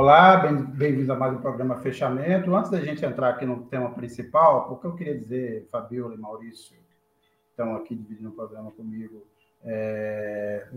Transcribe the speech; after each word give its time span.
Olá, 0.00 0.36
bem-vindos 0.36 1.10
a 1.10 1.16
mais 1.16 1.34
um 1.34 1.40
programa 1.40 1.74
Fechamento. 1.78 2.54
Antes 2.54 2.70
da 2.70 2.80
gente 2.80 3.04
entrar 3.04 3.30
aqui 3.30 3.44
no 3.44 3.64
tema 3.64 3.90
principal, 3.90 4.70
o 4.72 4.76
que 4.76 4.86
eu 4.86 4.94
queria 4.94 5.18
dizer, 5.18 5.66
Fabiola 5.72 6.14
e 6.14 6.16
Maurício, 6.16 6.76
estão 7.50 7.74
aqui 7.74 7.96
dividindo 7.96 8.28
o 8.28 8.32
programa 8.32 8.70
comigo, 8.70 9.26
é, 9.64 10.68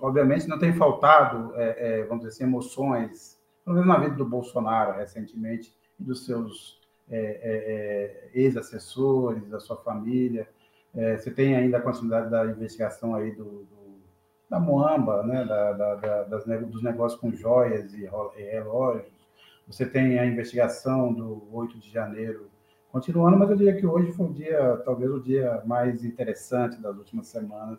obviamente 0.00 0.48
não 0.48 0.58
tem 0.58 0.72
faltado, 0.72 1.52
é, 1.54 2.00
é, 2.00 2.04
vamos 2.06 2.24
dizer 2.24 2.34
assim, 2.34 2.42
emoções, 2.42 3.40
pelo 3.64 3.76
menos 3.76 3.88
na 3.88 4.00
vida 4.00 4.16
do 4.16 4.24
Bolsonaro 4.24 4.98
recentemente, 4.98 5.72
e 6.00 6.02
dos 6.02 6.26
seus 6.26 6.80
é, 7.08 7.20
é, 7.20 7.30
é, 7.44 8.30
ex-assessores, 8.34 9.46
da 9.46 9.60
sua 9.60 9.76
família. 9.76 10.48
você 10.92 11.30
tem 11.30 11.54
ainda 11.54 11.78
a 11.78 11.80
continuidade 11.80 12.28
da 12.28 12.46
investigação 12.46 13.14
aí 13.14 13.30
do, 13.30 13.44
do 13.44 13.79
da 14.50 14.58
Moamba, 14.58 15.22
né, 15.22 15.44
da, 15.44 15.72
da, 15.72 15.94
da, 15.94 16.22
das, 16.24 16.44
dos 16.44 16.82
negócios 16.82 17.20
com 17.20 17.32
joias 17.32 17.94
e 17.94 18.10
relógios. 18.36 19.12
Você 19.68 19.86
tem 19.86 20.18
a 20.18 20.26
investigação 20.26 21.12
do 21.12 21.46
8 21.52 21.78
de 21.78 21.88
janeiro 21.88 22.50
continuando, 22.90 23.38
mas 23.38 23.48
eu 23.48 23.56
diria 23.56 23.76
que 23.76 23.86
hoje 23.86 24.10
foi 24.10 24.26
o 24.26 24.32
dia, 24.32 24.82
talvez 24.84 25.08
o 25.12 25.20
dia 25.20 25.62
mais 25.64 26.04
interessante 26.04 26.82
das 26.82 26.96
últimas 26.96 27.28
semanas, 27.28 27.78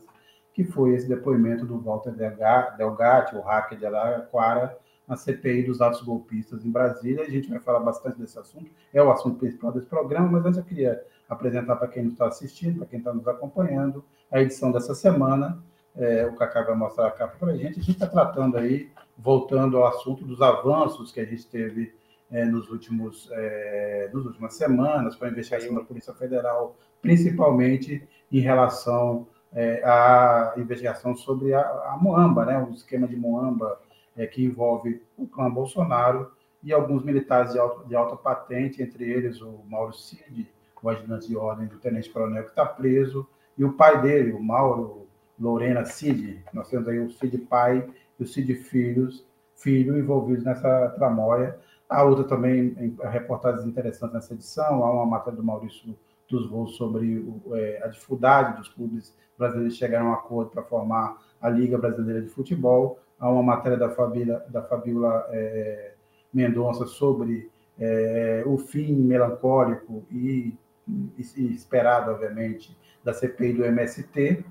que 0.54 0.64
foi 0.64 0.96
esse 0.96 1.10
depoimento 1.10 1.66
do 1.66 1.78
Walter 1.78 2.14
Delgatti, 2.14 3.36
o 3.36 3.42
hacker 3.42 3.78
de 3.78 3.86
Araraquara, 3.86 4.78
na 5.06 5.18
CPI 5.18 5.64
dos 5.64 5.82
atos 5.82 6.02
golpistas 6.02 6.66
em 6.66 6.72
Brasília. 6.72 7.26
A 7.26 7.30
gente 7.30 7.50
vai 7.50 7.60
falar 7.60 7.82
bastante 7.82 8.18
desse 8.18 8.40
assunto, 8.40 8.72
é 8.94 9.04
o 9.04 9.12
assunto 9.12 9.38
principal 9.38 9.74
desse 9.74 9.88
programa, 9.88 10.30
mas 10.30 10.46
antes 10.46 10.58
eu 10.58 10.64
queria 10.64 11.04
apresentar 11.28 11.76
para 11.76 11.90
quem 11.90 12.04
nos 12.04 12.14
está 12.14 12.28
assistindo, 12.28 12.78
para 12.78 12.88
quem 12.88 13.00
está 13.00 13.14
nos 13.14 13.28
acompanhando, 13.28 14.06
a 14.32 14.42
edição 14.42 14.72
dessa 14.72 14.96
semana, 14.96 15.62
é, 15.96 16.26
o 16.26 16.36
Cacá 16.36 16.64
vai 16.64 16.76
mostrar 16.76 17.08
a 17.08 17.12
capa 17.12 17.36
para 17.40 17.52
a 17.52 17.58
gente. 17.58 17.80
A 17.80 17.84
gente 17.84 17.92
está 17.92 18.08
tratando 18.08 18.58
aí, 18.58 18.90
voltando 19.18 19.78
ao 19.78 19.88
assunto 19.88 20.24
dos 20.26 20.42
avanços 20.42 21.12
que 21.12 21.20
a 21.20 21.26
gente 21.26 21.46
teve 21.48 21.94
é, 22.32 22.46
nos 22.46 22.70
últimos, 22.70 23.30
é, 23.32 24.10
nas 24.14 24.26
últimas 24.26 24.56
semanas 24.56 25.16
para 25.16 25.28
a 25.28 25.32
investigação 25.32 25.76
da 25.76 25.82
Polícia 25.82 26.14
Federal, 26.14 26.76
principalmente 27.02 28.08
em 28.32 28.40
relação 28.40 29.28
é, 29.54 29.82
à 29.84 30.54
investigação 30.58 31.16
sobre 31.16 31.54
a, 31.54 31.62
a 31.62 31.98
Moamba, 32.02 32.46
né, 32.46 32.58
o 32.70 32.74
esquema 32.74 33.08
de 33.08 33.18
Moamba 33.18 33.80
é, 34.16 34.26
que 34.26 34.44
envolve 34.44 35.02
o 35.18 35.28
clã 35.28 35.50
Bolsonaro 35.50 36.32
e 36.64 36.72
alguns 36.72 37.04
militares 37.04 37.54
de, 37.54 37.60
alto, 37.60 37.88
de 37.88 37.96
alta 37.96 38.16
patente, 38.16 38.82
entre 38.82 39.10
eles 39.10 39.42
o 39.42 39.60
Mauro 39.68 39.94
Cid, 39.94 40.48
o 40.82 40.90
ajudante 40.90 41.28
de 41.28 41.36
ordem 41.36 41.68
do 41.68 41.78
tenente-coronel 41.78 42.44
que 42.44 42.50
está 42.50 42.66
preso, 42.66 43.28
e 43.58 43.64
o 43.64 43.74
pai 43.74 44.02
dele, 44.02 44.32
o 44.32 44.42
Mauro 44.42 45.08
Lorena 45.42 45.84
Cid. 45.84 46.44
Nós 46.54 46.70
temos 46.70 46.88
aí 46.88 47.00
o 47.00 47.10
Cid 47.10 47.38
pai 47.40 47.90
e 48.20 48.24
o 48.24 48.28
Cid 48.28 48.54
filhos, 48.56 49.26
filho 49.56 49.98
envolvidos 49.98 50.46
nessa 50.46 50.90
tramóia. 50.90 51.58
Há 51.90 52.04
outra 52.04 52.24
também, 52.24 52.96
reportagens 53.02 53.66
interessantes 53.66 54.14
nessa 54.14 54.34
edição. 54.34 54.84
Há 54.84 54.92
uma 54.92 55.06
matéria 55.06 55.36
do 55.36 55.44
Maurício 55.44 55.98
dos 56.30 56.50
Voos 56.50 56.78
sobre 56.78 57.28
é, 57.54 57.82
a 57.84 57.88
dificuldade 57.88 58.58
dos 58.58 58.70
clubes 58.70 59.14
brasileiros 59.38 59.76
chegarem 59.76 60.08
a 60.08 60.12
um 60.12 60.14
acordo 60.14 60.52
para 60.52 60.64
formar 60.64 61.18
a 61.42 61.50
Liga 61.50 61.78
Brasileira 61.78 62.22
de 62.22 62.30
Futebol. 62.30 63.00
Há 63.20 63.30
uma 63.30 63.44
matéria 63.44 63.78
da 63.78 63.90
Fabíola, 63.90 64.46
da 64.48 64.62
Fabíola 64.62 65.26
é, 65.32 65.96
Mendonça 66.34 66.86
sobre 66.86 67.50
é, 67.80 68.44
o 68.46 68.58
fim 68.58 68.94
melancólico 68.94 70.06
e, 70.10 70.56
e 70.88 71.54
esperado, 71.54 72.12
obviamente, 72.12 72.78
da 73.04 73.14
CPI 73.14 73.54
do 73.54 73.66
MST 73.66 74.46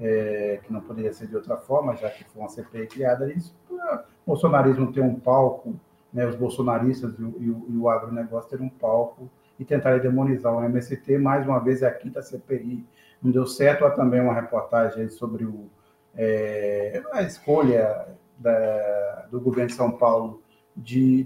é, 0.00 0.60
que 0.62 0.72
não 0.72 0.80
poderia 0.80 1.12
ser 1.12 1.26
de 1.26 1.36
outra 1.36 1.56
forma, 1.56 1.96
já 1.96 2.10
que 2.10 2.24
foi 2.24 2.42
uma 2.42 2.48
CPI 2.48 2.86
criada, 2.86 3.32
isso, 3.32 3.54
o 3.70 3.98
bolsonarismo 4.26 4.92
ter 4.92 5.00
um 5.00 5.14
palco, 5.14 5.74
né, 6.12 6.26
os 6.26 6.36
bolsonaristas 6.36 7.18
e 7.18 7.22
o, 7.22 7.34
e, 7.38 7.50
o, 7.50 7.66
e 7.70 7.76
o 7.76 7.88
agronegócio 7.88 8.50
ter 8.50 8.60
um 8.60 8.68
palco 8.68 9.30
e 9.58 9.64
tentarem 9.64 10.00
demonizar 10.00 10.54
o 10.54 10.64
MST, 10.64 11.18
mais 11.18 11.46
uma 11.46 11.60
vez 11.60 11.82
é 11.82 11.86
a 11.86 11.92
quinta 11.92 12.22
CPI, 12.22 12.84
não 13.22 13.30
deu 13.30 13.46
certo, 13.46 13.84
há 13.84 13.90
também 13.90 14.20
uma 14.20 14.34
reportagem 14.34 15.08
sobre 15.08 15.44
o, 15.44 15.68
é, 16.16 17.02
a 17.12 17.22
escolha 17.22 18.08
da, 18.38 19.26
do 19.30 19.40
governo 19.40 19.68
de 19.68 19.74
São 19.74 19.90
Paulo 19.92 20.42
de, 20.76 21.24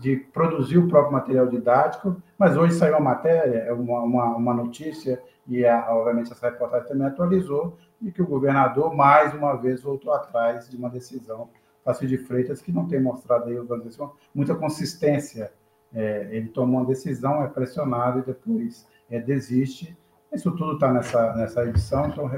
de 0.00 0.16
produzir 0.32 0.78
o 0.78 0.88
próprio 0.88 1.12
material 1.12 1.46
didático, 1.46 2.16
mas 2.38 2.56
hoje 2.56 2.74
saiu 2.74 2.94
uma 2.94 3.00
matéria, 3.00 3.58
é 3.58 3.72
uma, 3.72 4.00
uma, 4.00 4.36
uma 4.36 4.54
notícia, 4.54 5.22
e 5.48 5.64
a, 5.64 5.92
obviamente 5.94 6.30
essa 6.30 6.50
reportagem 6.50 6.88
também 6.88 7.06
atualizou, 7.06 7.76
de 8.00 8.12
que 8.12 8.22
o 8.22 8.26
governador, 8.26 8.94
mais 8.94 9.34
uma 9.34 9.54
vez, 9.54 9.82
voltou 9.82 10.12
atrás 10.12 10.68
de 10.68 10.76
uma 10.76 10.90
decisão, 10.90 11.48
Fácil 11.84 12.06
de 12.06 12.18
Freitas, 12.18 12.60
que 12.60 12.70
não 12.70 12.86
tem 12.86 13.00
mostrado 13.00 13.48
aí, 13.48 13.56
assim, 13.56 14.08
muita 14.34 14.54
consistência. 14.54 15.50
É, 15.94 16.28
ele 16.30 16.48
tomou 16.50 16.80
uma 16.80 16.86
decisão, 16.86 17.42
é 17.42 17.48
pressionado 17.48 18.18
e 18.18 18.22
depois 18.22 18.86
é, 19.08 19.18
desiste. 19.18 19.96
Isso 20.30 20.50
tudo 20.50 20.74
está 20.74 20.92
nessa, 20.92 21.34
nessa 21.34 21.64
edição, 21.64 22.08
então 22.08 22.30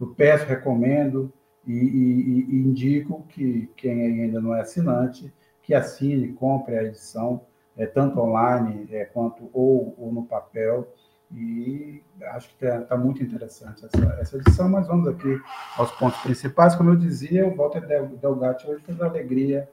eu 0.00 0.08
peço, 0.08 0.44
recomendo 0.46 1.32
e, 1.64 1.72
e, 1.72 2.46
e 2.50 2.66
indico 2.66 3.24
que 3.28 3.70
quem 3.76 4.24
ainda 4.24 4.40
não 4.40 4.54
é 4.54 4.62
assinante, 4.62 5.32
que 5.62 5.72
assine, 5.72 6.32
compre 6.32 6.76
a 6.76 6.82
edição, 6.82 7.42
é, 7.76 7.86
tanto 7.86 8.18
online 8.18 8.88
é, 8.90 9.04
quanto 9.04 9.48
ou, 9.52 9.94
ou 9.98 10.12
no 10.12 10.24
papel, 10.24 10.92
e 11.32 12.02
acho 12.32 12.48
que 12.48 12.64
está 12.64 12.82
tá 12.82 12.96
muito 12.96 13.22
interessante 13.22 13.84
essa, 13.84 14.16
essa 14.20 14.36
edição, 14.36 14.68
mas 14.68 14.86
vamos 14.86 15.08
aqui 15.08 15.40
aos 15.76 15.90
pontos 15.92 16.18
principais. 16.20 16.74
Como 16.74 16.90
eu 16.90 16.96
dizia, 16.96 17.46
o 17.46 17.54
Walter 17.54 17.80
Delgatti 18.20 18.68
hoje 18.68 18.82
fez 18.82 19.00
a 19.00 19.06
alegria 19.06 19.68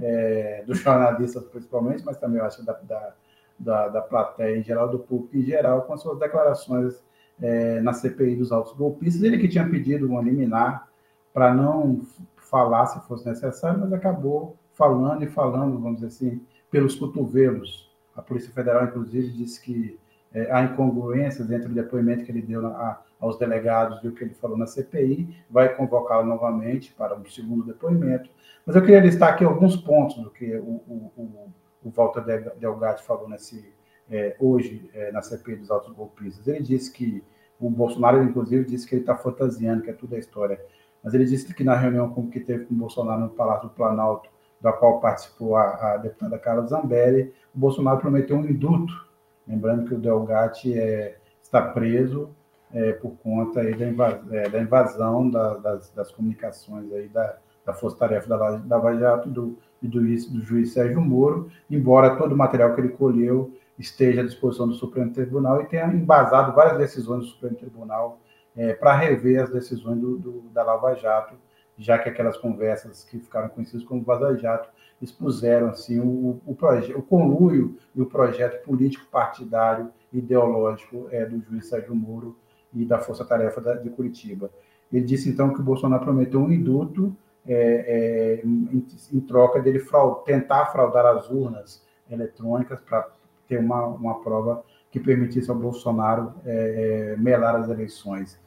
é, 0.00 0.62
dos 0.66 0.78
jornalistas, 0.78 1.44
principalmente, 1.44 2.04
mas 2.04 2.18
também 2.18 2.38
eu 2.38 2.44
acho 2.44 2.64
da, 2.64 2.74
da, 2.74 3.14
da, 3.58 3.88
da 3.88 4.00
plateia 4.02 4.58
em 4.58 4.62
geral, 4.62 4.88
do 4.88 4.98
público 4.98 5.36
em 5.36 5.42
geral, 5.42 5.82
com 5.82 5.94
as 5.94 6.02
suas 6.02 6.18
declarações 6.18 7.02
é, 7.40 7.80
na 7.80 7.92
CPI 7.92 8.36
dos 8.36 8.52
autos 8.52 8.74
golpistas. 8.74 9.22
Ele 9.22 9.38
que 9.38 9.48
tinha 9.48 9.68
pedido 9.68 10.10
um 10.10 10.22
liminar 10.22 10.88
para 11.32 11.54
não 11.54 12.02
falar 12.36 12.86
se 12.86 13.00
fosse 13.06 13.26
necessário, 13.26 13.80
mas 13.80 13.92
acabou 13.92 14.56
falando 14.74 15.22
e 15.24 15.26
falando, 15.26 15.78
vamos 15.78 16.00
dizer 16.00 16.08
assim, 16.08 16.40
pelos 16.70 16.94
cotovelos. 16.94 17.88
A 18.14 18.22
Polícia 18.22 18.52
Federal, 18.52 18.84
inclusive, 18.84 19.32
disse 19.32 19.60
que 19.60 19.98
é, 20.32 20.50
há 20.52 20.62
incongruências 20.62 21.50
entre 21.50 21.70
o 21.70 21.74
depoimento 21.74 22.24
que 22.24 22.30
ele 22.30 22.42
deu 22.42 22.66
a, 22.66 23.02
aos 23.20 23.38
delegados 23.38 24.02
e 24.02 24.08
o 24.08 24.12
que 24.12 24.24
ele 24.24 24.34
falou 24.34 24.56
na 24.56 24.66
CPI, 24.66 25.44
vai 25.50 25.74
convocá-lo 25.74 26.26
novamente 26.26 26.94
para 26.94 27.16
um 27.16 27.24
segundo 27.26 27.64
depoimento. 27.64 28.30
Mas 28.64 28.76
eu 28.76 28.82
queria 28.82 29.00
listar 29.00 29.30
aqui 29.30 29.44
alguns 29.44 29.76
pontos 29.76 30.16
do 30.16 30.30
que 30.30 30.54
o, 30.56 30.82
o, 30.86 31.12
o, 31.16 31.52
o 31.84 31.90
Walter 31.90 32.54
Delgado 32.58 33.02
falou 33.02 33.28
nesse, 33.28 33.72
é, 34.10 34.36
hoje 34.38 34.90
é, 34.94 35.10
na 35.10 35.22
CPI 35.22 35.56
dos 35.56 35.70
autos 35.70 35.92
golpistas. 35.94 36.46
Ele 36.46 36.62
disse 36.62 36.92
que 36.92 37.24
o 37.58 37.68
Bolsonaro, 37.68 38.22
inclusive, 38.22 38.64
disse 38.64 38.86
que 38.86 38.94
ele 38.94 39.02
está 39.02 39.16
fantasiando, 39.16 39.82
que 39.82 39.90
é 39.90 39.94
tudo 39.94 40.14
a 40.14 40.18
história. 40.18 40.60
Mas 41.02 41.14
ele 41.14 41.24
disse 41.24 41.52
que 41.52 41.64
na 41.64 41.74
reunião 41.74 42.12
que 42.28 42.40
teve 42.40 42.66
com 42.66 42.74
o 42.74 42.76
Bolsonaro 42.76 43.20
no 43.20 43.30
Palácio 43.30 43.68
do 43.68 43.74
Planalto, 43.74 44.30
da 44.60 44.72
qual 44.72 45.00
participou 45.00 45.56
a, 45.56 45.94
a 45.94 45.96
deputada 45.96 46.38
Carla 46.38 46.66
Zambelli, 46.66 47.32
o 47.54 47.58
Bolsonaro 47.58 47.98
prometeu 47.98 48.36
um 48.36 48.44
induto 48.44 49.07
Lembrando 49.48 49.86
que 49.86 49.94
o 49.94 49.98
Delgatti 49.98 50.78
é, 50.78 51.16
está 51.42 51.62
preso 51.62 52.30
é, 52.72 52.92
por 52.92 53.16
conta 53.22 53.60
aí 53.60 53.74
da, 53.74 53.86
invasão, 53.86 54.34
é, 54.34 54.48
da 54.48 54.60
invasão 54.60 55.30
da, 55.30 55.54
das, 55.54 55.90
das, 55.90 56.10
comunicações 56.12 56.92
aí 56.92 57.08
da, 57.08 57.36
da 57.64 57.72
Força 57.72 57.96
Tarefa 57.96 58.28
da, 58.28 58.36
Lava 58.36 58.94
Jato 58.96 59.28
do, 59.30 59.58
do, 59.80 60.00
do 60.00 60.40
juiz 60.42 60.72
Sérgio 60.72 61.00
Moro, 61.00 61.50
embora 61.70 62.16
todo 62.16 62.32
o 62.32 62.36
material 62.36 62.74
que 62.74 62.80
ele 62.82 62.90
colheu 62.90 63.52
esteja 63.78 64.20
à 64.20 64.24
disposição 64.24 64.68
do 64.68 64.74
Supremo 64.74 65.12
Tribunal 65.12 65.62
e 65.62 65.66
tenha 65.66 65.86
embasado 65.86 66.52
várias 66.52 66.76
decisões 66.76 67.24
do 67.24 67.30
Supremo 67.30 67.56
Tribunal 67.56 68.20
é, 68.56 68.74
para 68.74 68.94
rever 68.94 69.42
as 69.42 69.50
decisões 69.50 70.00
do, 70.00 70.18
do, 70.18 70.40
da 70.52 70.62
Lava 70.64 70.94
Jato, 70.94 71.34
já 71.76 71.96
que 71.96 72.08
aquelas 72.08 72.36
conversas 72.36 73.04
que 73.04 73.20
ficaram 73.20 73.48
conhecidas 73.48 73.84
como 73.84 74.02
Vaza 74.02 74.36
Jato 74.36 74.68
expuseram 75.00 75.68
assim 75.68 75.98
o, 75.98 76.40
o, 76.44 76.56
o 76.96 77.02
conluio 77.02 77.76
e 77.94 78.00
o 78.00 78.06
projeto 78.06 78.62
político 78.64 79.06
partidário 79.10 79.90
ideológico 80.12 81.08
é, 81.10 81.24
do 81.24 81.40
juiz 81.40 81.68
Sérgio 81.68 81.94
Moro 81.94 82.36
e 82.74 82.84
da 82.84 82.98
Força 82.98 83.24
Tarefa 83.24 83.60
da, 83.60 83.74
de 83.74 83.90
Curitiba. 83.90 84.50
Ele 84.92 85.04
disse 85.04 85.28
então 85.28 85.52
que 85.52 85.60
o 85.60 85.64
Bolsonaro 85.64 86.02
prometeu 86.02 86.40
um 86.40 86.52
induto 86.52 87.14
é, 87.46 87.54
é, 87.54 88.46
em, 88.46 88.84
em, 89.12 89.20
troca 89.20 89.60
dele 89.60 89.78
fraud, 89.78 90.24
tentar 90.24 90.66
fraudar 90.66 91.06
as 91.06 91.30
urnas 91.30 91.82
eletrônicas 92.10 92.80
para 92.80 93.06
ter 93.46 93.58
uma, 93.58 93.86
uma 93.86 94.20
prova 94.20 94.62
que 94.90 94.98
permitisse 94.98 95.50
ao 95.50 95.56
Bolsonaro 95.56 96.34
é, 96.44 97.14
é, 97.14 97.16
melar 97.16 97.56
as 97.56 97.68
eleições. 97.68 98.38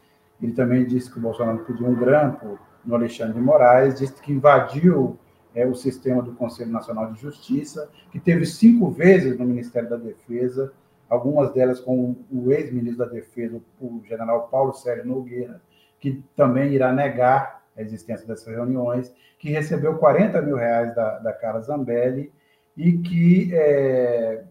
Ele 0.42 0.54
também 0.54 0.86
disse 0.86 1.12
que 1.12 1.20
o 1.20 1.22
Bolsonaro 1.22 1.60
pediu 1.60 1.88
um 1.88 1.96
grampo 1.96 2.60
no 2.84 2.96
Alexandre 2.96 3.34
de 3.34 3.42
Moraes, 3.42 4.00
disse 4.00 4.22
que 4.22 4.32
invadiu 4.32 5.18
é 5.54 5.66
o 5.66 5.76
sistema 5.76 6.22
do 6.22 6.34
Conselho 6.34 6.72
Nacional 6.72 7.12
de 7.12 7.20
Justiça, 7.20 7.90
que 8.12 8.20
teve 8.20 8.46
cinco 8.46 8.90
vezes 8.90 9.38
no 9.38 9.46
Ministério 9.46 9.90
da 9.90 9.98
Defesa, 9.98 10.72
algumas 11.10 11.52
delas 11.54 11.80
com 11.80 12.16
o 12.32 12.52
ex-ministro 12.52 13.06
da 13.06 13.12
Defesa, 13.12 13.62
o 13.80 14.02
general 14.06 14.48
Paulo 14.48 14.74
Sérgio 14.74 15.06
Nogueira, 15.06 15.62
que 16.00 16.24
também 16.36 16.74
irá 16.74 16.94
negar 16.94 17.64
a 17.76 17.82
existência 17.82 18.26
dessas 18.26 18.48
reuniões, 18.48 19.14
que 19.38 19.50
recebeu 19.50 19.98
40 19.98 20.42
mil 20.42 20.56
reais 20.56 20.96
da, 20.96 21.20
da 21.20 21.34
Cara 21.34 21.60
Zambelli 21.62 22.32
e 22.78 22.98
que 23.00 23.54
é, 23.54 24.44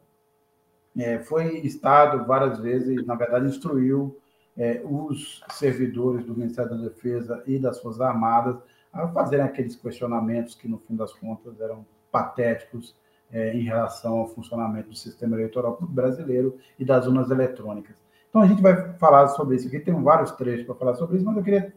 é, 0.99 1.19
foi 1.21 1.59
estado 1.61 2.27
várias 2.27 2.59
vezes, 2.59 3.05
na 3.07 3.15
verdade, 3.15 3.47
instruiu 3.47 4.19
é, 4.57 4.83
os 4.85 5.43
servidores 5.53 6.25
do 6.25 6.37
Ministério 6.37 6.71
da 6.71 6.77
Defesa 6.77 7.43
e 7.47 7.59
das 7.59 7.81
Forças 7.81 8.01
Armadas 8.01 8.57
a 8.93 9.09
fazerem 9.09 9.45
aqueles 9.45 9.77
questionamentos 9.77 10.55
que, 10.55 10.69
no 10.69 10.79
fim 10.79 10.97
das 10.97 11.13
contas, 11.13 11.61
eram 11.61 11.85
patéticos 12.11 12.97
é, 13.33 13.55
em 13.55 13.63
relação 13.63 14.19
ao 14.19 14.29
funcionamento 14.29 14.89
do 14.89 14.97
sistema 14.97 15.37
eleitoral 15.37 15.79
brasileiro 15.81 16.59
e 16.79 16.85
das 16.85 17.07
urnas 17.07 17.31
eletrônicas. 17.31 17.97
Então, 18.29 18.43
a 18.43 18.47
gente 18.47 18.63
vai 18.63 18.93
falar 18.95 19.29
sobre 19.29 19.57
isso 19.57 19.69
aqui, 19.69 19.81
tem 19.81 19.95
vários 20.03 20.33
trechos 20.33 20.67
para 20.67 20.75
falar 20.75 20.95
sobre 20.95 21.17
isso, 21.17 21.25
mas 21.25 21.37
eu 21.37 21.43
queria 21.43 21.73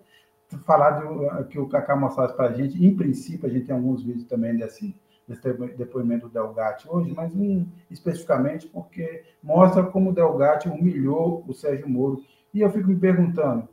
falar 0.66 0.92
de, 0.92 1.46
que 1.46 1.60
o 1.60 1.68
Cacá 1.68 1.96
mostrasse 1.96 2.36
para 2.36 2.50
a 2.50 2.54
gente. 2.54 2.84
Em 2.84 2.96
princípio, 2.96 3.48
a 3.48 3.52
gente 3.52 3.66
tem 3.66 3.76
alguns 3.76 4.04
vídeos 4.04 4.26
também 4.26 4.56
desse, 4.56 4.96
desse 5.28 5.42
depoimento 5.76 6.28
do 6.28 6.34
Delgatti 6.34 6.88
hoje, 6.88 7.14
mas 7.16 7.34
um, 7.36 7.66
especificamente 7.90 8.68
porque 8.68 9.24
mostra 9.42 9.84
como 9.84 10.12
o 10.12 10.14
Delgatti 10.14 10.70
humilhou 10.70 11.44
o 11.48 11.54
Sérgio 11.54 11.90
Moro. 11.90 12.24
E 12.54 12.62
eu 12.62 12.72
fico 12.72 12.88
me 12.88 12.96
perguntando, 12.96 13.68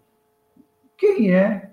quem 0.97 1.33
é 1.33 1.70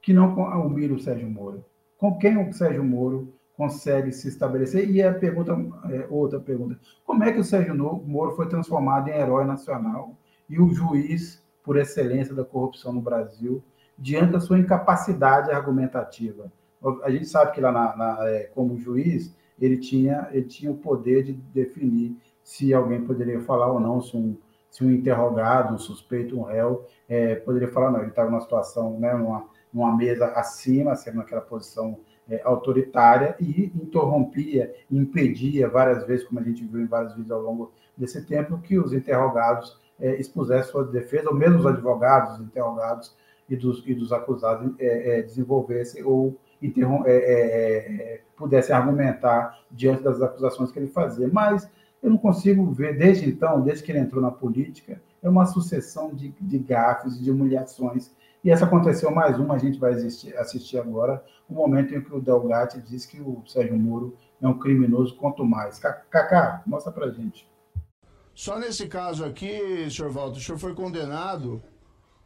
que 0.00 0.12
não 0.12 0.34
humilha 0.66 0.94
o 0.94 0.98
Sérgio 0.98 1.28
Moro? 1.28 1.64
Com 1.96 2.16
quem 2.18 2.36
o 2.36 2.52
Sérgio 2.52 2.84
Moro 2.84 3.32
consegue 3.56 4.12
se 4.12 4.28
estabelecer? 4.28 4.88
E 4.88 5.02
a 5.02 5.12
pergunta, 5.12 5.52
é, 5.90 6.06
outra 6.08 6.38
pergunta, 6.38 6.78
como 7.04 7.24
é 7.24 7.32
que 7.32 7.40
o 7.40 7.44
Sérgio 7.44 7.74
Moro 7.76 8.32
foi 8.32 8.48
transformado 8.48 9.08
em 9.08 9.12
herói 9.12 9.44
nacional 9.44 10.16
e 10.48 10.60
o 10.60 10.68
juiz 10.70 11.42
por 11.62 11.76
excelência 11.76 12.34
da 12.34 12.44
corrupção 12.44 12.92
no 12.92 13.00
Brasil 13.00 13.62
diante 13.98 14.32
da 14.32 14.40
sua 14.40 14.58
incapacidade 14.58 15.50
argumentativa? 15.50 16.52
A 17.02 17.10
gente 17.10 17.26
sabe 17.26 17.52
que 17.52 17.60
lá, 17.60 17.72
na, 17.72 17.96
na, 17.96 18.28
é, 18.28 18.44
como 18.54 18.78
juiz, 18.78 19.34
ele 19.60 19.76
tinha, 19.76 20.28
ele 20.30 20.46
tinha 20.46 20.70
o 20.70 20.76
poder 20.76 21.24
de 21.24 21.32
definir 21.32 22.16
se 22.42 22.72
alguém 22.72 23.04
poderia 23.04 23.40
falar 23.40 23.70
ou 23.70 23.80
não, 23.80 24.00
se 24.00 24.16
um, 24.16 24.36
se 24.70 24.84
um 24.84 24.90
interrogado, 24.90 25.74
um 25.74 25.78
suspeito, 25.78 26.38
um 26.38 26.44
réu, 26.44 26.86
é, 27.08 27.34
poderia 27.34 27.68
falar, 27.68 27.90
não, 27.90 28.00
ele 28.00 28.08
estava 28.08 28.30
numa 28.30 28.40
situação, 28.40 28.98
né, 28.98 29.12
numa 29.72 29.96
mesa 29.96 30.26
acima, 30.28 30.94
sendo 30.96 31.18
naquela 31.18 31.40
posição 31.40 31.98
é, 32.28 32.40
autoritária, 32.44 33.36
e 33.40 33.72
interrompia, 33.74 34.74
impedia 34.90 35.68
várias 35.68 36.06
vezes, 36.06 36.26
como 36.26 36.40
a 36.40 36.42
gente 36.42 36.64
viu 36.64 36.80
em 36.80 36.86
vários 36.86 37.14
vídeos 37.14 37.30
ao 37.30 37.40
longo 37.40 37.72
desse 37.96 38.24
tempo, 38.24 38.58
que 38.58 38.78
os 38.78 38.92
interrogados 38.92 39.78
é, 40.00 40.16
expusessem 40.16 40.70
sua 40.70 40.84
defesa, 40.84 41.28
ou 41.28 41.34
mesmo 41.34 41.58
os 41.58 41.66
advogados, 41.66 42.34
os 42.34 42.40
interrogados 42.40 43.16
e 43.48 43.56
dos, 43.56 43.82
e 43.86 43.94
dos 43.94 44.12
acusados 44.12 44.72
é, 44.78 45.18
é 45.18 45.22
desenvolvessem 45.22 46.04
ou 46.04 46.36
é, 46.60 46.70
é, 47.06 48.20
pudessem 48.36 48.74
argumentar 48.74 49.58
diante 49.70 50.02
das 50.02 50.20
acusações 50.20 50.72
que 50.72 50.78
ele 50.78 50.88
fazia. 50.88 51.28
Mas 51.32 51.68
eu 52.02 52.10
não 52.10 52.18
consigo 52.18 52.70
ver, 52.70 52.96
desde 52.96 53.28
então, 53.28 53.60
desde 53.60 53.84
que 53.84 53.92
ele 53.92 54.00
entrou 54.00 54.20
na 54.20 54.30
política, 54.30 55.00
é 55.22 55.28
uma 55.28 55.46
sucessão 55.46 56.14
de, 56.14 56.34
de 56.40 56.58
gafes, 56.58 57.20
de 57.20 57.30
humilhações. 57.30 58.12
E 58.44 58.50
essa 58.50 58.64
aconteceu 58.64 59.10
mais 59.10 59.38
uma, 59.38 59.54
a 59.54 59.58
gente 59.58 59.78
vai 59.78 59.92
assistir, 59.92 60.36
assistir 60.36 60.78
agora, 60.78 61.24
o 61.48 61.54
momento 61.54 61.94
em 61.94 62.00
que 62.00 62.14
o 62.14 62.20
Delgatti 62.20 62.80
diz 62.80 63.04
que 63.04 63.20
o 63.20 63.42
Sérgio 63.46 63.76
Moro 63.76 64.16
é 64.40 64.46
um 64.46 64.58
criminoso 64.58 65.16
quanto 65.16 65.44
mais. 65.44 65.78
Cacá, 65.78 66.62
mostra 66.64 66.92
pra 66.92 67.10
gente. 67.10 67.48
Só 68.34 68.58
nesse 68.58 68.86
caso 68.86 69.24
aqui, 69.24 69.90
senhor 69.90 70.12
Walter, 70.12 70.38
o 70.38 70.40
senhor 70.40 70.58
foi 70.58 70.72
condenado 70.72 71.60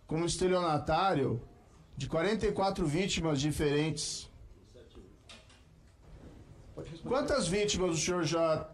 como 0.07 0.27
estelionatário 0.27 1.41
de 1.97 2.07
44 2.07 2.85
vítimas 2.85 3.41
diferentes. 3.41 4.31
Quantas 7.03 7.49
vítimas 7.49 7.97
o 7.97 7.97
senhor 7.97 8.25
já 8.25 8.69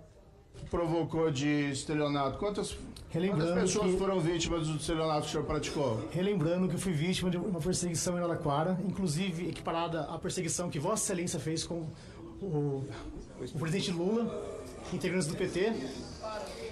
provocou 0.68 1.30
de 1.30 1.70
estelionato? 1.70 2.38
Quantas, 2.38 2.76
quantas 3.10 3.54
pessoas 3.54 3.92
que, 3.92 3.98
foram 3.98 4.20
vítimas 4.20 4.68
do 4.68 4.76
estelionato 4.76 5.22
que 5.22 5.28
o 5.28 5.30
senhor 5.30 5.44
praticou? 5.44 6.08
Relembrando 6.10 6.68
que 6.68 6.74
eu 6.74 6.78
fui 6.78 6.92
vítima 6.92 7.30
de 7.30 7.36
uma 7.36 7.60
perseguição 7.60 8.16
em 8.16 8.18
Araraquara, 8.18 8.78
inclusive 8.86 9.48
equiparada 9.48 10.02
à 10.02 10.18
perseguição 10.18 10.70
que 10.70 10.78
Vossa 10.78 11.04
Excelência 11.04 11.38
fez 11.38 11.64
com 11.64 11.86
o, 12.40 12.84
o 13.54 13.58
presidente 13.58 13.90
Lula, 13.90 14.58
integrantes 14.92 15.26
do 15.26 15.34
PT. 15.34 15.72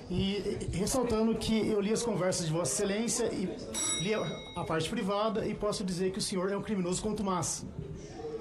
E 0.09 0.59
ressaltando 0.73 1.35
que 1.35 1.67
eu 1.67 1.81
li 1.81 1.93
as 1.93 2.03
conversas 2.03 2.47
de 2.47 2.53
Vossa 2.53 2.73
Excelência 2.73 3.25
e 3.33 3.49
li 4.03 4.15
a 4.15 4.65
parte 4.65 4.89
privada 4.89 5.45
e 5.45 5.53
posso 5.53 5.83
dizer 5.83 6.13
que 6.13 6.19
o 6.19 6.23
senhor 6.23 6.51
é 6.53 6.57
um 6.57 6.63
criminoso 6.63 7.03
contumaz 7.03 7.65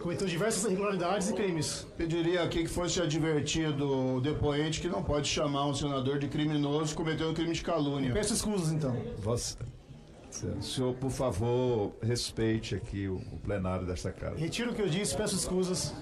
cometeu 0.05 0.27
diversas 0.27 0.63
irregularidades 0.65 1.31
e 1.31 1.33
crimes. 1.33 1.87
Pediria 1.97 2.43
aqui 2.43 2.61
que 2.61 2.69
fosse 2.69 3.01
advertido 3.01 4.17
o 4.17 4.21
depoente 4.21 4.79
que 4.79 4.87
não 4.87 5.01
pode 5.01 5.27
chamar 5.27 5.65
um 5.65 5.73
senador 5.73 6.19
de 6.19 6.27
criminoso 6.27 6.95
cometendo 6.95 7.31
um 7.31 7.33
crime 7.33 7.53
de 7.53 7.63
calúnia. 7.63 8.13
Peço 8.13 8.35
escusas, 8.35 8.71
então. 8.71 8.95
Vossa... 9.17 9.57
Senhor, 10.61 10.93
por 10.95 11.09
favor, 11.09 11.93
respeite 12.01 12.75
aqui 12.75 13.07
o, 13.07 13.15
o 13.15 13.39
plenário 13.39 13.87
desta 13.87 14.11
casa. 14.11 14.35
Retiro 14.35 14.71
o 14.71 14.75
que 14.75 14.81
eu 14.81 14.89
disse, 14.89 15.15
peço 15.15 15.33
escusas. 15.33 15.95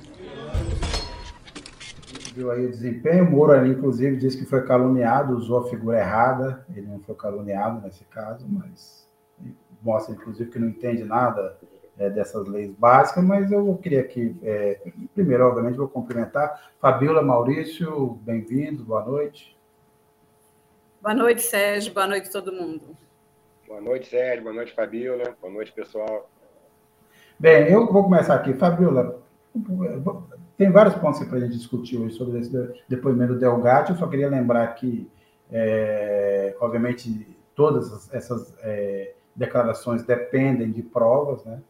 Viu 2.36 2.52
aí 2.52 2.66
o 2.66 2.72
desempenho. 2.72 3.26
O 3.26 3.32
Moro 3.32 3.54
ali, 3.54 3.70
inclusive, 3.70 4.18
disse 4.18 4.38
que 4.38 4.46
foi 4.46 4.66
caluniado, 4.66 5.38
usou 5.38 5.60
a 5.60 5.70
figura 5.70 6.00
errada. 6.00 6.66
Ele 6.76 6.88
não 6.88 7.00
foi 7.00 7.16
caluniado 7.16 7.80
nesse 7.80 8.04
caso, 8.06 8.46
mas 8.50 9.08
mostra, 9.82 10.16
inclusive, 10.16 10.50
que 10.50 10.60
não 10.60 10.68
entende 10.68 11.04
nada 11.06 11.58
é, 11.98 12.10
dessas 12.10 12.48
leis 12.48 12.72
básicas, 12.72 13.24
mas 13.24 13.52
eu 13.52 13.78
queria 13.82 14.04
que, 14.04 14.36
é, 14.44 14.80
primeiro, 15.14 15.48
obviamente, 15.48 15.78
vou 15.78 15.88
cumprimentar. 15.88 16.72
Fabiola, 16.80 17.22
Maurício, 17.22 18.20
bem-vindos, 18.22 18.84
boa 18.84 19.04
noite. 19.04 19.58
Boa 21.02 21.14
noite, 21.14 21.42
Sérgio, 21.42 21.94
boa 21.94 22.08
noite 22.08 22.32
todo 22.32 22.52
mundo. 22.52 22.98
Boa 23.68 23.82
noite, 23.82 24.08
Sérgio, 24.08 24.44
boa 24.44 24.56
noite, 24.56 24.74
Fabiola, 24.74 25.36
boa 25.42 25.54
noite, 25.54 25.72
pessoal. 25.72 26.30
Bem, 27.40 27.70
eu 27.72 27.92
vou 27.92 28.04
começar 28.04 28.36
aqui. 28.36 28.54
Fabiola, 28.54 29.22
tem 30.58 30.72
vários 30.72 30.96
pontos 30.96 31.24
para 31.26 31.38
a 31.38 31.42
gente 31.42 31.58
discutir 31.58 31.98
hoje 31.98 32.16
sobre 32.16 32.40
esse 32.40 32.52
depoimento 32.88 33.34
do 33.34 33.40
Delgatti. 33.40 33.92
Eu 33.92 33.98
só 33.98 34.08
queria 34.08 34.30
lembrar 34.30 34.68
que, 34.76 35.10
é, 35.52 36.56
obviamente, 36.60 37.28
todas 37.54 38.12
essas 38.14 38.58
é, 38.62 39.14
declarações 39.36 40.04
dependem 40.04 40.72
de 40.72 40.82
provas, 40.82 41.44
né? 41.44 41.62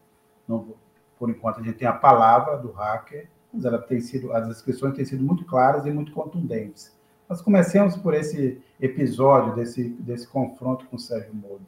Não, 0.47 0.75
por 1.17 1.29
enquanto, 1.29 1.59
a 1.59 1.63
gente 1.63 1.77
tem 1.77 1.87
a 1.87 1.93
palavra 1.93 2.57
do 2.57 2.71
hacker, 2.71 3.29
mas 3.53 3.65
ela 3.65 3.79
tem 3.79 4.01
sido, 4.01 4.33
as 4.33 4.47
descrições 4.47 4.95
têm 4.95 5.05
sido 5.05 5.23
muito 5.23 5.45
claras 5.45 5.85
e 5.85 5.91
muito 5.91 6.11
contundentes. 6.11 6.95
Mas 7.27 7.41
comecemos 7.41 7.95
por 7.95 8.13
esse 8.13 8.61
episódio, 8.79 9.55
desse, 9.55 9.89
desse 9.89 10.27
confronto 10.27 10.85
com 10.87 10.97
o 10.97 10.99
Sérgio 10.99 11.33
Moro. 11.33 11.61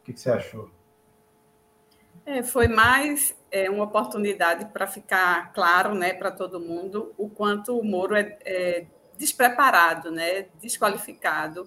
O 0.00 0.04
que, 0.04 0.12
que 0.12 0.20
você 0.20 0.30
achou? 0.30 0.68
É, 2.24 2.42
foi 2.42 2.68
mais 2.68 3.34
é, 3.50 3.68
uma 3.68 3.84
oportunidade 3.84 4.66
para 4.66 4.86
ficar 4.86 5.52
claro 5.52 5.94
né, 5.94 6.12
para 6.12 6.30
todo 6.30 6.60
mundo 6.60 7.12
o 7.16 7.28
quanto 7.28 7.78
o 7.78 7.84
Moro 7.84 8.14
é, 8.14 8.36
é 8.44 8.86
despreparado, 9.16 10.10
né, 10.10 10.46
desqualificado, 10.60 11.66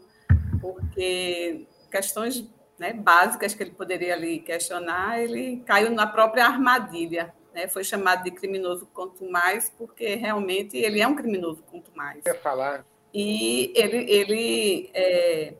porque 0.61 1.67
questões 1.91 2.49
né, 2.77 2.93
básicas 2.93 3.53
que 3.53 3.63
ele 3.63 3.71
poderia 3.71 4.13
ali 4.13 4.39
questionar, 4.39 5.21
ele 5.21 5.63
caiu 5.65 5.91
na 5.91 6.05
própria 6.05 6.45
armadilha. 6.45 7.33
Né? 7.53 7.67
Foi 7.67 7.83
chamado 7.83 8.23
de 8.23 8.31
criminoso 8.31 8.87
quanto 8.93 9.29
mais, 9.29 9.69
porque 9.69 10.15
realmente 10.15 10.77
ele 10.77 11.01
é 11.01 11.07
um 11.07 11.15
criminoso 11.15 11.63
quanto 11.63 11.91
mais. 11.95 12.25
Eu 12.25 12.33
ia 12.33 12.39
falar. 12.39 12.85
E 13.13 13.71
ele, 13.75 14.11
ele 14.11 14.89
é, 14.93 15.53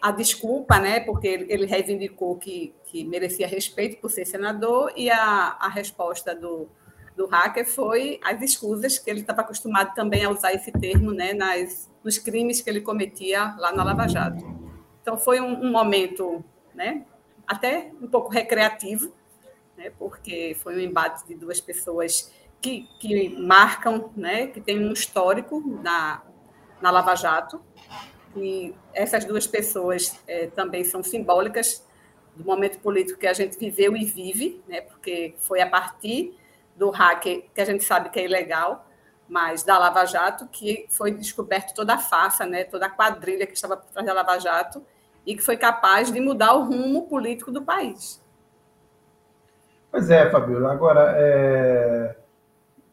a 0.00 0.12
desculpa, 0.12 0.78
né, 0.78 1.00
porque 1.00 1.26
ele, 1.26 1.66
reivindicou 1.66 2.36
que, 2.36 2.72
que 2.84 3.02
merecia 3.04 3.48
respeito 3.48 4.00
por 4.00 4.10
ser 4.10 4.24
senador, 4.24 4.92
e 4.96 5.10
a, 5.10 5.56
a 5.58 5.68
resposta 5.68 6.32
do, 6.36 6.68
do 7.16 7.26
hacker 7.26 7.66
foi 7.66 8.20
as 8.22 8.40
escusas, 8.40 8.96
que 8.96 9.10
ele 9.10 9.20
estava 9.20 9.40
acostumado 9.40 9.92
também 9.94 10.24
a 10.24 10.30
usar 10.30 10.52
esse 10.52 10.70
termo 10.70 11.10
né, 11.10 11.32
nas, 11.32 11.90
nos 12.04 12.18
crimes 12.18 12.60
que 12.60 12.70
ele 12.70 12.80
cometia 12.80 13.56
lá 13.58 13.72
na 13.72 13.82
Lava 13.82 14.06
Jato. 14.06 14.65
Então, 15.06 15.16
foi 15.16 15.40
um, 15.40 15.66
um 15.66 15.70
momento 15.70 16.44
né, 16.74 17.04
até 17.46 17.92
um 18.02 18.08
pouco 18.08 18.28
recreativo, 18.28 19.14
né, 19.76 19.92
porque 19.96 20.56
foi 20.60 20.74
um 20.74 20.80
embate 20.80 21.24
de 21.28 21.36
duas 21.36 21.60
pessoas 21.60 22.34
que, 22.60 22.88
que 22.98 23.28
marcam, 23.38 24.10
né, 24.16 24.48
que 24.48 24.60
tem 24.60 24.84
um 24.84 24.92
histórico 24.92 25.62
na, 25.80 26.24
na 26.80 26.90
Lava 26.90 27.14
Jato, 27.14 27.62
e 28.34 28.74
essas 28.92 29.24
duas 29.24 29.46
pessoas 29.46 30.18
é, 30.26 30.48
também 30.48 30.82
são 30.82 31.04
simbólicas 31.04 31.86
do 32.34 32.44
momento 32.44 32.80
político 32.80 33.20
que 33.20 33.28
a 33.28 33.32
gente 33.32 33.56
viveu 33.56 33.96
e 33.96 34.04
vive, 34.04 34.60
né, 34.66 34.80
porque 34.80 35.36
foi 35.38 35.60
a 35.60 35.70
partir 35.70 36.36
do 36.74 36.90
hacker, 36.90 37.44
que 37.54 37.60
a 37.60 37.64
gente 37.64 37.84
sabe 37.84 38.10
que 38.10 38.18
é 38.18 38.24
ilegal, 38.24 38.84
mas 39.28 39.62
da 39.62 39.78
Lava 39.78 40.04
Jato, 40.04 40.48
que 40.48 40.84
foi 40.88 41.12
descoberto 41.12 41.76
toda 41.76 41.94
a 41.94 41.98
farsa, 41.98 42.44
né, 42.44 42.64
toda 42.64 42.86
a 42.86 42.90
quadrilha 42.90 43.46
que 43.46 43.54
estava 43.54 43.76
por 43.76 43.88
trás 43.92 44.04
da 44.04 44.12
Lava 44.12 44.36
Jato, 44.40 44.84
e 45.26 45.34
que 45.34 45.42
foi 45.42 45.56
capaz 45.56 46.12
de 46.12 46.20
mudar 46.20 46.54
o 46.54 46.64
rumo 46.64 47.08
político 47.08 47.50
do 47.50 47.62
país. 47.62 48.24
Pois 49.90 50.08
é, 50.08 50.30
Fabiola. 50.30 50.72
Agora, 50.72 51.14
é, 51.16 52.16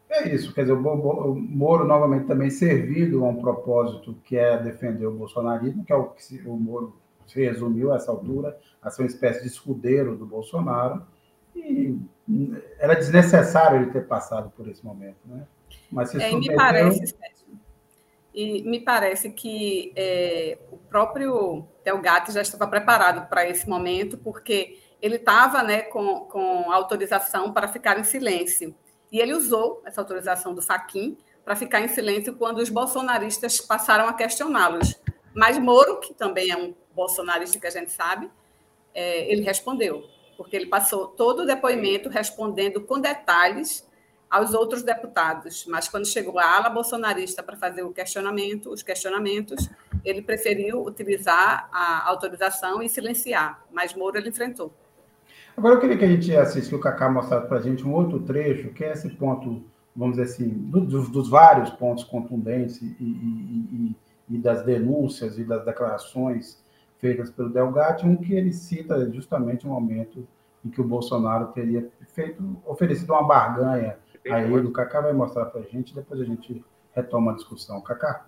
é 0.10 0.30
isso. 0.30 0.54
Quer 0.54 0.62
dizer, 0.62 0.74
o 0.74 1.36
Moro 1.36 1.86
novamente 1.86 2.26
também 2.26 2.50
servido 2.50 3.24
a 3.24 3.30
um 3.30 3.36
propósito 3.36 4.16
que 4.24 4.38
é 4.38 4.58
defender 4.58 5.06
o 5.06 5.12
bolsonarismo, 5.12 5.86
que 5.86 5.94
é 5.94 5.96
o 5.96 6.06
que 6.06 6.42
o 6.46 6.56
Moro 6.56 6.96
se 7.28 7.44
resumiu 7.44 7.92
a 7.92 7.98
essa 7.98 8.12
altura, 8.12 8.58
a 8.82 8.90
ser 8.90 9.04
uma 9.04 9.08
espécie 9.08 9.42
de 9.42 9.48
escudeiro 9.48 10.16
do 10.16 10.26
Bolsonaro. 10.26 11.06
E 11.56 11.98
era 12.80 12.96
desnecessário 12.96 13.82
ele 13.82 13.92
ter 13.92 14.08
passado 14.08 14.52
por 14.56 14.68
esse 14.68 14.84
momento, 14.84 15.18
né? 15.26 15.46
Mas 15.92 16.10
se 16.10 16.22
é, 16.22 16.36
me 16.36 16.56
parece, 16.56 17.16
e 18.34 18.64
me 18.64 18.80
parece 18.80 19.30
que 19.32 19.94
é, 19.96 20.58
o 20.72 20.78
próprio 20.78 21.68
Delgatti 21.84 22.32
já 22.32 22.42
estava 22.42 22.68
preparado 22.68 23.30
para 23.30 23.48
esse 23.48 23.70
momento, 23.70 24.18
porque 24.18 24.80
ele 25.02 25.18
estava 25.18 25.62
né, 25.62 25.84
com, 25.84 26.22
com 26.22 26.72
autorização 26.72 27.54
para 27.54 27.68
ficar 27.68 28.00
em 28.00 28.04
silêncio. 28.04 28.76
E 29.12 29.20
ele 29.20 29.34
usou 29.34 29.82
essa 29.86 30.02
autorização 30.02 30.56
do 30.56 30.62
Faquin 30.62 31.18
para 31.46 31.56
ficar 31.56 31.82
em 31.82 31.88
silêncio 31.88 32.36
quando 32.36 32.60
os 32.60 32.70
bolsonaristas 32.70 33.60
passaram 33.62 34.08
a 34.08 34.14
questioná-los. 34.14 35.00
Mas 35.36 35.60
Moro, 35.60 36.00
que 36.00 36.14
também 36.14 36.50
é 36.50 36.58
um 36.58 36.74
bolsonarista 36.96 37.60
que 37.60 37.68
a 37.68 37.72
gente 37.72 37.92
sabe, 37.92 38.32
é, 38.94 39.32
ele 39.32 39.42
respondeu, 39.42 40.08
porque 40.38 40.56
ele 40.56 40.68
passou 40.68 41.08
todo 41.08 41.42
o 41.42 41.46
depoimento 41.46 42.10
respondendo 42.10 42.82
com 42.82 43.00
detalhes 43.00 43.88
aos 44.34 44.56
outros 44.56 44.82
deputados, 44.82 45.64
mas 45.70 45.88
quando 45.88 46.08
chegou 46.08 46.40
a 46.40 46.56
ala 46.58 46.68
bolsonarista 46.68 47.44
para 47.44 47.56
fazer 47.56 47.84
o 47.84 47.94
questionamento, 47.94 48.72
os 48.72 48.82
questionamentos, 48.82 49.70
ele 50.04 50.24
preferiu 50.24 50.84
utilizar 50.84 51.70
a 51.72 52.10
autorização 52.10 52.82
e 52.82 52.90
silenciar, 52.90 53.64
mas 53.72 53.94
Moro 53.94 54.18
ele 54.18 54.30
enfrentou. 54.30 54.74
Agora 55.56 55.76
eu 55.76 55.80
queria 55.80 56.00
que 56.00 56.06
a 56.06 56.08
gente 56.08 56.36
assistisse 56.36 56.74
o 56.74 56.80
Cacá 56.80 57.12
mostrasse 57.12 57.48
para 57.48 57.60
a 57.60 57.62
gente 57.62 57.86
um 57.86 57.94
outro 57.94 58.22
trecho, 58.22 58.70
que 58.70 58.84
é 58.84 58.94
esse 58.94 59.08
ponto, 59.08 59.62
vamos 59.96 60.18
dizer 60.18 60.34
assim, 60.34 60.50
dos, 60.50 61.10
dos 61.10 61.30
vários 61.30 61.70
pontos 61.70 62.04
contundentes 62.04 62.82
e, 62.82 62.86
e, 63.00 63.06
e, 63.06 63.96
e, 64.32 64.38
das 64.40 64.64
denúncias 64.64 65.38
e 65.38 65.44
das 65.44 65.64
declarações 65.64 66.58
feitas 66.98 67.30
pelo 67.30 67.50
Delgatti, 67.50 68.08
um 68.08 68.18
que 68.18 68.34
ele 68.34 68.52
cita 68.52 69.08
justamente 69.12 69.68
o 69.68 69.70
um 69.70 69.74
momento 69.74 70.28
em 70.66 70.72
que 70.72 70.82
o 70.82 70.84
Bolsonaro 70.84 71.50
teria 71.54 71.88
feito, 72.16 72.44
oferecido 72.66 73.14
uma 73.14 73.28
barganha 73.28 74.02
Aí 74.30 74.52
o 74.52 74.72
Kaká 74.72 75.02
vai 75.02 75.14
mostrar 75.14 75.46
para 75.46 75.62
a 75.62 75.64
gente, 75.64 75.94
depois 75.94 76.22
a 76.22 76.26
gente 76.26 76.64
retoma 76.96 77.32
a 77.32 77.36
discussão. 77.36 77.82
Kaká. 77.82 78.26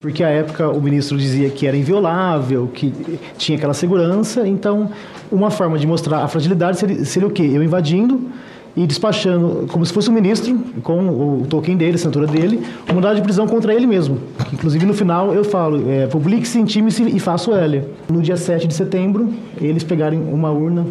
Porque 0.00 0.22
à 0.22 0.28
época 0.28 0.68
o 0.68 0.80
ministro 0.80 1.16
dizia 1.16 1.48
que 1.48 1.66
era 1.66 1.76
inviolável, 1.76 2.68
que 2.68 2.92
tinha 3.38 3.56
aquela 3.56 3.72
segurança, 3.72 4.46
então 4.46 4.92
uma 5.32 5.50
forma 5.50 5.78
de 5.78 5.86
mostrar 5.86 6.22
a 6.22 6.28
fragilidade 6.28 6.78
seria, 6.78 7.04
seria 7.04 7.26
o 7.26 7.30
quê? 7.30 7.42
Eu 7.42 7.62
invadindo 7.62 8.30
e 8.76 8.86
despachando, 8.86 9.66
como 9.68 9.86
se 9.86 9.92
fosse 9.92 10.10
um 10.10 10.12
ministro, 10.12 10.58
com 10.82 11.40
o 11.40 11.46
token 11.48 11.76
dele, 11.76 11.92
a 11.92 11.94
assinatura 11.94 12.26
dele, 12.26 12.62
um 12.90 12.94
mandado 12.94 13.16
de 13.16 13.22
prisão 13.22 13.46
contra 13.46 13.74
ele 13.74 13.86
mesmo. 13.86 14.18
Inclusive, 14.52 14.84
no 14.84 14.92
final, 14.92 15.32
eu 15.32 15.42
falo, 15.42 15.90
é, 15.90 16.06
publique-se, 16.06 16.58
intime-se 16.58 17.02
e 17.02 17.18
faça 17.18 17.50
o 17.50 17.54
L. 17.54 17.82
No 18.10 18.20
dia 18.20 18.36
7 18.36 18.66
de 18.66 18.74
setembro, 18.74 19.32
eles 19.58 19.82
pegaram 19.82 20.18
uma 20.18 20.50
urna 20.50 20.86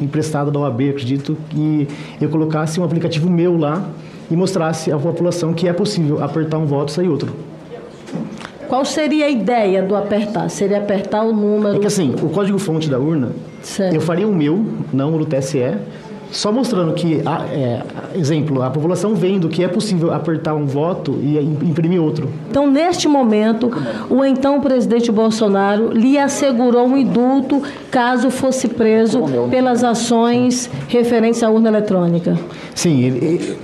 emprestada 0.00 0.50
da 0.50 0.58
OAB, 0.58 0.90
acredito, 0.90 1.36
e 1.54 1.86
eu 2.20 2.28
colocasse 2.28 2.80
um 2.80 2.84
aplicativo 2.84 3.30
meu 3.30 3.56
lá 3.56 3.88
e 4.28 4.34
mostrasse 4.34 4.90
à 4.90 4.98
população 4.98 5.52
que 5.52 5.68
é 5.68 5.72
possível 5.72 6.22
apertar 6.24 6.58
um 6.58 6.66
voto 6.66 6.88
e 6.88 6.92
sair 6.92 7.08
outro. 7.08 7.32
Qual 8.68 8.84
seria 8.84 9.26
a 9.26 9.28
ideia 9.28 9.82
do 9.82 9.96
apertar? 9.96 10.48
Seria 10.48 10.78
apertar 10.78 11.24
o 11.24 11.32
número. 11.32 11.76
É 11.76 11.78
que 11.80 11.86
assim, 11.86 12.14
o 12.22 12.28
código-fonte 12.28 12.88
da 12.88 12.98
urna, 12.98 13.32
certo. 13.62 13.94
eu 13.94 14.00
faria 14.00 14.26
o 14.26 14.34
meu, 14.34 14.64
não 14.92 15.12
o 15.14 15.18
do 15.18 15.26
TSE, 15.26 15.76
só 16.30 16.52
mostrando 16.52 16.92
que, 16.94 17.22
é, 17.52 17.82
exemplo, 18.14 18.62
a 18.62 18.70
população 18.70 19.14
vendo 19.14 19.48
que 19.48 19.64
é 19.64 19.68
possível 19.68 20.12
apertar 20.12 20.54
um 20.54 20.66
voto 20.66 21.18
e 21.22 21.38
imprimir 21.38 22.00
outro. 22.00 22.28
Então, 22.48 22.70
neste 22.70 23.08
momento, 23.08 23.70
o 24.08 24.24
então 24.24 24.60
presidente 24.60 25.10
Bolsonaro 25.10 25.90
lhe 25.92 26.18
assegurou 26.18 26.86
um 26.86 26.96
indulto 26.96 27.62
caso 27.90 28.30
fosse 28.30 28.68
preso 28.68 29.22
pelas 29.50 29.82
ações 29.82 30.70
referentes 30.88 31.42
à 31.42 31.50
urna 31.50 31.68
eletrônica. 31.68 32.38
Sim, 32.74 33.02
ele, 33.02 33.58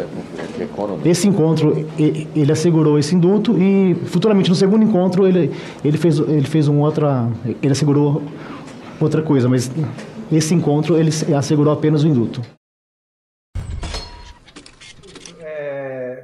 esse 1.05 1.29
encontro, 1.29 1.87
ele 1.99 2.53
assegurou 2.53 2.99
esse 2.99 3.15
indulto 3.15 3.57
e 3.59 3.95
futuramente 4.07 4.51
no 4.51 4.57
segundo 4.57 4.85
encontro 4.85 5.27
ele, 5.27 5.53
ele, 5.85 5.97
fez, 5.97 6.19
ele 6.19 6.47
fez 6.47 6.69
um 6.69 6.81
outra, 6.81 7.29
ele 7.63 7.73
assegurou 7.73 8.23
outra 9.01 9.23
coisa, 9.23 9.49
mas 9.49 9.71
esse 10.33 10.55
encontro 10.55 10.97
ele 10.97 11.11
assegurou 11.37 11.73
apenas 11.73 12.03
o 12.03 12.09
indulto. 12.09 12.43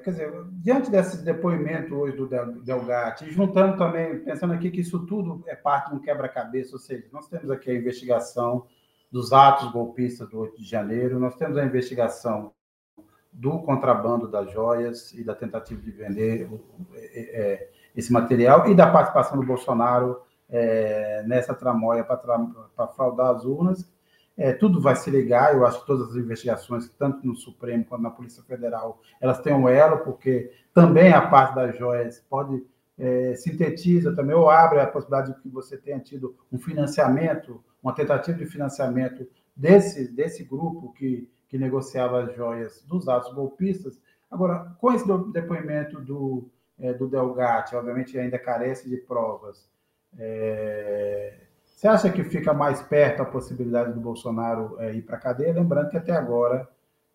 quer 0.03 0.11
dizer, 0.11 0.45
diante 0.53 0.91
desse 0.91 1.25
depoimento 1.25 1.95
hoje 1.95 2.17
do 2.17 2.29
Delgatti, 2.63 3.31
juntando 3.31 3.77
também, 3.77 4.19
pensando 4.19 4.53
aqui 4.53 4.71
que 4.71 4.81
isso 4.81 5.07
tudo 5.07 5.43
é 5.47 5.55
parte 5.55 5.91
de 5.91 5.97
um 5.97 6.01
quebra-cabeça, 6.01 6.75
ou 6.75 6.79
seja, 6.79 7.07
nós 7.13 7.29
temos 7.29 7.51
aqui 7.51 7.71
a 7.71 7.75
investigação 7.75 8.67
dos 9.11 9.33
atos 9.33 9.71
golpistas 9.71 10.29
do 10.29 10.39
8 10.39 10.61
de 10.61 10.69
janeiro, 10.69 11.19
nós 11.19 11.37
temos 11.37 11.57
a 11.57 11.65
investigação 11.65 12.53
do 13.33 13.61
contrabando 13.61 14.29
das 14.29 14.51
joias 14.51 15.13
e 15.13 15.25
da 15.25 15.35
tentativa 15.35 15.81
de 15.81 15.91
vender 15.91 16.49
é, 16.95 17.41
é, 17.41 17.71
esse 17.97 18.13
material 18.13 18.69
e 18.71 18.75
da 18.75 18.91
participação 18.91 19.39
do 19.39 19.47
Bolsonaro 19.47 20.21
é, 20.49 21.23
nessa 21.27 21.55
tramóia 21.55 22.05
para 22.05 22.89
fraudar 22.89 23.35
as 23.35 23.45
urnas, 23.45 23.91
é, 24.37 24.53
tudo 24.53 24.81
vai 24.81 24.97
se 24.97 25.11
ligar, 25.11 25.55
eu 25.55 25.67
acho 25.67 25.81
que 25.81 25.87
todas 25.87 26.11
as 26.11 26.17
investigações, 26.17 26.89
tanto 26.99 27.27
no 27.27 27.35
Supremo 27.35 27.85
quanto 27.85 28.03
na 28.03 28.11
Polícia 28.11 28.43
Federal, 28.43 29.01
elas 29.21 29.41
têm 29.41 29.53
um 29.53 29.69
elo, 29.69 29.99
porque 29.99 30.51
também 30.73 31.12
a 31.12 31.21
parte 31.21 31.55
das 31.55 31.77
joias 31.77 32.21
pode 32.29 32.65
é, 32.99 33.35
sintetiza 33.35 34.15
também, 34.15 34.35
ou 34.35 34.49
abre 34.49 34.81
a 34.81 34.87
possibilidade 34.87 35.35
de 35.35 35.41
que 35.41 35.49
você 35.49 35.77
tenha 35.77 36.01
tido 36.01 36.37
um 36.51 36.59
financiamento, 36.59 37.62
uma 37.83 37.95
tentativa 37.95 38.39
de 38.39 38.47
financiamento 38.47 39.27
desse, 39.57 40.09
desse 40.09 40.45
grupo 40.45 40.93
que, 40.93 41.31
que 41.49 41.59
negociava 41.59 42.23
as 42.23 42.35
joias 42.35 42.83
dos 42.83 43.09
atos 43.09 43.33
golpistas. 43.35 44.01
Agora, 44.31 44.75
com 44.79 44.93
esse 44.93 45.07
depoimento 45.33 46.01
do, 46.01 46.49
é, 46.79 46.95
do 46.95 47.07
Delgatti, 47.07 47.77
obviamente 47.77 48.19
ainda 48.19 48.39
carece 48.39 48.89
de 48.89 48.97
provas, 48.97 49.69
é, 50.19 51.35
você 51.83 51.89
acha 51.89 52.12
que 52.12 52.23
fica 52.23 52.55
mais 52.55 52.81
perto 52.81 53.23
a 53.23 53.25
possibilidade 53.25 53.93
do 53.93 53.99
Bolsonaro 53.99 54.77
é, 54.79 54.95
ir 54.95 55.03
para 55.03 55.17
a 55.17 55.21
cadeia? 55.21 55.53
Lembrando 55.53 55.91
que 55.91 55.97
até 55.97 56.12
agora, 56.12 56.69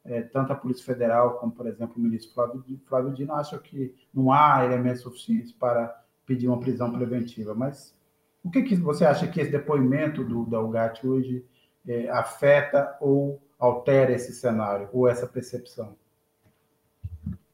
é, 0.03 0.21
tanto 0.23 0.51
a 0.51 0.57
Polícia 0.57 0.83
Federal 0.83 1.37
como, 1.39 1.53
por 1.53 1.67
exemplo, 1.67 1.95
o 1.95 2.01
ministro 2.01 2.33
Flávio, 2.33 2.65
Flávio 2.85 3.13
Dino 3.13 3.33
acham 3.33 3.59
que 3.59 3.95
não 4.13 4.29
há 4.29 4.65
elementos 4.65 5.03
suficientes 5.03 5.53
para 5.53 6.03
pedir 6.25 6.49
uma 6.49 6.59
prisão 6.59 6.91
preventiva. 6.91 7.55
Mas 7.55 7.97
o 8.43 8.51
que, 8.51 8.61
que 8.61 8.75
você 8.75 9.05
acha 9.05 9.25
que 9.25 9.39
esse 9.39 9.49
depoimento 9.49 10.21
do 10.21 10.43
Delgatti 10.43 11.07
hoje 11.07 11.45
é, 11.87 12.09
afeta 12.09 12.97
ou 12.99 13.41
altera 13.57 14.11
esse 14.11 14.33
cenário 14.33 14.89
ou 14.91 15.07
essa 15.07 15.25
percepção? 15.25 15.95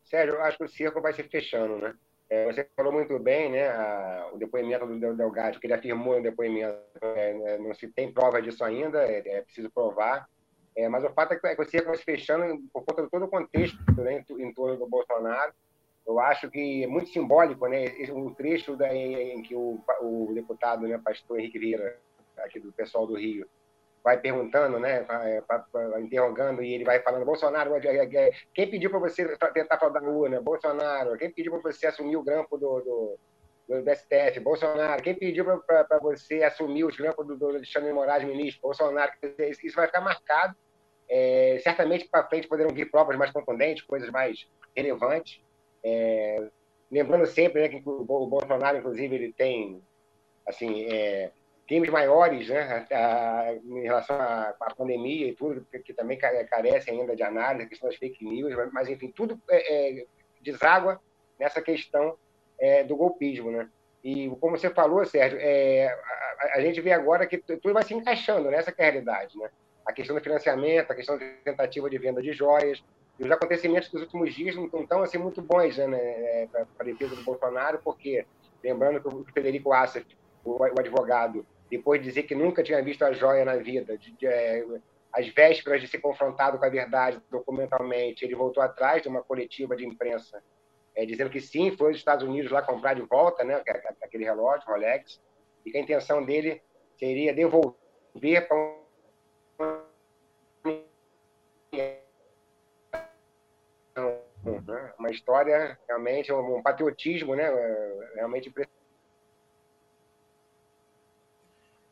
Sérgio, 0.03 0.33
eu 0.33 0.41
acho 0.41 0.57
que 0.57 0.63
o 0.63 0.67
circo 0.67 0.99
vai 0.99 1.13
se 1.13 1.21
fechando, 1.21 1.77
né? 1.77 1.93
É, 2.33 2.45
você 2.45 2.67
falou 2.75 2.91
muito 2.91 3.19
bem, 3.19 3.51
né, 3.51 3.67
a, 3.67 4.31
o 4.33 4.39
depoimento 4.39 4.87
do 4.87 5.13
Delgado, 5.15 5.59
que 5.59 5.67
ele 5.67 5.75
afirmou 5.75 6.15
no 6.15 6.23
depoimento, 6.23 6.75
é, 6.99 7.59
não 7.59 7.75
se 7.75 7.87
tem 7.87 8.11
prova 8.11 8.41
disso 8.41 8.63
ainda, 8.63 9.03
é, 9.03 9.21
é 9.23 9.41
preciso 9.43 9.69
provar, 9.69 10.27
é, 10.75 10.89
mas 10.89 11.03
o 11.03 11.13
fato 11.13 11.33
é 11.33 11.35
que, 11.37 11.55
você 11.55 11.83
vai 11.83 11.95
se 11.95 12.03
fechando 12.03 12.59
por 12.73 12.83
conta 12.85 13.03
de 13.03 13.09
todo 13.11 13.25
o 13.25 13.27
contexto 13.27 13.77
né, 14.01 14.25
em, 14.27 14.45
em 14.45 14.51
torno 14.51 14.77
do 14.77 14.87
Bolsonaro. 14.87 15.53
Eu 16.07 16.19
acho 16.19 16.49
que 16.49 16.83
é 16.83 16.87
muito 16.87 17.11
simbólico, 17.11 17.67
né, 17.67 17.85
um 18.11 18.33
trecho 18.33 18.75
da, 18.75 18.91
em, 18.91 19.37
em, 19.37 19.43
que 19.43 19.53
o, 19.53 19.79
o 20.01 20.31
deputado, 20.33 20.87
né, 20.87 20.99
pastor 21.05 21.39
Henrique 21.39 21.59
Vieira, 21.59 21.99
aqui 22.39 22.59
do 22.59 22.73
pessoal 22.73 23.05
do 23.05 23.15
Rio, 23.15 23.47
vai 24.03 24.19
perguntando, 24.19 24.79
né, 24.79 25.05
é, 25.09 25.99
interrogando, 26.01 26.61
e 26.61 26.73
ele 26.73 26.83
vai 26.83 26.99
falando, 27.01 27.25
Bolsonaro, 27.25 27.75
é, 27.75 28.05
é, 28.05 28.31
quem 28.53 28.69
pediu 28.69 28.89
para 28.89 28.99
você 28.99 29.25
tentar 29.53 29.77
fraudar 29.77 30.03
a 30.03 30.09
urna? 30.09 30.41
Bolsonaro. 30.41 31.17
Quem 31.17 31.31
pediu 31.31 31.53
para 31.53 31.71
você 31.71 31.87
assumir 31.87 32.17
o 32.17 32.23
grampo 32.23 32.57
do, 32.57 32.81
do, 33.67 33.81
do 33.81 33.95
STF? 33.95 34.41
Bolsonaro. 34.41 35.01
Quem 35.01 35.15
pediu 35.15 35.45
para 35.61 35.99
você 35.99 36.43
assumir 36.43 36.83
os 36.83 36.97
grampos 36.97 37.25
do, 37.25 37.37
do 37.37 37.47
Alexandre 37.47 37.93
Moraes, 37.93 38.25
ministro? 38.25 38.61
Bolsonaro. 38.61 39.11
Isso 39.63 39.75
vai 39.75 39.87
ficar 39.87 40.01
marcado. 40.01 40.53
É, 41.09 41.59
certamente, 41.63 42.07
para 42.09 42.27
frente, 42.27 42.47
poderão 42.47 42.73
vir 42.73 42.91
provas 42.91 43.15
mais 43.17 43.31
contundentes, 43.31 43.83
coisas 43.83 44.09
mais 44.09 44.47
relevantes. 44.75 45.41
É, 45.81 46.49
lembrando 46.91 47.25
sempre 47.25 47.61
né, 47.61 47.69
que 47.69 47.81
o 47.85 48.03
Bolsonaro, 48.03 48.77
inclusive, 48.77 49.15
ele 49.15 49.31
tem, 49.31 49.81
assim, 50.45 50.91
é, 50.91 51.31
crimes 51.67 51.89
maiores 51.89 52.49
né, 52.49 52.85
a, 52.91 53.53
em 53.53 53.83
relação 53.83 54.15
à, 54.15 54.53
à, 54.59 54.75
pandemia 54.75 55.27
e 55.27 55.35
tudo, 55.35 55.65
que, 55.71 55.79
que, 55.79 55.93
também 55.93 56.17
carece 56.17 56.91
ainda 56.91 57.15
de 57.15 57.23
análise, 57.23 57.65
a 57.65 57.69
questão 57.69 57.89
das 57.89 57.97
fake 57.97 58.23
news, 58.23 58.53
mas, 58.71 58.89
enfim, 58.89 59.11
tudo 59.11 59.39
é, 59.49 59.99
é, 60.01 60.05
deságua 60.41 60.99
nessa 61.39 61.61
questão 61.61 62.17
é, 62.59 62.83
do 62.83 62.95
golpismo. 62.95 63.51
Né? 63.51 63.69
E, 64.03 64.29
como 64.41 64.57
você 64.57 64.69
falou, 64.69 65.05
Sérgio, 65.05 65.39
é, 65.41 65.87
a, 65.87 66.57
a, 66.57 66.61
gente 66.61 66.81
vê 66.81 66.91
agora 66.91 67.25
que 67.25 67.37
tudo 67.37 67.73
vai 67.73 67.83
se 67.83 67.93
encaixando, 67.93 68.51
nessa 68.51 68.71
né, 68.71 68.75
é 68.77 68.81
a 68.81 68.85
realidade. 68.91 69.37
Né? 69.37 69.49
a 69.85 69.91
questão 69.91 70.15
do 70.15 70.21
financiamento, 70.21 70.91
a 70.91 70.95
questão 70.95 71.17
da 71.17 71.25
tentativa 71.43 71.89
de 71.89 71.97
venda 71.97 72.21
de 72.21 72.31
joias, 72.33 72.83
e 73.19 73.23
os 73.23 73.31
acontecimentos 73.31 73.89
dos 73.89 74.01
últimos 74.01 74.33
dias 74.33 74.55
não 74.55 74.65
estão 74.65 75.03
assim, 75.03 75.17
muito 75.17 75.41
bons 75.41 75.77
né, 75.77 75.87
né 75.87 76.47
para 76.51 76.65
a 76.79 76.83
defesa 76.83 77.15
do 77.15 77.23
Bolsonaro, 77.23 77.79
porque, 77.83 78.25
lembrando 78.63 79.01
que 79.01 79.07
o 79.07 79.25
Federico 79.33 79.71
Assef, 79.71 80.05
o, 80.43 80.57
o, 80.57 80.79
advogado, 80.79 81.45
depois 81.77 81.99
de 81.99 82.07
dizer 82.07 82.23
que 82.23 82.35
nunca 82.35 82.61
tinha 82.61 82.81
visto 82.83 83.03
a 83.03 83.11
joia 83.11 83.43
na 83.43 83.55
vida, 83.55 83.97
de, 83.97 84.11
de, 84.11 84.27
é, 84.27 84.63
às 85.11 85.27
vésperas 85.29 85.81
de 85.81 85.87
ser 85.87 85.97
confrontado 85.97 86.59
com 86.59 86.65
a 86.65 86.69
verdade 86.69 87.19
documentalmente, 87.31 88.23
ele 88.23 88.35
voltou 88.35 88.61
atrás 88.61 89.01
de 89.01 89.07
uma 89.07 89.23
coletiva 89.23 89.75
de 89.75 89.83
imprensa, 89.83 90.43
é, 90.95 91.03
dizendo 91.03 91.31
que 91.31 91.41
sim, 91.41 91.75
foi 91.75 91.87
aos 91.87 91.97
Estados 91.97 92.23
Unidos 92.23 92.51
lá 92.51 92.61
comprar 92.61 92.93
de 92.93 93.01
volta 93.01 93.43
né, 93.43 93.59
aquele 94.03 94.23
relógio, 94.23 94.67
Rolex, 94.67 95.19
e 95.65 95.71
que 95.71 95.77
a 95.77 95.81
intenção 95.81 96.23
dele 96.23 96.61
seria 96.99 97.33
devolver 97.33 98.47
para 98.47 98.83
uma 104.99 105.09
história 105.09 105.77
realmente, 105.87 106.31
um 106.31 106.61
patriotismo 106.61 107.35
né, 107.35 107.49
realmente 108.15 108.49
impressionante. 108.49 108.82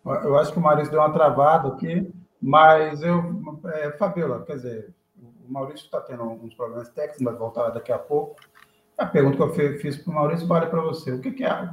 Eu 0.05 0.38
acho 0.38 0.51
que 0.51 0.60
o 0.60 0.62
Maurício 0.62 0.91
deu 0.91 1.00
uma 1.00 1.13
travada 1.13 1.70
aqui, 1.70 2.12
mas 2.41 3.01
eu. 3.03 3.41
É, 3.65 3.91
Fabiola, 3.91 4.43
quer 4.43 4.55
dizer, 4.55 4.93
o 5.22 5.51
Maurício 5.51 5.86
está 5.86 6.01
tendo 6.01 6.24
uns 6.24 6.53
problemas 6.55 6.89
técnicos, 6.89 7.22
mas 7.22 7.38
voltar 7.38 7.70
daqui 7.70 7.91
a 7.91 8.00
pouco. 8.00 8.36
A 8.98 9.05
pergunta 9.05 9.38
que 9.38 9.62
eu 9.62 9.79
fiz 9.79 9.98
para 9.98 10.12
o 10.12 10.15
Maurício 10.15 10.48
vale 10.48 10.67
para 10.67 10.81
você. 10.81 11.12
O 11.12 11.22
que, 11.22 11.31
que 11.31 11.43
é? 11.43 11.70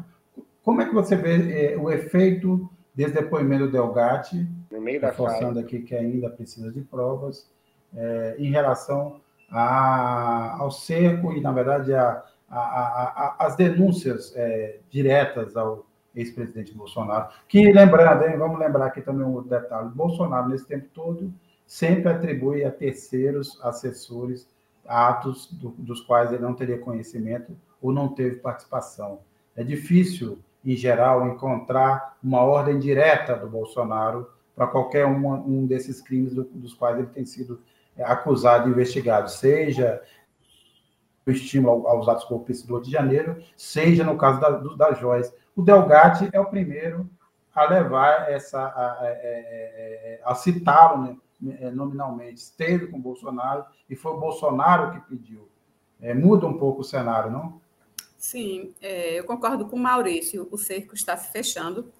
Como 0.62 0.82
é 0.82 0.86
que 0.86 0.94
você 0.94 1.16
vê 1.16 1.72
é, 1.72 1.76
o 1.78 1.90
efeito 1.90 2.68
desse 2.94 3.14
depoimento 3.14 3.66
do 3.66 3.72
Delgatti, 3.72 4.46
no 4.70 4.80
meio 4.80 5.00
da 5.00 5.08
reforçando 5.08 5.58
aqui 5.58 5.80
que 5.80 5.94
ainda 5.94 6.28
precisa 6.28 6.70
de 6.70 6.82
provas, 6.82 7.50
é, 7.94 8.36
em 8.38 8.50
relação 8.50 9.20
a, 9.50 10.56
ao 10.58 10.70
cerco 10.70 11.32
e, 11.32 11.40
na 11.40 11.52
verdade, 11.52 11.92
as 12.50 13.56
denúncias 13.56 14.34
é, 14.36 14.80
diretas 14.90 15.56
ao 15.56 15.86
ex-presidente 16.14 16.74
Bolsonaro. 16.74 17.28
Que, 17.48 17.72
lembrando, 17.72 18.24
hein, 18.24 18.36
vamos 18.36 18.58
lembrar 18.58 18.86
aqui 18.86 19.00
também 19.00 19.26
um 19.26 19.34
outro 19.34 19.50
detalhe: 19.50 19.88
Bolsonaro, 19.90 20.48
nesse 20.48 20.66
tempo 20.66 20.86
todo, 20.94 21.32
sempre 21.66 22.08
atribui 22.08 22.64
a 22.64 22.70
terceiros 22.70 23.58
assessores 23.62 24.48
atos 24.86 25.52
do, 25.52 25.70
dos 25.70 26.00
quais 26.00 26.32
ele 26.32 26.42
não 26.42 26.54
teria 26.54 26.78
conhecimento 26.78 27.56
ou 27.80 27.92
não 27.92 28.08
teve 28.08 28.36
participação. 28.36 29.20
É 29.54 29.62
difícil, 29.62 30.38
em 30.64 30.74
geral, 30.74 31.26
encontrar 31.28 32.16
uma 32.22 32.40
ordem 32.40 32.78
direta 32.78 33.36
do 33.36 33.48
Bolsonaro 33.48 34.28
para 34.56 34.66
qualquer 34.66 35.06
um, 35.06 35.66
desses 35.66 36.00
crimes 36.00 36.34
do, 36.34 36.44
dos 36.44 36.74
quais 36.74 36.98
ele 36.98 37.08
tem 37.08 37.24
sido 37.24 37.60
é, 37.96 38.02
acusado 38.02 38.68
e 38.68 38.72
investigado, 38.72 39.30
seja 39.30 40.02
o 41.26 41.30
estímulo 41.30 41.86
aos 41.86 42.08
atos 42.08 42.24
golpistas 42.26 42.66
do 42.66 42.74
Rio 42.76 42.84
de 42.84 42.90
Janeiro, 42.90 43.42
seja 43.56 44.02
no 44.02 44.16
caso 44.16 44.40
da, 44.40 44.50
do, 44.50 44.76
das 44.76 44.98
joias. 44.98 45.32
O 45.58 45.62
Delgatti 45.62 46.30
é 46.32 46.38
o 46.38 46.46
primeiro 46.46 47.10
a 47.52 47.64
levar 47.64 48.30
essa, 48.30 48.60
a, 48.60 48.92
a, 48.92 49.08
a, 50.24 50.30
a 50.30 50.34
citá-lo 50.36 51.20
né, 51.40 51.70
nominalmente. 51.72 52.36
Esteve 52.36 52.86
com 52.86 53.00
Bolsonaro 53.00 53.64
e 53.90 53.96
foi 53.96 54.12
o 54.12 54.20
Bolsonaro 54.20 54.92
que 54.92 55.00
pediu. 55.08 55.48
É, 56.00 56.14
muda 56.14 56.46
um 56.46 56.56
pouco 56.56 56.82
o 56.82 56.84
cenário, 56.84 57.32
não? 57.32 57.60
Sim, 58.16 58.72
é, 58.80 59.18
eu 59.18 59.24
concordo 59.24 59.66
com 59.66 59.74
o 59.74 59.80
Maurício. 59.80 60.46
O 60.52 60.56
cerco 60.56 60.94
está 60.94 61.16
se 61.16 61.32
fechando. 61.32 61.92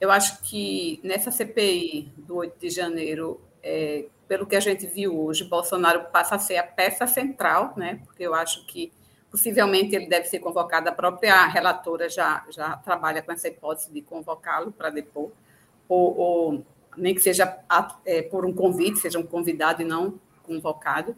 Eu 0.00 0.10
acho 0.10 0.40
que 0.40 0.98
nessa 1.04 1.30
CPI 1.30 2.10
do 2.16 2.36
8 2.36 2.58
de 2.58 2.70
janeiro, 2.70 3.42
é, 3.62 4.06
pelo 4.26 4.46
que 4.46 4.56
a 4.56 4.60
gente 4.60 4.86
viu 4.86 5.20
hoje, 5.20 5.44
Bolsonaro 5.44 6.06
passa 6.10 6.36
a 6.36 6.38
ser 6.38 6.56
a 6.56 6.62
peça 6.62 7.06
central, 7.06 7.74
né? 7.76 8.00
Porque 8.06 8.22
eu 8.22 8.34
acho 8.34 8.64
que 8.64 8.90
possivelmente 9.32 9.96
ele 9.96 10.06
deve 10.06 10.26
ser 10.26 10.40
convocado, 10.40 10.90
a 10.90 10.92
própria 10.92 11.46
relatora 11.46 12.06
já, 12.10 12.44
já 12.50 12.76
trabalha 12.76 13.22
com 13.22 13.32
essa 13.32 13.48
hipótese 13.48 13.90
de 13.90 14.02
convocá-lo 14.02 14.70
para 14.70 14.90
depor, 14.90 15.32
ou, 15.88 16.16
ou, 16.18 16.66
nem 16.98 17.14
que 17.14 17.22
seja 17.22 17.58
é, 18.04 18.20
por 18.20 18.44
um 18.44 18.52
convite, 18.52 19.00
seja 19.00 19.18
um 19.18 19.22
convidado 19.22 19.80
e 19.80 19.86
não 19.86 20.20
convocado. 20.42 21.16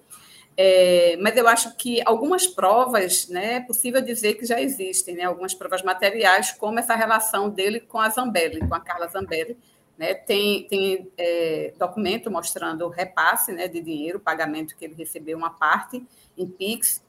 É, 0.57 1.17
mas 1.21 1.37
eu 1.37 1.49
acho 1.49 1.77
que 1.77 2.01
algumas 2.07 2.47
provas, 2.47 3.29
né, 3.29 3.55
é 3.57 3.61
possível 3.61 4.01
dizer 4.01 4.35
que 4.35 4.47
já 4.47 4.61
existem, 4.61 5.17
né, 5.17 5.25
algumas 5.25 5.53
provas 5.53 5.83
materiais, 5.83 6.53
como 6.53 6.79
essa 6.79 6.95
relação 6.95 7.51
dele 7.51 7.81
com 7.81 7.99
a 7.99 8.09
Zambelli, 8.09 8.61
com 8.61 8.75
a 8.77 8.81
Carla 8.81 9.09
Zambelli, 9.09 9.59
né? 9.97 10.15
Tem, 10.15 10.67
tem 10.69 11.11
é, 11.17 11.73
documento 11.79 12.31
mostrando 12.31 12.85
o 12.85 12.89
repasse 12.89 13.53
né, 13.53 13.69
de 13.69 13.81
dinheiro, 13.81 14.19
o 14.19 14.21
pagamento 14.21 14.77
que 14.77 14.85
ele 14.85 14.95
recebeu, 14.95 15.37
uma 15.37 15.51
parte 15.51 16.05
em 16.37 16.47
PIX, 16.47 17.04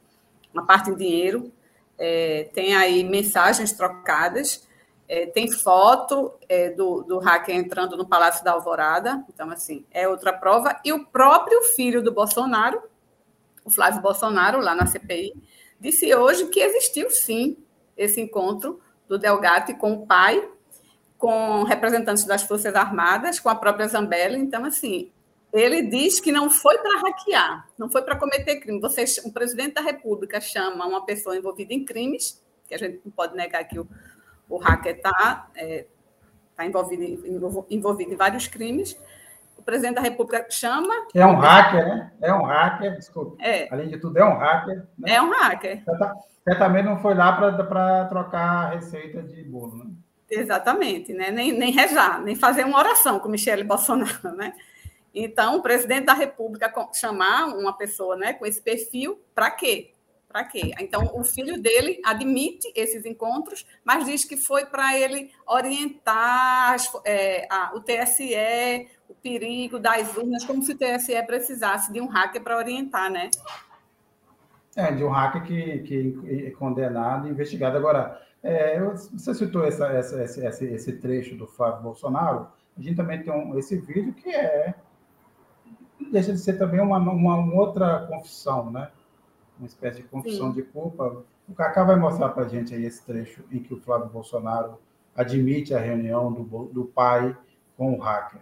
uma 0.55 0.65
parte 0.65 0.89
em 0.89 0.95
dinheiro. 0.95 1.51
É, 1.97 2.49
tem 2.53 2.75
aí 2.75 3.03
mensagens 3.03 3.71
trocadas, 3.71 4.67
é, 5.07 5.27
tem 5.27 5.49
foto 5.49 6.33
é, 6.49 6.69
do, 6.71 7.03
do 7.03 7.19
hacker 7.19 7.55
entrando 7.55 7.95
no 7.95 8.07
Palácio 8.07 8.43
da 8.43 8.51
Alvorada, 8.51 9.23
então, 9.29 9.49
assim, 9.51 9.85
é 9.91 10.07
outra 10.07 10.33
prova. 10.33 10.79
E 10.83 10.91
o 10.91 11.05
próprio 11.05 11.61
filho 11.75 12.01
do 12.01 12.11
Bolsonaro, 12.11 12.81
o 13.63 13.69
Flávio 13.69 14.01
Bolsonaro, 14.01 14.59
lá 14.59 14.75
na 14.75 14.85
CPI, 14.85 15.33
disse 15.79 16.13
hoje 16.13 16.47
que 16.47 16.59
existiu 16.59 17.09
sim 17.11 17.57
esse 17.95 18.19
encontro 18.19 18.81
do 19.07 19.17
Delgatti 19.17 19.73
com 19.73 19.93
o 19.93 20.05
pai 20.05 20.49
com 21.17 21.63
representantes 21.63 22.25
das 22.25 22.43
Forças 22.43 22.75
Armadas, 22.75 23.39
com 23.39 23.49
a 23.49 23.55
própria 23.55 23.87
Zambelli. 23.87 24.37
Então, 24.37 24.65
assim, 24.65 25.11
ele 25.55 25.83
diz 25.83 26.19
que 26.19 26.31
não 26.31 26.49
foi 26.49 26.77
para 26.77 26.99
hackear, 26.99 27.67
não 27.77 27.89
foi 27.89 28.01
para 28.01 28.17
cometer 28.17 28.59
crime. 28.59 28.79
Você, 28.81 29.05
o 29.23 29.31
presidente 29.31 29.75
da 29.75 29.81
República 29.81 30.41
chama 30.41 30.85
uma 30.85 31.05
pessoa 31.05 31.37
envolvida 31.37 31.73
em 31.73 31.85
crimes, 31.85 32.43
que 32.67 32.75
a 32.75 32.77
gente 32.77 33.01
não 33.05 33.11
pode 33.11 33.35
negar 33.35 33.63
que 33.63 33.79
o, 33.79 33.87
o 34.49 34.57
hacker 34.57 34.95
está 34.95 35.47
é, 35.55 35.85
tá 36.55 36.65
envolvido, 36.65 37.65
envolvido 37.69 38.13
em 38.13 38.17
vários 38.17 38.47
crimes. 38.47 38.99
O 39.57 39.61
presidente 39.61 39.95
da 39.95 40.01
República 40.01 40.45
chama. 40.49 40.93
É 41.13 41.25
um 41.25 41.37
hacker, 41.37 41.87
né? 41.87 42.11
É 42.21 42.33
um 42.33 42.43
hacker, 42.43 42.95
desculpa. 42.95 43.41
É. 43.41 43.73
Além 43.73 43.87
de 43.87 43.97
tudo, 43.97 44.17
é 44.17 44.25
um 44.25 44.37
hacker. 44.37 44.85
Né? 44.97 45.13
É 45.13 45.21
um 45.21 45.31
hacker. 45.31 45.83
Você 45.85 46.55
também 46.59 46.83
não 46.83 46.99
foi 46.99 47.15
lá 47.15 47.33
para 47.33 48.05
trocar 48.05 48.73
receita 48.73 49.23
de 49.23 49.43
bolo, 49.43 49.77
né? 49.77 49.85
Exatamente, 50.29 51.13
né? 51.13 51.29
nem, 51.29 51.51
nem 51.51 51.71
rezar, 51.71 52.19
nem 52.21 52.35
fazer 52.35 52.65
uma 52.65 52.79
oração 52.79 53.19
com 53.19 53.29
Michele 53.29 53.63
Bolsonaro. 53.63 54.35
Né? 54.35 54.53
Então, 55.15 55.58
o 55.58 55.62
presidente 55.62 56.06
da 56.06 56.13
República 56.13 56.71
chamar 56.93 57.47
uma 57.56 57.71
pessoa 57.71 58.17
né, 58.17 58.34
com 58.34 58.45
esse 58.45 58.62
perfil, 58.62 59.21
para 59.34 59.49
quê? 59.49 59.93
Para 60.28 60.43
quê? 60.43 60.71
Então, 60.78 61.10
o 61.13 61.23
filho 61.23 61.58
dele 61.62 62.01
admite 62.04 62.69
esses 62.75 63.06
encontros, 63.06 63.65
mas 63.86 64.06
diz 64.06 64.25
que 64.25 64.36
foi 64.36 64.65
para 64.65 64.99
ele 64.99 65.32
orientar 65.47 66.75
é, 67.06 67.47
a, 67.49 67.71
o 67.73 67.80
TSE, 67.80 68.89
o 69.08 69.13
perigo 69.13 69.80
das 69.80 70.17
urnas, 70.17 70.43
como 70.43 70.62
se 70.62 70.73
o 70.73 70.78
TSE 70.78 71.23
precisasse 71.25 71.93
de 71.93 72.01
um 72.01 72.08
hacker 72.08 72.43
para 72.43 72.58
orientar, 72.58 73.10
né? 73.10 73.30
É, 74.75 74.91
de 74.91 75.06
um 75.06 75.10
hacker 75.10 75.43
que, 75.43 75.80
que 75.84 76.47
é 76.47 76.51
condenado 76.51 77.30
e 77.30 77.32
investigado. 77.32 77.78
Agora, 77.78 78.21
é, 78.43 78.78
você 79.13 79.34
citou 79.34 79.63
essa, 79.63 79.88
essa, 79.88 80.21
esse, 80.21 80.65
esse, 80.65 80.97
trecho 80.97 81.36
do 81.36 81.47
Flávio 81.47 81.82
Bolsonaro. 81.82 82.49
A 82.78 82.82
gente 82.82 82.97
também 82.97 83.23
tem 83.23 83.32
um, 83.32 83.58
esse 83.58 83.78
vídeo 83.78 84.13
que 84.13 84.30
é 84.30 84.75
deixa 86.12 86.34
de 86.34 86.39
ser 86.39 86.58
também 86.58 86.79
uma, 86.79 86.97
uma, 86.97 87.36
uma 87.36 87.53
outra 87.53 88.05
confissão, 88.08 88.71
né? 88.71 88.89
Uma 89.58 89.67
espécie 89.67 90.01
de 90.01 90.08
confissão 90.08 90.49
Sim. 90.49 90.55
de 90.55 90.63
culpa. 90.63 91.23
O 91.47 91.53
Cacá 91.53 91.84
vai 91.84 91.95
mostrar 91.95 92.29
para 92.29 92.45
a 92.45 92.47
gente 92.47 92.73
aí 92.73 92.86
esse 92.86 93.05
trecho 93.05 93.43
em 93.51 93.60
que 93.60 93.73
o 93.73 93.79
Flávio 93.79 94.10
Bolsonaro 94.10 94.77
admite 95.15 95.73
a 95.73 95.79
reunião 95.79 96.31
do, 96.31 96.65
do 96.65 96.86
pai 96.86 97.38
com 97.77 97.93
o 97.93 97.99
hacker. 97.99 98.41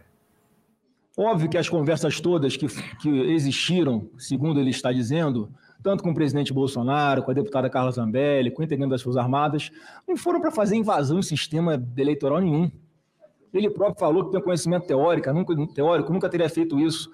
Óbvio 1.15 1.47
que 1.47 1.57
as 1.57 1.69
conversas 1.69 2.19
todas 2.19 2.57
que, 2.57 2.67
que 2.99 3.09
existiram, 3.33 4.09
segundo 4.17 4.59
ele 4.59 4.71
está 4.71 4.91
dizendo, 4.91 5.47
tanto 5.83 6.01
com 6.01 6.09
o 6.09 6.13
presidente 6.13 6.51
Bolsonaro, 6.51 7.21
com 7.21 7.29
a 7.29 7.33
deputada 7.33 7.69
Carla 7.69 7.91
Zambelli, 7.91 8.49
com 8.49 8.61
o 8.61 8.65
integrante 8.65 8.89
das 8.89 9.03
Forças 9.03 9.21
Armadas, 9.21 9.69
não 10.07 10.17
foram 10.17 10.41
para 10.41 10.49
fazer 10.49 10.75
invasão 10.75 11.19
em 11.19 11.21
sistema 11.21 11.83
eleitoral 11.95 12.39
nenhum. 12.39 12.71
Ele 13.53 13.69
próprio 13.69 13.99
falou 13.99 14.25
que 14.25 14.31
tem 14.31 14.41
conhecimento 14.41 14.87
teórico, 14.87 15.31
nunca, 15.31 15.53
teórico, 15.75 16.11
nunca 16.11 16.29
teria 16.29 16.49
feito 16.49 16.79
isso. 16.79 17.11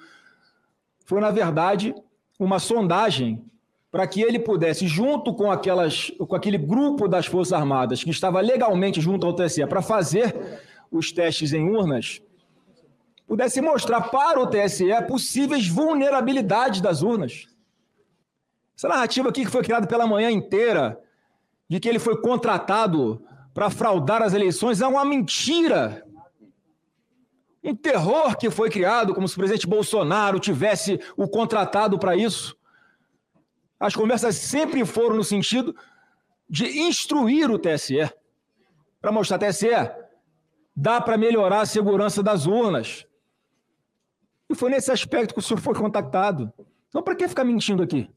Foi, 1.10 1.20
na 1.20 1.32
verdade, 1.32 1.96
uma 2.40 2.60
sondagem 2.60 3.44
para 3.90 4.06
que 4.06 4.22
ele 4.22 4.38
pudesse, 4.38 4.86
junto 4.86 5.34
com, 5.34 5.52
aquelas, 5.52 6.12
com 6.20 6.36
aquele 6.36 6.60
grupo 6.60 7.08
das 7.08 7.26
Forças 7.26 7.52
Armadas 7.52 8.04
que 8.04 8.12
estava 8.12 8.40
legalmente 8.40 9.02
junto 9.02 9.26
ao 9.26 9.34
TSE 9.34 9.66
para 9.66 9.82
fazer 9.82 10.62
os 10.92 11.12
testes 11.12 11.52
em 11.52 11.68
urnas, 11.68 12.22
pudesse 13.28 13.60
mostrar 13.60 14.02
para 14.02 14.40
o 14.40 14.46
TSE 14.46 14.86
possíveis 15.08 15.68
vulnerabilidades 15.68 16.80
das 16.80 17.02
urnas. 17.02 17.48
Essa 18.78 18.88
narrativa 18.88 19.30
aqui 19.30 19.46
que 19.46 19.52
foi 19.52 19.64
criada 19.64 19.88
pela 19.88 20.06
manhã 20.06 20.30
inteira, 20.30 21.02
de 21.68 21.80
que 21.80 21.90
ele 21.90 21.98
foi 21.98 22.22
contratado 22.22 23.20
para 23.52 23.72
fraudar 23.72 24.22
as 24.22 24.36
eleições, 24.36 24.80
é 24.80 24.86
uma 24.86 25.04
mentira. 25.04 26.06
Um 27.70 27.76
terror 27.76 28.36
que 28.36 28.50
foi 28.50 28.68
criado 28.68 29.14
como 29.14 29.28
se 29.28 29.36
o 29.36 29.38
presidente 29.38 29.68
Bolsonaro 29.68 30.40
tivesse 30.40 31.00
o 31.16 31.28
contratado 31.28 32.00
para 32.00 32.16
isso. 32.16 32.58
As 33.80 33.96
conversas 33.96 34.38
sempre 34.38 34.84
foram 34.84 35.18
no 35.18 35.24
sentido 35.24 35.76
de 36.50 36.66
instruir 36.80 37.52
o 37.52 37.60
TSE, 37.60 38.12
para 39.00 39.12
mostrar 39.12 39.38
TSE, 39.38 39.70
dá 40.76 41.00
para 41.00 41.16
melhorar 41.16 41.62
a 41.62 41.66
segurança 41.68 42.24
das 42.24 42.48
urnas. 42.48 43.06
E 44.50 44.56
foi 44.56 44.72
nesse 44.72 44.92
aspecto 44.92 45.36
que 45.36 45.40
o 45.40 45.44
senhor 45.44 45.60
foi 45.60 45.76
contactado. 45.76 46.52
Então, 46.88 47.04
para 47.04 47.16
que 47.16 47.28
ficar 47.28 47.44
mentindo 47.44 47.84
aqui? 47.84 48.10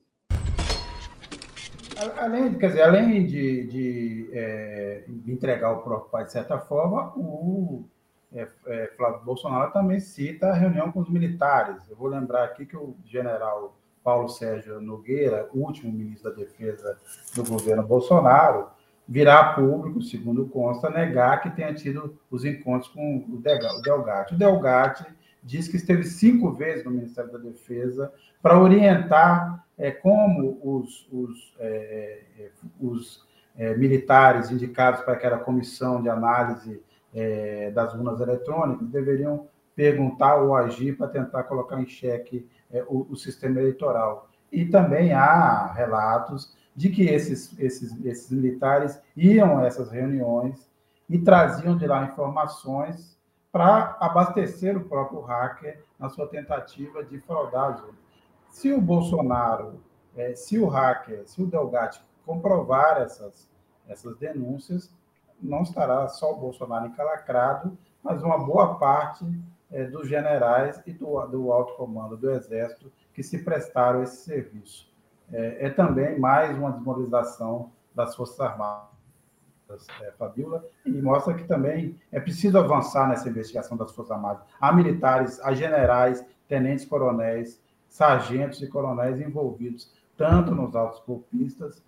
Além, 2.16 2.54
quer 2.54 2.68
dizer, 2.68 2.82
além 2.84 3.26
de, 3.26 3.66
de, 3.66 4.30
é, 4.32 5.04
entregar 5.26 5.72
o 5.72 5.82
próprio 5.82 6.10
pai 6.10 6.24
de 6.24 6.32
certa 6.32 6.58
forma, 6.58 7.12
o 7.14 7.84
é, 8.34 8.48
é, 8.66 8.90
Flávio 8.96 9.24
Bolsonaro 9.24 9.72
também 9.72 10.00
cita 10.00 10.48
a 10.48 10.54
reunião 10.54 10.90
com 10.90 11.00
os 11.00 11.08
militares. 11.08 11.82
Eu 11.88 11.96
vou 11.96 12.08
lembrar 12.08 12.44
aqui 12.44 12.64
que 12.64 12.76
o 12.76 12.96
general 13.04 13.76
Paulo 14.02 14.28
Sérgio 14.28 14.80
Nogueira, 14.80 15.48
último 15.54 15.92
ministro 15.92 16.30
da 16.30 16.36
Defesa 16.36 16.98
do 17.34 17.44
governo 17.44 17.82
Bolsonaro, 17.82 18.68
virá 19.06 19.52
público, 19.52 20.00
segundo 20.00 20.46
consta, 20.46 20.88
negar 20.88 21.40
que 21.42 21.50
tenha 21.50 21.74
tido 21.74 22.18
os 22.30 22.44
encontros 22.44 22.90
com 22.90 23.18
o 23.28 23.36
Delgatti. 23.38 24.34
O 24.34 24.38
Delgatti 24.38 25.04
diz 25.42 25.68
que 25.68 25.76
esteve 25.76 26.04
cinco 26.04 26.52
vezes 26.52 26.84
no 26.84 26.90
Ministério 26.90 27.32
da 27.32 27.38
Defesa 27.38 28.12
para 28.40 28.58
orientar 28.58 29.66
é, 29.76 29.90
como 29.90 30.58
os, 30.62 31.06
os, 31.12 31.54
é, 31.58 32.22
é 32.38 32.50
os 32.80 33.26
é, 33.56 33.76
militares 33.76 34.50
indicados 34.50 35.02
para 35.02 35.14
aquela 35.14 35.38
comissão 35.38 36.00
de 36.00 36.08
análise 36.08 36.80
é, 37.14 37.70
das 37.70 37.94
urnas 37.94 38.20
eletrônicas 38.20 38.88
deveriam 38.88 39.46
perguntar 39.74 40.36
ou 40.36 40.54
agir 40.54 40.96
para 40.96 41.08
tentar 41.08 41.44
colocar 41.44 41.80
em 41.80 41.86
xeque 41.86 42.48
é, 42.70 42.82
o, 42.88 43.06
o, 43.10 43.16
sistema 43.16 43.60
eleitoral. 43.60 44.28
E 44.50 44.66
também 44.66 45.12
há 45.12 45.72
relatos 45.72 46.54
de 46.74 46.90
que 46.90 47.04
esses, 47.04 47.58
esses, 47.58 48.04
esses 48.04 48.30
militares 48.30 49.00
iam 49.16 49.58
a 49.58 49.66
essas 49.66 49.90
reuniões 49.90 50.70
e 51.08 51.18
traziam 51.18 51.76
de 51.76 51.86
lá 51.86 52.04
informações 52.04 53.18
para 53.50 53.96
abastecer 54.00 54.76
o 54.76 54.84
próprio 54.84 55.20
hacker 55.20 55.82
na 55.98 56.08
sua 56.08 56.26
tentativa 56.26 57.04
de 57.04 57.18
fraudar 57.20 57.72
as 57.72 57.80
urnas. 57.80 58.02
Se 58.48 58.72
o 58.72 58.80
Bolsonaro, 58.80 59.80
é, 60.16 60.34
se 60.34 60.58
o 60.58 60.66
hacker, 60.66 61.22
se 61.26 61.42
o 61.42 61.46
Delgatti 61.46 62.02
comprovar 62.24 63.00
essas, 63.02 63.50
essas 63.88 64.16
denúncias, 64.16 64.92
não 65.42 65.62
estará 65.62 66.08
só 66.08 66.32
o 66.32 66.36
Bolsonaro 66.36 66.86
encalacrado, 66.86 67.76
mas 68.02 68.22
uma 68.22 68.38
boa 68.38 68.76
parte 68.78 69.24
é, 69.70 69.84
dos 69.84 70.08
generais 70.08 70.80
e 70.86 70.92
do, 70.92 71.20
do 71.26 71.52
alto 71.52 71.74
comando 71.74 72.16
do 72.16 72.30
Exército 72.30 72.92
que 73.12 73.22
se 73.22 73.42
prestaram 73.42 74.00
a 74.00 74.02
esse 74.04 74.24
serviço. 74.24 74.90
É, 75.32 75.66
é 75.66 75.70
também 75.70 76.18
mais 76.18 76.56
uma 76.56 76.72
desmoralização 76.72 77.70
das 77.94 78.14
Forças 78.14 78.38
Armadas, 78.40 78.88
é, 80.02 80.10
Fabiola, 80.12 80.64
e 80.84 80.90
mostra 81.00 81.34
que 81.34 81.44
também 81.44 81.98
é 82.10 82.20
preciso 82.20 82.58
avançar 82.58 83.08
nessa 83.08 83.28
investigação 83.28 83.76
das 83.76 83.92
Forças 83.92 84.12
Armadas. 84.12 84.42
Há 84.60 84.72
militares, 84.72 85.40
há 85.40 85.54
generais, 85.54 86.24
tenentes 86.46 86.84
coronéis, 86.84 87.60
sargentos 87.88 88.60
e 88.62 88.66
coronéis 88.66 89.20
envolvidos, 89.20 89.90
tanto 90.16 90.54
nos 90.54 90.76
autos 90.76 91.02
golpistas, 91.06 91.82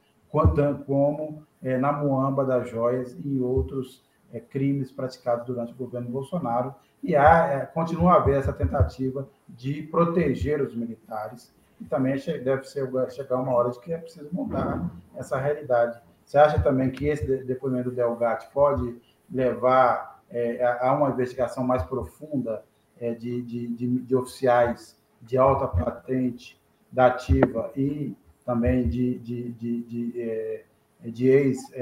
como 0.86 1.42
é, 1.62 1.78
na 1.78 1.92
Muamba 1.92 2.44
das 2.44 2.68
Joias 2.68 3.16
e 3.24 3.40
outros 3.40 4.02
é, 4.32 4.40
crimes 4.40 4.90
praticados 4.90 5.46
durante 5.46 5.72
o 5.72 5.76
governo 5.76 6.10
Bolsonaro. 6.10 6.74
E 7.02 7.14
há, 7.14 7.46
é, 7.46 7.66
continua 7.66 8.12
a 8.12 8.16
haver 8.16 8.38
essa 8.38 8.52
tentativa 8.52 9.28
de 9.48 9.82
proteger 9.82 10.60
os 10.60 10.74
militares. 10.74 11.54
E 11.80 11.84
também 11.84 12.14
deve 12.42 12.64
ser, 12.64 12.88
chegar 13.10 13.36
uma 13.36 13.52
hora 13.52 13.70
de 13.70 13.80
que 13.80 13.92
é 13.92 13.98
preciso 13.98 14.28
mudar 14.32 14.90
essa 15.16 15.38
realidade. 15.38 16.00
Você 16.24 16.38
acha 16.38 16.58
também 16.60 16.90
que 16.90 17.06
esse 17.06 17.24
depoimento 17.44 17.90
do 17.90 17.96
Delgatti 17.96 18.48
pode 18.52 18.96
levar 19.30 20.22
é, 20.30 20.64
a 20.80 20.92
uma 20.92 21.10
investigação 21.10 21.64
mais 21.64 21.82
profunda 21.82 22.64
é, 23.00 23.12
de, 23.12 23.42
de, 23.42 23.68
de, 23.68 23.98
de, 24.00 24.16
oficiais 24.16 24.96
de 25.20 25.36
alta 25.36 25.66
patente 25.66 26.60
da 26.90 27.06
ativa 27.06 27.70
e 27.76 28.16
também 28.44 28.88
de, 28.88 29.18
de, 29.18 29.50
de, 29.52 29.82
de, 29.82 30.20
é, 30.20 30.62
de 31.04 31.28
ex-oficiais 31.28 31.72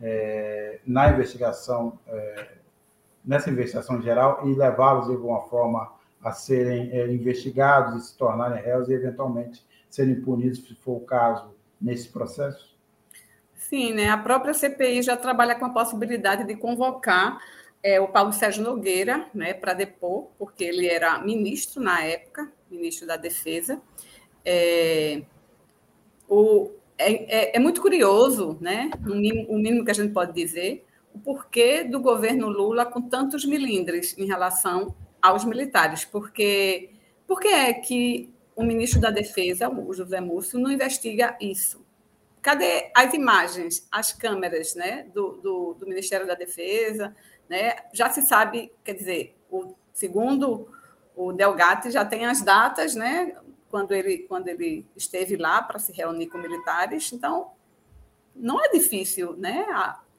é, 0.00 0.76
é, 0.76 0.80
na 0.86 1.10
investigação, 1.10 1.98
nessa 3.24 3.50
investigação 3.50 4.02
geral, 4.02 4.46
e 4.46 4.54
levá-los 4.54 5.06
de 5.06 5.12
alguma 5.12 5.42
forma 5.42 5.92
a 6.22 6.32
serem 6.32 6.94
investigados 7.14 8.02
e 8.02 8.06
se 8.08 8.16
tornarem 8.16 8.62
réus 8.62 8.88
e, 8.88 8.92
eventualmente, 8.92 9.64
serem 9.88 10.20
punidos, 10.20 10.58
se 10.66 10.74
for 10.74 10.96
o 10.96 11.00
caso, 11.00 11.54
nesse 11.80 12.08
processo? 12.08 12.74
Sim, 13.54 13.94
né? 13.94 14.08
a 14.08 14.18
própria 14.18 14.54
CPI 14.54 15.02
já 15.02 15.16
trabalha 15.16 15.54
com 15.54 15.64
a 15.64 15.70
possibilidade 15.70 16.44
de 16.44 16.54
convocar 16.54 17.38
é, 17.82 18.00
o 18.00 18.08
Paulo 18.08 18.32
Sérgio 18.32 18.62
Nogueira 18.62 19.26
né, 19.34 19.54
para 19.54 19.74
depor, 19.74 20.28
porque 20.38 20.64
ele 20.64 20.86
era 20.86 21.18
ministro 21.20 21.82
na 21.82 22.02
época, 22.02 22.50
ministro 22.70 23.06
da 23.06 23.16
Defesa, 23.16 23.80
é, 24.46 25.22
o, 26.28 26.70
é, 26.96 27.12
é, 27.38 27.56
é, 27.56 27.58
muito 27.58 27.82
curioso, 27.82 28.56
né? 28.60 28.90
O 29.04 29.14
mínimo, 29.14 29.50
o 29.50 29.58
mínimo 29.58 29.84
que 29.84 29.90
a 29.90 29.94
gente 29.94 30.12
pode 30.12 30.32
dizer, 30.32 30.86
o 31.12 31.18
porquê 31.18 31.82
do 31.82 32.00
governo 32.00 32.48
Lula 32.48 32.86
com 32.86 33.02
tantos 33.02 33.44
milindres 33.44 34.16
em 34.16 34.24
relação 34.24 34.94
aos 35.20 35.44
militares, 35.44 36.04
porque 36.04 36.90
por 37.26 37.40
que 37.40 37.48
é 37.48 37.72
que 37.74 38.32
o 38.54 38.62
ministro 38.62 39.00
da 39.00 39.10
Defesa, 39.10 39.68
o 39.68 39.92
José 39.92 40.20
Múcio, 40.20 40.60
não 40.60 40.70
investiga 40.70 41.36
isso? 41.40 41.84
Cadê 42.40 42.92
as 42.94 43.12
imagens, 43.12 43.88
as 43.90 44.12
câmeras 44.12 44.76
né, 44.76 45.08
do, 45.12 45.32
do, 45.42 45.74
do 45.74 45.86
Ministério 45.88 46.26
da 46.26 46.34
Defesa? 46.34 47.14
Né? 47.48 47.74
Já 47.92 48.08
se 48.10 48.22
sabe, 48.22 48.70
quer 48.84 48.94
dizer, 48.94 49.36
o, 49.50 49.74
segundo 49.92 50.68
o 51.16 51.32
Delgatti, 51.32 51.90
já 51.90 52.04
tem 52.04 52.26
as 52.26 52.42
datas, 52.42 52.94
né? 52.94 53.34
Quando 53.70 53.92
ele, 53.92 54.18
quando 54.18 54.48
ele 54.48 54.86
esteve 54.96 55.36
lá 55.36 55.62
para 55.62 55.78
se 55.78 55.92
reunir 55.92 56.28
com 56.28 56.38
militares. 56.38 57.12
Então, 57.12 57.52
não 58.34 58.62
é 58.62 58.68
difícil 58.68 59.34
né, 59.36 59.66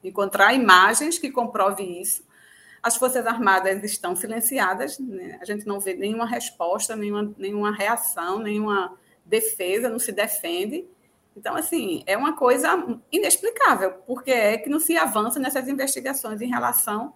encontrar 0.02 0.54
imagens 0.54 1.18
que 1.18 1.30
comprovem 1.30 2.00
isso. 2.00 2.26
As 2.82 2.96
Forças 2.96 3.26
Armadas 3.26 3.82
estão 3.82 4.14
silenciadas, 4.14 4.98
né? 4.98 5.38
a 5.40 5.44
gente 5.44 5.66
não 5.66 5.80
vê 5.80 5.94
nenhuma 5.94 6.26
resposta, 6.26 6.94
nenhuma, 6.94 7.34
nenhuma 7.36 7.72
reação, 7.72 8.38
nenhuma 8.38 8.96
defesa, 9.24 9.88
não 9.88 9.98
se 9.98 10.12
defende. 10.12 10.86
Então, 11.36 11.56
assim, 11.56 12.02
é 12.06 12.16
uma 12.16 12.36
coisa 12.36 13.00
inexplicável, 13.10 13.94
porque 14.06 14.30
é 14.30 14.58
que 14.58 14.70
não 14.70 14.80
se 14.80 14.96
avança 14.96 15.38
nessas 15.38 15.68
investigações 15.68 16.40
em 16.40 16.48
relação 16.48 17.14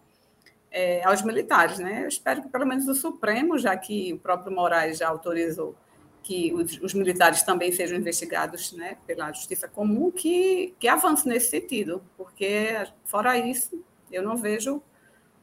é, 0.70 1.04
aos 1.04 1.22
militares. 1.22 1.78
Né? 1.78 2.02
Eu 2.04 2.08
espero 2.08 2.42
que 2.42 2.48
pelo 2.48 2.66
menos 2.66 2.88
o 2.88 2.94
Supremo, 2.94 3.58
já 3.58 3.76
que 3.76 4.12
o 4.12 4.18
próprio 4.18 4.54
Moraes 4.54 4.98
já 4.98 5.08
autorizou 5.08 5.76
que 6.22 6.52
os, 6.54 6.94
militares 6.94 7.42
também 7.42 7.72
sejam 7.72 7.98
investigados 7.98 8.72
né, 8.72 8.96
pela 9.06 9.32
justiça 9.32 9.68
comum, 9.68 10.10
que, 10.10 10.74
que 10.78 10.86
avance 10.86 11.28
nesse 11.28 11.50
sentido, 11.50 12.02
porque, 12.16 12.86
fora 13.04 13.36
isso, 13.36 13.82
eu 14.10 14.22
não 14.22 14.36
vejo 14.36 14.80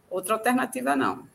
outra 0.09 0.35
alternativa, 0.35 0.95
não. 0.95 1.27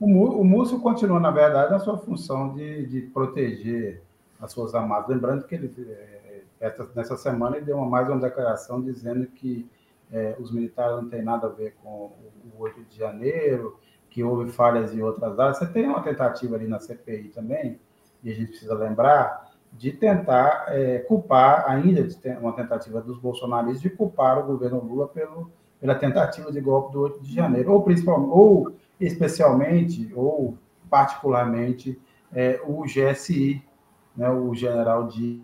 O, 0.00 0.42
Múcio 0.42 0.80
continua, 0.80 1.20
na 1.20 1.30
verdade, 1.30 1.70
na 1.70 1.78
sua 1.78 1.96
função 1.96 2.54
de, 2.54 2.86
de 2.86 3.02
proteger 3.02 4.02
as 4.40 4.50
suas 4.50 4.74
armadas. 4.74 5.08
Lembrando 5.08 5.46
que 5.46 5.54
ele, 5.54 5.72
é, 5.88 6.42
essa, 6.58 6.90
nessa 6.96 7.16
semana, 7.16 7.56
ele 7.56 7.66
deu 7.66 7.76
uma, 7.76 7.86
mais 7.86 8.08
uma 8.08 8.18
declaração 8.18 8.82
dizendo 8.82 9.26
que 9.26 9.70
é, 10.10 10.34
os 10.40 10.50
militares 10.50 10.96
não 10.96 11.08
têm 11.08 11.22
nada 11.22 11.46
a 11.46 11.50
ver 11.50 11.76
com 11.82 11.88
o, 11.88 12.12
o 12.58 12.62
8 12.62 12.82
de 12.82 12.98
janeiro, 12.98 13.78
que 14.10 14.24
houve 14.24 14.50
falhas 14.50 14.92
em 14.92 15.00
outras 15.00 15.38
áreas. 15.38 15.58
Você 15.58 15.66
tem 15.66 15.86
uma 15.86 16.02
tentativa 16.02 16.56
ali 16.56 16.66
na 16.66 16.80
CPI 16.80 17.28
também, 17.28 17.78
e 18.22 18.30
a 18.30 18.34
gente 18.34 18.48
precisa 18.48 18.74
lembrar, 18.74 19.52
de 19.72 19.90
tentar 19.92 20.66
é, 20.68 20.98
culpar, 20.98 21.64
ainda 21.68 22.06
uma 22.40 22.52
tentativa 22.52 23.00
dos 23.00 23.18
bolsonaristas 23.18 23.80
de 23.80 23.90
culpar 23.90 24.38
o 24.38 24.46
governo 24.46 24.80
Lula 24.80 25.08
pelo, 25.08 25.50
pela 25.80 25.94
tentativa 25.94 26.52
de 26.52 26.60
golpe 26.60 26.92
do 26.92 27.00
8 27.00 27.22
de 27.22 27.34
janeiro, 27.34 27.72
ou 27.72 27.82
principalmente, 27.82 28.30
ou 28.30 28.72
especialmente, 29.00 30.12
ou 30.14 30.56
particularmente, 30.90 32.00
é, 32.32 32.60
o 32.64 32.84
GSI, 32.84 33.62
né, 34.16 34.28
o 34.30 34.54
general 34.54 35.08
de 35.08 35.42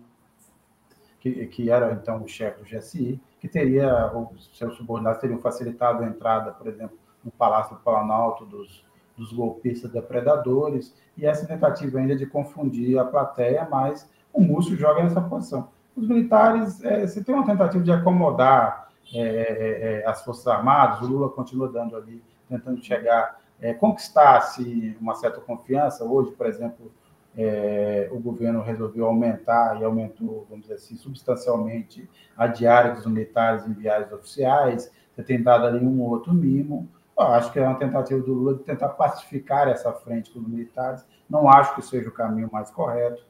que, 1.19 1.45
que 1.47 1.69
era 1.69 1.91
então 1.91 2.23
o 2.23 2.27
chefe 2.27 2.59
do 2.59 2.65
GSI, 2.65 3.19
que 3.39 3.47
teria, 3.47 4.11
os 4.15 4.57
seus 4.57 4.75
subordinados 4.77 5.19
teriam 5.19 5.39
facilitado 5.39 6.03
a 6.03 6.07
entrada, 6.07 6.51
por 6.51 6.67
exemplo, 6.67 6.97
no 7.23 7.31
Palácio 7.31 7.75
do 7.75 7.81
Planalto 7.81 8.45
dos, 8.45 8.85
dos 9.19 9.33
golpistas 9.33 9.91
depredadores, 9.91 10.95
e 11.17 11.25
essa 11.25 11.45
tentativa 11.45 11.99
ainda 11.99 12.15
de 12.15 12.25
confundir 12.25 12.97
a 12.97 13.03
plateia, 13.03 13.67
mas 13.69 14.09
o 14.33 14.41
Múcio 14.41 14.77
joga 14.77 15.03
nessa 15.03 15.19
posição. 15.19 15.67
Os 15.95 16.07
militares, 16.07 16.83
é, 16.83 17.05
se 17.05 17.23
tem 17.23 17.35
uma 17.35 17.45
tentativa 17.45 17.83
de 17.83 17.91
acomodar 17.91 18.89
é, 19.13 19.19
é, 19.19 20.01
é, 20.01 20.07
as 20.07 20.23
Forças 20.23 20.47
Armadas, 20.47 21.01
o 21.01 21.07
Lula 21.11 21.29
continua 21.29 21.67
dando 21.67 21.95
ali 21.97 22.23
tentando 22.47 22.81
chegar, 22.81 23.39
é, 23.59 23.73
conquistar-se 23.73 24.95
uma 24.99 25.13
certa 25.15 25.41
confiança. 25.41 26.05
Hoje, 26.05 26.31
por 26.31 26.47
exemplo, 26.47 26.91
é, 27.37 28.07
o 28.11 28.19
governo 28.19 28.61
resolveu 28.61 29.05
aumentar 29.05 29.79
e 29.79 29.83
aumentou, 29.83 30.45
vamos 30.49 30.63
dizer 30.63 30.75
assim, 30.75 30.95
substancialmente 30.95 32.09
a 32.37 32.47
diária 32.47 32.93
dos 32.93 33.05
militares 33.05 33.67
em 33.67 33.73
viagens 33.73 34.11
oficiais, 34.11 34.91
tem 35.25 35.41
dado 35.43 35.65
ali 35.67 35.85
um 35.85 36.01
outro 36.01 36.33
mimo. 36.33 36.87
Eu 37.19 37.33
acho 37.33 37.51
que 37.51 37.59
é 37.59 37.67
uma 37.67 37.77
tentativa 37.77 38.21
do 38.21 38.33
Lula 38.33 38.55
de 38.55 38.63
tentar 38.63 38.89
pacificar 38.89 39.67
essa 39.67 39.91
frente 39.91 40.31
com 40.31 40.39
os 40.39 40.47
militares. 40.47 41.05
Não 41.29 41.49
acho 41.49 41.75
que 41.75 41.81
seja 41.81 42.07
o 42.07 42.13
caminho 42.13 42.49
mais 42.51 42.71
correto 42.71 43.23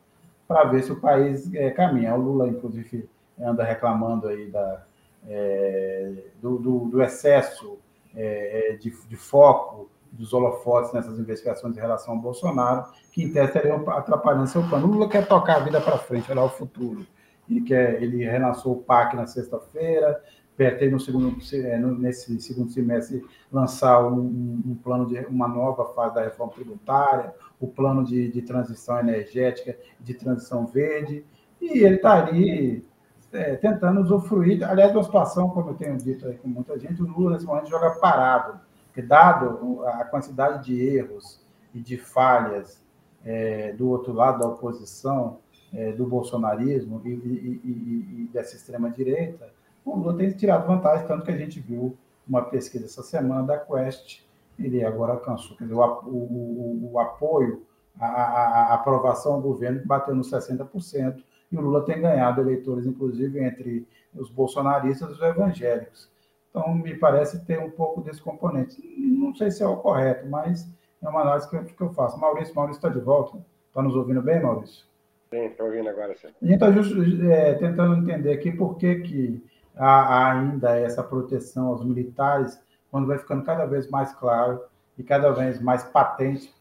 para 0.47 0.63
ver 0.65 0.83
se 0.83 0.91
o 0.91 0.99
país 0.99 1.51
é, 1.55 1.71
caminha. 1.71 2.13
O 2.13 2.21
Lula, 2.21 2.47
inclusive, 2.47 3.09
anda 3.39 3.63
reclamando 3.63 4.27
aí 4.27 4.47
da, 4.47 4.83
é, 5.27 6.13
do, 6.39 6.59
do, 6.59 6.79
do, 6.85 7.01
excesso 7.01 7.79
é, 8.15 8.77
de, 8.79 8.91
de, 9.07 9.15
foco 9.15 9.89
dos 10.11 10.33
holofotes 10.33 10.93
nessas 10.93 11.17
investigações 11.19 11.75
em 11.75 11.79
relação 11.79 12.13
ao 12.13 12.19
Bolsonaro, 12.19 12.85
que 13.11 13.23
em 13.23 13.31
tese 13.31 13.47
estariam 13.47 13.89
atrapalhando 13.89 14.47
seu 14.47 14.61
plano. 14.67 14.87
O 14.87 14.91
Lula 14.91 15.09
quer 15.09 15.27
tocar 15.27 15.57
a 15.57 15.59
vida 15.59 15.81
para 15.81 15.97
frente, 15.97 16.31
olhar 16.31 16.43
o 16.43 16.49
futuro. 16.49 17.05
Ele, 17.49 17.61
quer, 17.61 18.01
ele 18.01 18.23
relançou 18.23 18.73
o 18.73 18.83
PAC 18.83 19.15
na 19.15 19.25
sexta-feira, 19.25 20.21
pretende 20.59 20.91
no 20.91 20.99
segundo, 20.99 21.37
é, 21.53 21.77
nesse 21.77 22.37
segundo 22.41 22.69
semestre 22.69 23.25
lançar 23.49 24.05
um, 24.05 24.61
um, 24.65 24.75
plano 24.83 25.05
de 25.05 25.17
uma 25.27 25.47
nova 25.47 25.93
fase 25.93 26.15
da 26.15 26.21
reforma 26.25 26.51
tributária, 26.51 27.33
o 27.61 27.65
plano 27.65 28.03
de, 28.03 28.29
de 28.29 28.41
transição 28.41 28.99
energética, 28.99 29.77
de 30.01 30.13
transição 30.13 30.67
verde, 30.67 31.25
e 31.61 31.79
ele 31.79 31.95
está 31.95 32.25
ali 32.25 32.85
é, 33.31 33.55
tentando 33.55 34.01
usufruir, 34.01 34.61
aliás, 34.69 34.93
da 34.93 35.01
situação, 35.01 35.49
como 35.49 35.69
eu 35.69 35.75
tenho 35.75 35.95
dito 35.95 36.27
aí 36.27 36.35
com 36.35 36.49
muita 36.49 36.77
gente, 36.77 37.01
o 37.01 37.07
Lula 37.07 37.31
nesse 37.31 37.45
momento 37.45 37.69
joga 37.69 37.91
parado, 37.91 38.59
porque 38.87 39.01
dado 39.01 39.81
a 39.85 40.03
quantidade 40.03 40.65
de 40.65 40.77
erros 40.77 41.41
e 41.73 41.79
de 41.79 41.95
falhas 41.95 42.83
é, 43.23 43.71
do 43.71 43.87
outro 43.87 44.11
lado 44.11 44.39
da 44.39 44.47
oposição, 44.49 45.37
é, 45.73 45.93
do 45.93 46.05
bolsonarismo 46.05 47.01
e, 47.05 47.11
e, 47.11 47.61
e, 47.63 48.23
e 48.23 48.29
dessa 48.33 48.57
extrema-direita, 48.57 49.57
o 49.93 49.97
Lula 49.97 50.17
tem 50.17 50.31
tirado 50.31 50.67
vantagem, 50.67 51.07
tanto 51.07 51.25
que 51.25 51.31
a 51.31 51.37
gente 51.37 51.59
viu 51.59 51.97
uma 52.27 52.43
pesquisa 52.43 52.85
essa 52.85 53.03
semana 53.03 53.43
da 53.43 53.57
Quest, 53.57 54.21
ele 54.57 54.83
agora 54.83 55.13
alcançou 55.13 55.57
dizer, 55.57 55.73
o, 55.73 55.81
o, 55.81 56.91
o, 56.93 56.99
apoio, 56.99 57.63
a, 57.99 58.05
a, 58.05 58.63
a 58.71 58.73
aprovação 58.75 59.41
do 59.41 59.47
governo 59.47 59.81
bateu 59.85 60.13
nos 60.13 60.31
60%, 60.31 61.23
e 61.51 61.57
o 61.57 61.61
Lula 61.61 61.83
tem 61.83 61.99
ganhado 61.99 62.41
eleitores, 62.41 62.85
inclusive, 62.85 63.43
entre 63.43 63.87
os 64.13 64.29
bolsonaristas 64.29 65.09
e 65.09 65.13
os 65.13 65.21
evangélicos. 65.21 66.09
Então, 66.49 66.73
me 66.75 66.95
parece 66.95 67.43
ter 67.45 67.59
um 67.59 67.69
pouco 67.69 68.01
desse 68.01 68.21
componente. 68.21 68.81
Não 68.97 69.33
sei 69.35 69.49
se 69.49 69.63
é 69.63 69.67
o 69.67 69.77
correto, 69.77 70.27
mas 70.27 70.67
é 71.01 71.07
uma 71.07 71.21
análise 71.21 71.49
que 71.49 71.55
eu, 71.55 71.63
que 71.63 71.81
eu 71.81 71.93
faço. 71.93 72.19
Maurício, 72.19 72.55
Maurício 72.55 72.79
está 72.79 72.89
de 72.89 72.99
volta? 72.99 73.37
Está 73.67 73.81
nos 73.81 73.95
ouvindo 73.95 74.21
bem, 74.21 74.41
Maurício? 74.41 74.85
Sim, 75.31 75.45
estou 75.45 75.67
ouvindo 75.67 75.89
agora, 75.89 76.15
sim. 76.17 76.27
A 76.41 76.45
gente 76.45 76.63
está 76.63 77.33
é, 77.33 77.53
tentando 77.53 77.95
entender 77.97 78.33
aqui 78.33 78.51
por 78.51 78.77
que, 78.77 78.95
que 78.95 79.43
há 79.79 80.31
ainda 80.31 80.77
essa 80.77 81.01
proteção 81.01 81.67
aos 81.67 81.83
militares, 81.83 82.61
quando 82.91 83.07
vai 83.07 83.17
ficando 83.17 83.43
cada 83.43 83.65
vez 83.65 83.89
mais 83.89 84.13
claro 84.13 84.61
e 84.97 85.03
cada 85.03 85.31
vez 85.31 85.61
mais 85.61 85.83
patente, 85.83 86.53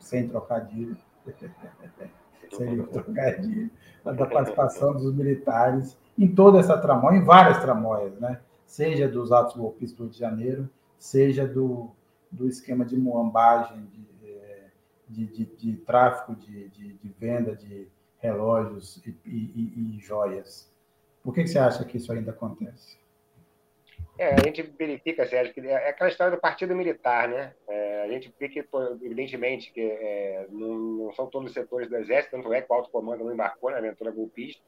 sem 0.00 0.28
trocadilho, 0.28 0.96
sem 2.56 2.82
trocadilho, 2.86 3.70
da 4.04 4.26
participação 4.26 4.94
dos 4.94 5.14
militares 5.14 5.96
em 6.18 6.32
toda 6.32 6.58
essa 6.58 6.78
tramóia, 6.78 7.18
em 7.18 7.24
várias 7.24 7.58
tramóias, 7.58 8.18
né? 8.18 8.40
seja 8.64 9.08
dos 9.08 9.30
atos 9.30 9.56
golpistas 9.56 9.96
do 9.96 10.04
Rio 10.04 10.12
de 10.12 10.18
Janeiro, 10.18 10.70
seja 10.98 11.46
do, 11.46 11.90
do 12.30 12.48
esquema 12.48 12.84
de 12.84 12.96
muambagem, 12.96 13.84
de, 13.86 14.28
é, 14.28 14.70
de, 15.08 15.26
de, 15.26 15.44
de 15.44 15.76
tráfico, 15.78 16.34
de, 16.34 16.68
de, 16.70 17.14
venda 17.18 17.54
de 17.54 17.88
relógios 18.18 19.02
e, 19.04 19.10
e, 19.24 19.96
e 19.96 19.98
joias. 20.00 20.72
Por 21.24 21.32
que, 21.32 21.46
você 21.46 21.58
acha 21.58 21.82
que 21.86 21.96
isso 21.96 22.12
ainda 22.12 22.32
acontece? 22.32 22.98
É, 24.18 24.34
a 24.34 24.36
gente 24.44 24.62
verifica, 24.62 25.26
Sérgio, 25.26 25.54
que 25.54 25.60
é 25.60 25.88
aquela 25.88 26.10
história 26.10 26.36
do 26.36 26.40
partido 26.40 26.76
militar, 26.76 27.26
né? 27.26 27.54
É, 27.66 28.02
a 28.02 28.08
gente 28.08 28.32
vê 28.38 28.48
que, 28.48 28.64
evidentemente, 29.02 29.72
que 29.72 29.80
é, 29.80 30.46
não, 30.50 30.74
não, 30.74 31.12
são 31.14 31.26
todos 31.26 31.48
os 31.48 31.54
setores 31.54 31.88
do 31.88 31.96
Exército, 31.96 32.36
tanto 32.36 32.52
é 32.52 32.60
que 32.60 32.70
o 32.70 32.74
alto 32.74 32.90
comando 32.90 33.24
não 33.24 33.32
embarcou 33.32 33.70
na 33.70 33.78
aventura 33.78 34.12
golpista, 34.12 34.62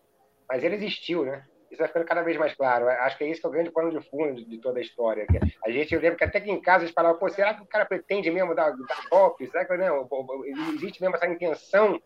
mas 0.48 0.64
ele 0.64 0.76
existiu, 0.76 1.24
né? 1.26 1.44
Isso 1.70 1.78
vai 1.78 1.88
ficando 1.88 2.06
cada 2.06 2.22
vez 2.22 2.38
mais 2.38 2.54
claro. 2.54 2.88
Acho 2.88 3.18
que 3.18 3.24
é 3.24 3.28
isso 3.28 3.40
que 3.40 3.46
é 3.46 3.50
o 3.50 3.52
grande 3.52 3.70
pano 3.70 3.90
de 3.90 4.00
fundo 4.08 4.44
de, 4.44 4.58
toda 4.58 4.78
a 4.78 4.82
história. 4.82 5.26
A 5.64 5.70
gente, 5.70 5.94
eu 5.94 6.00
lembro 6.00 6.16
que 6.16 6.24
até 6.24 6.40
que 6.40 6.50
em 6.50 6.60
casa 6.60 6.84
eles 6.84 6.94
falavam, 6.94 7.18
pô, 7.18 7.28
será 7.28 7.54
que 7.54 7.62
o 7.62 7.66
cara 7.66 7.84
pretende 7.84 8.30
mesmo 8.30 8.54
dar, 8.54 8.70
dar 8.70 9.08
golpe? 9.10 9.46
Será 9.48 9.64
que 9.64 9.76
não? 9.76 10.08
Existe 10.74 11.02
mesmo 11.02 11.16
essa 11.16 11.26
intenção 11.26 12.00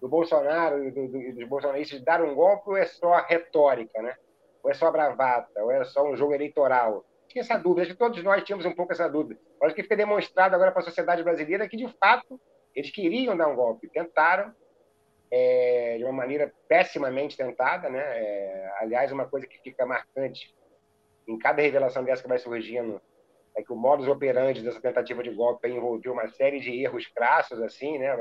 do 0.00 0.08
Bolsonaro 0.08 0.90
do, 0.90 1.08
do, 1.08 1.34
dos 1.34 1.48
bolsonaristas 1.48 2.02
dar 2.02 2.22
um 2.22 2.34
golpe 2.34 2.70
ou 2.70 2.76
é 2.76 2.86
só 2.86 3.16
retórica, 3.26 4.00
né? 4.00 4.16
Ou 4.62 4.70
é 4.70 4.74
só 4.74 4.90
bravata, 4.90 5.62
ou 5.62 5.70
é 5.70 5.84
só 5.84 6.04
um 6.04 6.16
jogo 6.16 6.34
eleitoral? 6.34 7.04
Tinha 7.28 7.42
essa 7.42 7.58
dúvida, 7.58 7.82
acho 7.82 7.92
que 7.92 7.98
todos 7.98 8.22
nós 8.22 8.42
tínhamos 8.42 8.66
um 8.66 8.74
pouco 8.74 8.92
essa 8.92 9.08
dúvida. 9.08 9.40
Acho 9.62 9.74
que 9.74 9.82
fica 9.82 9.96
demonstrado 9.96 10.54
agora 10.54 10.72
para 10.72 10.80
a 10.80 10.84
sociedade 10.84 11.22
brasileira 11.22 11.68
que, 11.68 11.76
de 11.76 11.86
fato, 11.98 12.40
eles 12.74 12.90
queriam 12.90 13.36
dar 13.36 13.48
um 13.48 13.54
golpe, 13.54 13.88
tentaram, 13.88 14.54
é, 15.30 15.96
de 15.98 16.04
uma 16.04 16.12
maneira 16.12 16.52
pessimamente 16.66 17.36
tentada, 17.36 17.88
né? 17.88 18.00
É, 18.00 18.72
aliás, 18.80 19.12
uma 19.12 19.26
coisa 19.26 19.46
que 19.46 19.58
fica 19.58 19.86
marcante 19.86 20.54
em 21.28 21.38
cada 21.38 21.62
revelação 21.62 22.02
dessa 22.02 22.22
que 22.22 22.28
vai 22.28 22.38
surgindo 22.38 23.00
é 23.56 23.62
que 23.62 23.72
o 23.72 23.76
modus 23.76 24.08
operandi 24.08 24.62
dessa 24.62 24.80
tentativa 24.80 25.22
de 25.22 25.30
golpe 25.30 25.68
envolveu 25.68 26.12
uma 26.12 26.28
série 26.28 26.60
de 26.60 26.82
erros 26.82 27.06
crassos, 27.06 27.60
assim, 27.62 27.98
né? 27.98 28.16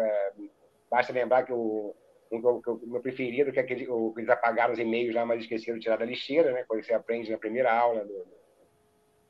Basta 0.90 1.14
lembrar 1.14 1.44
que 1.44 1.54
o, 1.54 1.96
o, 2.32 2.80
meu 2.88 3.02
preferido, 3.02 3.52
que 3.52 3.60
é 3.60 3.62
aquele, 3.62 3.88
o, 3.88 4.14
eles 4.18 4.30
apagaram 4.30 4.74
os 4.74 4.80
e-mails 4.80 5.14
lá, 5.14 5.26
mas 5.26 5.42
esqueceram 5.42 5.78
de 5.78 5.84
tirar 5.84 5.98
da 5.98 6.06
lixeira, 6.06 6.52
né? 6.52 6.64
Que 6.64 6.82
você 6.82 6.94
aprende 6.94 7.32
na 7.32 7.38
primeira 7.38 7.72
aula 7.72 8.04
do, 8.06 8.26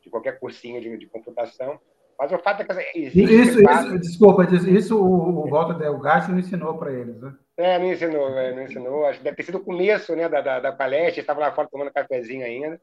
de 0.01 0.09
qualquer 0.09 0.39
cursinho 0.39 0.81
de, 0.81 0.97
de 0.97 1.07
computação. 1.07 1.79
Mas 2.17 2.31
o 2.33 2.39
fato 2.39 2.61
é 2.61 2.65
que 2.65 2.99
existe. 2.99 3.33
Isso, 3.33 3.63
fato... 3.63 3.87
isso 3.87 3.99
desculpa, 3.99 4.43
isso 4.43 5.01
o, 5.01 5.45
o 5.45 5.49
Walter 5.49 5.77
Delgatti 5.77 6.31
não 6.31 6.39
ensinou 6.39 6.77
para 6.77 6.91
eles, 6.91 7.19
né? 7.21 7.33
É, 7.55 7.79
não 7.79 7.91
ensinou, 7.91 8.37
é, 8.37 8.53
não 8.53 8.63
ensinou. 8.63 9.05
Acho 9.05 9.19
que 9.19 9.23
deve 9.23 9.37
ter 9.37 9.43
sido 9.43 9.57
o 9.57 9.63
começo 9.63 10.15
né, 10.15 10.27
da, 10.27 10.41
da, 10.41 10.59
da 10.59 10.71
palestra, 10.71 11.21
estava 11.21 11.39
lá 11.39 11.51
fora 11.51 11.69
tomando 11.69 11.91
cafezinho 11.91 12.45
ainda. 12.45 12.79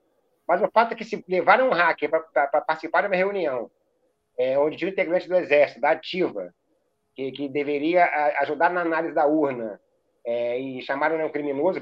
Mas 0.48 0.62
o 0.62 0.70
fato 0.72 0.92
é 0.92 0.94
que 0.94 1.04
se 1.04 1.22
levaram 1.28 1.68
um 1.68 1.72
hacker 1.72 2.08
para 2.08 2.60
participar 2.60 3.02
de 3.02 3.08
uma 3.08 3.16
reunião 3.16 3.70
é, 4.38 4.58
onde 4.58 4.76
tinha 4.76 4.88
um 4.88 4.92
integrante 4.92 5.28
do 5.28 5.34
Exército, 5.34 5.80
da 5.80 5.90
Ativa, 5.90 6.54
que, 7.16 7.33
que 7.33 7.48
deveria 7.48 8.05
ajudar 8.40 8.70
na 8.70 8.83
análise 8.83 9.14
da 9.14 9.26
urna, 9.26 9.81
é, 10.24 10.59
e 10.59 10.83
chamaram 10.83 11.16
né, 11.16 11.24
um 11.24 11.31
criminoso, 11.31 11.81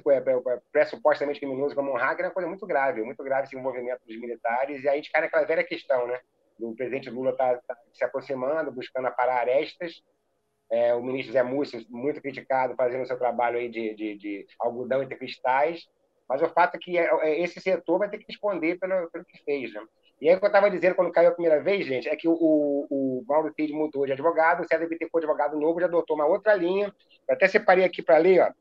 pressupostamente 0.70 1.40
criminoso, 1.40 1.74
como 1.74 1.90
um 1.90 1.96
hacker, 1.96 2.26
é 2.26 2.28
uma 2.28 2.34
coisa 2.34 2.48
muito 2.48 2.66
grave, 2.66 3.02
muito 3.02 3.24
grave 3.24 3.46
esse 3.46 3.56
envolvimento 3.56 4.02
dos 4.06 4.20
militares, 4.20 4.84
e 4.84 4.88
aí 4.88 4.94
a 4.94 4.96
gente 4.96 5.10
cai 5.10 5.22
naquela 5.22 5.46
velha 5.46 5.64
questão, 5.64 6.06
né? 6.06 6.20
O 6.60 6.74
presidente 6.76 7.10
Lula 7.10 7.30
está 7.30 7.56
tá 7.66 7.76
se 7.92 8.04
aproximando, 8.04 8.70
buscando 8.70 9.08
aparar 9.08 9.40
arestas, 9.40 10.02
é, 10.70 10.94
o 10.94 11.02
ministro 11.02 11.32
Zé 11.32 11.42
Múcio, 11.42 11.84
muito 11.88 12.20
criticado, 12.20 12.76
fazendo 12.76 13.06
seu 13.06 13.18
trabalho 13.18 13.58
aí 13.58 13.68
de, 13.68 13.94
de, 13.94 14.16
de 14.16 14.46
algodão 14.60 15.02
entre 15.02 15.16
cristais, 15.16 15.88
mas 16.28 16.42
o 16.42 16.48
fato 16.50 16.76
é 16.76 16.78
que 16.78 16.98
é, 16.98 17.08
é, 17.22 17.40
esse 17.40 17.60
setor 17.60 17.98
vai 17.98 18.10
ter 18.10 18.18
que 18.18 18.26
responder 18.28 18.78
pelo, 18.78 19.10
pelo 19.10 19.24
que 19.24 19.42
fez, 19.42 19.72
né? 19.72 19.82
E 20.20 20.28
aí, 20.28 20.36
o 20.36 20.38
que 20.38 20.44
eu 20.44 20.48
estava 20.48 20.70
dizendo 20.70 20.94
quando 20.94 21.12
caiu 21.12 21.28
a 21.28 21.32
primeira 21.32 21.60
vez, 21.60 21.86
gente, 21.86 22.08
é 22.08 22.16
que 22.16 22.28
o, 22.28 22.34
o, 22.34 23.24
Mauro 23.26 23.52
Cid 23.54 23.72
mudou 23.72 24.06
de 24.06 24.12
advogado, 24.12 24.62
o 24.62 24.66
César 24.66 24.86
Bittencourt, 24.86 25.24
advogado 25.24 25.58
novo, 25.58 25.80
já 25.80 25.86
adotou 25.86 26.16
uma 26.16 26.26
outra 26.26 26.54
linha. 26.54 26.92
Eu 27.28 27.34
até 27.34 27.48
separei 27.48 27.84
aqui 27.84 28.02
para 28.02 28.18
ler, 28.18 28.40
ó. 28.40 28.52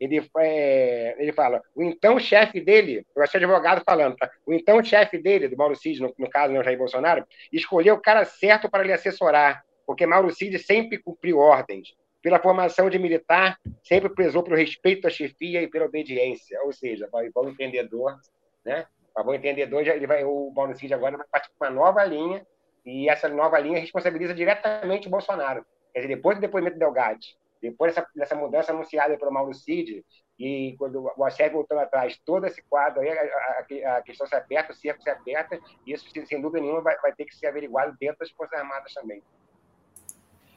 Ele, 0.00 0.28
é, 0.38 1.14
ele 1.18 1.32
fala, 1.32 1.62
o 1.74 1.82
então 1.82 2.18
chefe 2.18 2.60
dele, 2.60 3.06
eu 3.14 3.22
achei 3.22 3.38
advogado 3.38 3.82
falando, 3.86 4.16
tá? 4.16 4.28
o 4.44 4.52
então 4.52 4.82
chefe 4.82 5.18
dele, 5.18 5.46
do 5.46 5.56
Mauro 5.56 5.76
Cid, 5.76 6.00
no, 6.00 6.12
no 6.18 6.28
caso, 6.28 6.52
né, 6.52 6.58
o 6.58 6.64
Jair 6.64 6.76
Bolsonaro, 6.76 7.24
escolheu 7.52 7.94
o 7.94 8.00
cara 8.00 8.24
certo 8.24 8.68
para 8.68 8.82
lhe 8.82 8.92
assessorar, 8.92 9.64
porque 9.86 10.04
Mauro 10.04 10.34
Cid 10.34 10.58
sempre 10.58 10.98
cumpriu 10.98 11.38
ordens. 11.38 11.94
Pela 12.20 12.40
formação 12.40 12.90
de 12.90 12.98
militar, 12.98 13.58
sempre 13.82 14.08
prezou 14.08 14.42
pelo 14.42 14.56
respeito 14.56 15.06
à 15.06 15.10
chefia 15.10 15.62
e 15.62 15.68
pela 15.68 15.84
obediência, 15.84 16.60
ou 16.64 16.72
seja, 16.72 17.08
o 17.12 17.48
empreendedor, 17.48 18.18
né? 18.64 18.86
Para 19.14 19.28
o 19.28 19.34
entendedor, 19.34 19.86
ele 19.86 20.06
vai, 20.06 20.24
o 20.24 20.52
Paulo 20.52 20.74
Cid 20.74 20.92
agora 20.92 21.16
vai 21.16 21.26
partir 21.30 21.50
para 21.56 21.70
uma 21.70 21.74
nova 21.74 22.04
linha, 22.04 22.44
e 22.84 23.08
essa 23.08 23.28
nova 23.28 23.58
linha 23.58 23.78
responsabiliza 23.78 24.34
diretamente 24.34 25.06
o 25.06 25.10
Bolsonaro. 25.10 25.64
Quer 25.92 26.00
dizer, 26.00 26.16
depois 26.16 26.36
do 26.36 26.40
depoimento 26.40 26.76
do 26.76 26.80
Delgatti, 26.80 27.38
depois 27.62 27.94
dessa, 27.94 28.06
dessa 28.14 28.34
mudança 28.34 28.72
anunciada 28.72 29.16
pelo 29.16 29.32
Mauro 29.32 29.54
Cid, 29.54 30.04
e 30.38 30.74
quando 30.78 31.10
o 31.16 31.24
Axé 31.24 31.48
voltando 31.48 31.78
atrás, 31.78 32.20
todo 32.26 32.44
esse 32.46 32.60
quadro 32.62 33.00
aí, 33.00 33.08
a, 33.08 33.22
a, 33.22 33.96
a, 33.96 34.02
questão 34.02 34.26
se 34.26 34.34
aperta, 34.34 34.72
o 34.72 34.76
cerco 34.76 35.00
se 35.02 35.08
aperta, 35.08 35.58
e 35.86 35.92
isso, 35.92 36.04
sem 36.26 36.42
dúvida 36.42 36.60
nenhuma, 36.60 36.82
vai, 36.82 36.98
vai 36.98 37.14
ter 37.14 37.24
que 37.24 37.36
ser 37.36 37.46
averiguado 37.46 37.96
dentro 37.98 38.18
das 38.18 38.30
Forças 38.32 38.58
Armadas 38.58 38.92
também. 38.92 39.22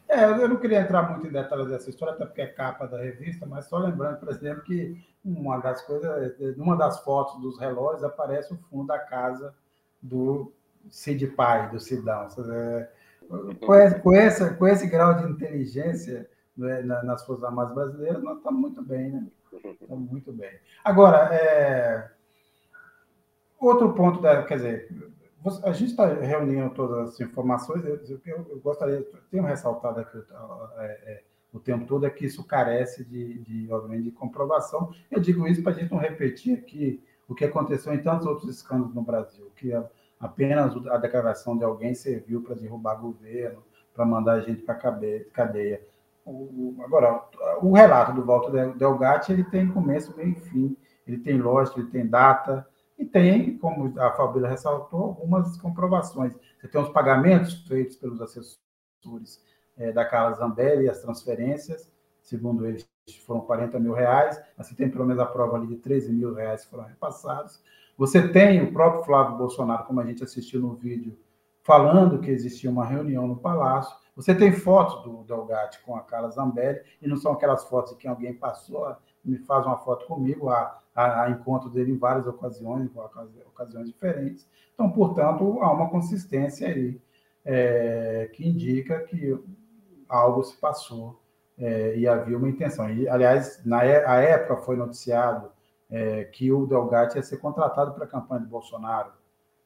É, 0.09 0.23
eu 0.23 0.47
não 0.47 0.57
queria 0.57 0.79
entrar 0.79 1.03
muito 1.03 1.27
em 1.27 1.31
detalhes 1.31 1.67
dessa 1.67 1.89
história, 1.89 2.15
até 2.15 2.25
porque 2.25 2.41
é 2.41 2.47
capa 2.47 2.87
da 2.87 2.97
revista, 2.97 3.45
mas 3.45 3.67
só 3.67 3.77
lembrando, 3.77 4.19
por 4.19 4.29
exemplo, 4.29 4.63
que 4.63 5.05
uma 5.27 5.57
das 5.59 5.81
coisas, 5.81 6.57
numa 6.57 6.77
das 6.77 7.03
fotos 7.03 7.39
dos 7.41 7.59
relógios 7.59 8.03
aparece 8.03 8.53
o 8.53 8.57
fundo 8.69 8.87
da 8.87 8.97
casa 8.97 9.53
do 10.01 10.53
Cid 10.89 11.27
Pai, 11.27 11.69
do 11.69 11.79
Sidão. 11.79 12.27
Com, 13.59 13.99
com, 14.01 14.13
essa, 14.13 14.53
com 14.53 14.67
esse 14.67 14.87
grau 14.87 15.15
de 15.15 15.29
inteligência 15.29 16.29
né, 16.55 16.81
nas 16.81 17.25
Forças 17.25 17.43
Armadas 17.43 17.75
Brasileiras, 17.75 18.23
nós 18.23 18.37
estamos 18.37 18.61
muito 18.61 18.81
bem, 18.81 19.11
né? 19.11 19.27
Estamos 19.81 20.09
muito 20.09 20.31
bem. 20.31 20.51
Agora, 20.83 21.33
é, 21.33 22.09
outro 23.59 23.93
ponto, 23.93 24.21
da, 24.21 24.43
quer 24.43 24.55
dizer, 24.55 25.13
a 25.63 25.71
gente 25.73 25.91
está 25.91 26.05
reunindo 26.07 26.69
todas 26.71 27.09
as 27.09 27.19
informações, 27.19 27.85
eu, 27.85 27.99
eu, 28.25 28.45
eu 28.49 28.59
gostaria, 28.59 29.05
tenho 29.29 29.43
ressaltado 29.43 29.99
aqui 29.99 30.17
é, 30.77 30.85
é, 30.85 31.23
o 31.51 31.59
tempo 31.59 31.85
todo, 31.85 32.05
é 32.05 32.09
que 32.09 32.25
isso 32.25 32.43
carece 32.43 33.03
de, 33.05 33.39
de, 33.39 33.71
obviamente, 33.71 34.03
de 34.03 34.11
comprovação. 34.11 34.91
Eu 35.09 35.19
digo 35.19 35.47
isso 35.47 35.63
para 35.63 35.71
a 35.71 35.75
gente 35.75 35.91
não 35.91 35.99
repetir 35.99 36.57
aqui 36.57 37.03
o 37.27 37.35
que 37.35 37.45
aconteceu 37.45 37.93
em 37.93 38.01
tantos 38.01 38.25
outros 38.25 38.49
escândalos 38.49 38.93
no 38.93 39.01
Brasil, 39.01 39.51
que 39.55 39.71
apenas 40.19 40.73
a 40.87 40.97
declaração 40.97 41.57
de 41.57 41.63
alguém 41.63 41.93
serviu 41.93 42.41
para 42.41 42.55
derrubar 42.55 42.95
governo, 42.95 43.63
para 43.93 44.05
mandar 44.05 44.33
a 44.33 44.41
gente 44.41 44.61
para 44.61 44.75
cadeia. 45.33 45.81
O, 46.25 46.75
agora, 46.83 47.23
o 47.61 47.71
relato 47.73 48.13
do 48.13 48.25
Walter 48.25 48.75
Delgatti, 48.75 49.31
ele 49.31 49.43
tem 49.45 49.67
começo, 49.67 50.15
meio 50.15 50.29
e 50.29 50.35
fim, 50.35 50.77
ele 51.05 51.17
tem 51.17 51.37
lógica, 51.37 51.79
ele 51.79 51.89
tem 51.89 52.05
data, 52.05 52.67
e 52.97 53.05
tem, 53.05 53.57
como 53.57 53.93
a 53.99 54.11
Fabíola 54.11 54.49
ressaltou, 54.49 55.03
algumas 55.03 55.55
comprovações. 55.57 56.37
Você 56.59 56.67
tem 56.67 56.81
os 56.81 56.89
pagamentos 56.89 57.65
feitos 57.67 57.95
pelos 57.95 58.19
assessores 58.21 59.41
é, 59.77 59.91
da 59.91 60.03
Carla 60.05 60.35
Zambelli, 60.35 60.89
as 60.89 60.99
transferências, 60.99 61.91
segundo 62.21 62.65
eles 62.65 62.89
foram 63.25 63.41
40 63.41 63.79
mil 63.79 63.93
reais, 63.93 64.41
mas 64.57 64.67
você 64.67 64.75
tem 64.75 64.89
pelo 64.89 65.05
menos 65.05 65.21
a 65.21 65.25
prova 65.25 65.55
ali 65.55 65.67
de 65.67 65.77
13 65.77 66.11
mil 66.11 66.33
reais 66.33 66.65
que 66.65 66.71
foram 66.71 66.85
repassados. 66.85 67.61
Você 67.97 68.27
tem 68.27 68.61
o 68.61 68.71
próprio 68.73 69.03
Flávio 69.03 69.37
Bolsonaro, 69.37 69.85
como 69.85 69.99
a 69.99 70.05
gente 70.05 70.23
assistiu 70.23 70.61
no 70.61 70.75
vídeo, 70.75 71.17
falando 71.63 72.19
que 72.19 72.29
existia 72.29 72.69
uma 72.69 72.85
reunião 72.85 73.27
no 73.27 73.37
Palácio. 73.37 73.95
Você 74.15 74.33
tem 74.33 74.51
fotos 74.51 75.03
do 75.03 75.23
Delgatti 75.23 75.81
com 75.83 75.95
a 75.95 76.01
Carla 76.01 76.29
Zambelli, 76.29 76.81
e 77.01 77.07
não 77.07 77.17
são 77.17 77.33
aquelas 77.33 77.63
fotos 77.65 77.93
que 77.93 78.07
alguém 78.07 78.33
passou, 78.33 78.95
me 79.23 79.37
faz 79.39 79.65
uma 79.65 79.77
foto 79.77 80.05
comigo, 80.05 80.49
a, 80.49 80.79
a, 80.95 81.29
encontro 81.29 81.69
dele 81.69 81.91
em 81.91 81.97
várias 81.97 82.25
ocasiões, 82.25 82.89
em 82.89 83.47
ocasiões 83.47 83.87
diferentes. 83.87 84.47
Então, 84.73 84.89
portanto, 84.89 85.59
há 85.61 85.71
uma 85.71 85.89
consistência 85.89 86.67
aí 86.67 86.99
é, 87.43 88.29
que 88.33 88.47
indica 88.47 88.99
que 89.01 89.37
algo 90.07 90.43
se 90.43 90.55
passou 90.57 91.19
é, 91.57 91.97
e 91.97 92.07
havia 92.07 92.37
uma 92.37 92.49
intenção. 92.49 92.89
E, 92.89 93.07
aliás, 93.07 93.61
na 93.65 93.83
é, 93.83 94.05
a 94.05 94.15
época 94.15 94.57
foi 94.57 94.75
noticiado 94.75 95.51
é, 95.89 96.25
que 96.25 96.51
o 96.51 96.65
Delgatti 96.65 97.17
ia 97.17 97.23
ser 97.23 97.37
contratado 97.37 97.93
para 97.93 98.05
a 98.05 98.07
campanha 98.07 98.41
de 98.41 98.47
Bolsonaro. 98.47 99.11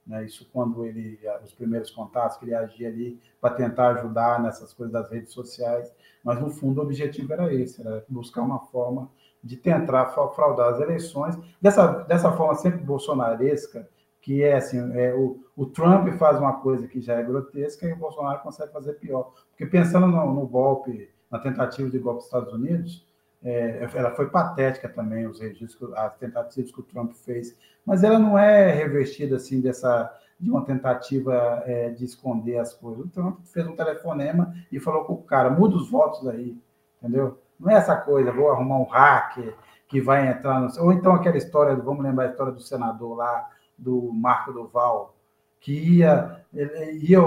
Né? 0.05 0.25
Isso 0.25 0.49
quando 0.51 0.85
ele, 0.85 1.19
os 1.43 1.53
primeiros 1.53 1.91
contatos, 1.91 2.37
que 2.37 2.45
ele 2.45 2.55
agia 2.55 2.87
ali 2.87 3.19
para 3.39 3.53
tentar 3.53 3.89
ajudar 3.97 4.41
nessas 4.41 4.73
coisas 4.73 4.93
das 4.93 5.09
redes 5.09 5.31
sociais, 5.31 5.93
mas 6.23 6.39
no 6.39 6.49
fundo 6.49 6.79
o 6.79 6.83
objetivo 6.83 7.33
era 7.33 7.53
esse, 7.53 7.81
era 7.81 8.03
buscar 8.07 8.41
uma 8.41 8.59
forma 8.59 9.09
de 9.43 9.57
tentar 9.57 10.05
fraudar 10.07 10.73
as 10.73 10.79
eleições, 10.79 11.35
dessa, 11.59 11.87
dessa 12.03 12.31
forma 12.31 12.53
sempre 12.55 12.83
bolsonaresca, 12.83 13.89
que 14.21 14.43
é 14.43 14.55
assim, 14.55 14.77
é, 14.95 15.13
o, 15.13 15.43
o 15.55 15.65
Trump 15.65 16.07
faz 16.13 16.37
uma 16.37 16.53
coisa 16.53 16.87
que 16.87 17.01
já 17.01 17.15
é 17.15 17.23
grotesca 17.23 17.87
e 17.87 17.93
o 17.93 17.97
Bolsonaro 17.97 18.41
consegue 18.41 18.71
fazer 18.71 18.93
pior. 18.93 19.33
Porque 19.49 19.65
pensando 19.65 20.07
no, 20.07 20.33
no 20.33 20.47
golpe, 20.47 21.09
na 21.29 21.39
tentativa 21.39 21.89
de 21.89 21.97
golpe 21.97 22.19
dos 22.19 22.25
Estados 22.25 22.53
Unidos, 22.53 23.07
é, 23.43 23.89
ela 23.95 24.11
foi 24.11 24.29
patética 24.29 24.87
também, 24.87 25.25
os 25.25 25.39
registros, 25.39 25.91
as 25.93 26.15
tentativas 26.17 26.71
que 26.71 26.79
o 26.79 26.83
Trump 26.83 27.13
fez, 27.13 27.57
mas 27.83 28.03
ela 28.03 28.19
não 28.19 28.37
é 28.37 28.71
revestida 28.71 29.37
assim 29.37 29.59
dessa 29.59 30.15
de 30.39 30.49
uma 30.49 30.65
tentativa 30.65 31.63
é, 31.65 31.89
de 31.89 32.03
esconder 32.03 32.57
as 32.57 32.73
coisas. 32.73 33.05
O 33.05 33.09
Trump 33.09 33.39
fez 33.45 33.65
um 33.67 33.75
telefonema 33.75 34.53
e 34.71 34.79
falou 34.79 35.05
com 35.05 35.13
o 35.13 35.23
cara, 35.23 35.51
muda 35.51 35.75
os 35.75 35.89
votos 35.89 36.27
aí, 36.27 36.57
entendeu? 36.97 37.39
Não 37.59 37.69
é 37.69 37.75
essa 37.75 37.95
coisa, 37.95 38.31
vou 38.31 38.51
arrumar 38.51 38.79
um 38.79 38.85
hacker 38.85 39.55
que 39.87 40.01
vai 40.01 40.27
entrar 40.27 40.59
no... 40.59 40.67
Ou 40.83 40.91
então 40.91 41.13
aquela 41.13 41.37
história, 41.37 41.75
vamos 41.75 42.03
lembrar 42.03 42.25
a 42.25 42.29
história 42.29 42.51
do 42.51 42.61
senador 42.61 43.17
lá, 43.17 43.49
do 43.81 44.13
Marco 44.13 44.53
Duval, 44.53 45.15
que 45.59 45.97
ia, 45.97 46.45
ia, 46.53 47.19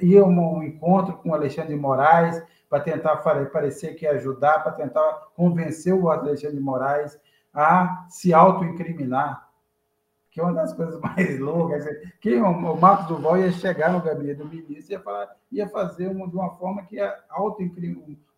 ia 0.00 0.24
um 0.24 0.62
encontro 0.62 1.16
com 1.18 1.32
Alexandre 1.32 1.74
de 1.74 1.80
Moraes 1.80 2.42
para 2.68 2.80
tentar 2.80 3.16
parecer 3.16 3.94
que 3.94 4.04
ia 4.04 4.12
ajudar, 4.12 4.62
para 4.62 4.72
tentar 4.72 5.28
convencer 5.34 5.94
o 5.94 6.10
Alexandre 6.10 6.56
de 6.56 6.62
Moraes 6.62 7.18
a 7.52 8.06
se 8.08 8.34
autoincriminar 8.34 9.50
que 10.30 10.40
é 10.40 10.44
uma 10.44 10.54
das 10.54 10.72
coisas 10.72 10.98
mais 11.00 11.38
loucas. 11.38 11.84
Que 12.20 12.36
o 12.36 12.76
Marcos 12.76 13.08
Duval 13.08 13.38
ia 13.38 13.52
chegar 13.52 13.92
no 13.92 14.00
gabinete 14.00 14.38
do 14.38 14.46
ministro 14.46 14.92
e 14.92 14.94
ia, 14.94 15.00
falar, 15.00 15.36
ia 15.50 15.68
fazer 15.68 16.08
uma, 16.08 16.28
de 16.28 16.36
uma 16.36 16.56
forma 16.56 16.82
que 16.82 16.96
ia 16.96 17.14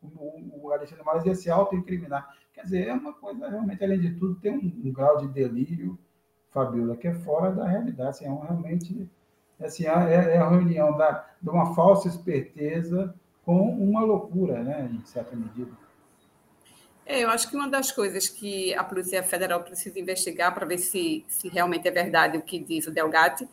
o, 0.02 0.72
Alexandre 0.72 1.04
Moraes 1.04 1.24
ia 1.26 1.34
se 1.34 1.50
autoincriminar. 1.50 2.28
Quer 2.52 2.62
dizer, 2.62 2.88
é 2.88 2.92
uma 2.92 3.12
coisa, 3.12 3.48
realmente, 3.48 3.84
além 3.84 4.00
de 4.00 4.14
tudo, 4.14 4.34
tem 4.40 4.52
um, 4.52 4.88
um 4.88 4.92
grau 4.92 5.18
de 5.18 5.28
delírio, 5.28 5.98
Fabiola, 6.52 6.96
que 6.96 7.08
é 7.08 7.14
fora 7.14 7.50
da 7.50 7.66
realidade. 7.66 8.10
Assim, 8.10 8.26
é 8.26 8.30
um, 8.30 8.40
realmente 8.40 9.08
assim, 9.60 9.86
é, 9.86 10.34
é 10.34 10.38
a 10.38 10.48
reunião 10.48 10.96
da, 10.96 11.26
de 11.40 11.48
uma 11.48 11.74
falsa 11.74 12.08
esperteza 12.08 13.14
com 13.44 13.60
uma 13.70 14.00
loucura, 14.00 14.62
né, 14.62 14.88
em 14.92 15.04
certa 15.04 15.34
medida. 15.34 15.70
É, 17.04 17.24
eu 17.24 17.30
acho 17.30 17.48
que 17.48 17.56
uma 17.56 17.68
das 17.68 17.90
coisas 17.90 18.28
que 18.28 18.72
a 18.74 18.84
Polícia 18.84 19.22
Federal 19.22 19.62
precisa 19.62 19.98
investigar 19.98 20.54
para 20.54 20.66
ver 20.66 20.78
se, 20.78 21.24
se 21.28 21.48
realmente 21.48 21.88
é 21.88 21.90
verdade 21.90 22.38
o 22.38 22.42
que 22.42 22.58
diz 22.58 22.86
o 22.86 22.92
Delgatti, 22.92 23.48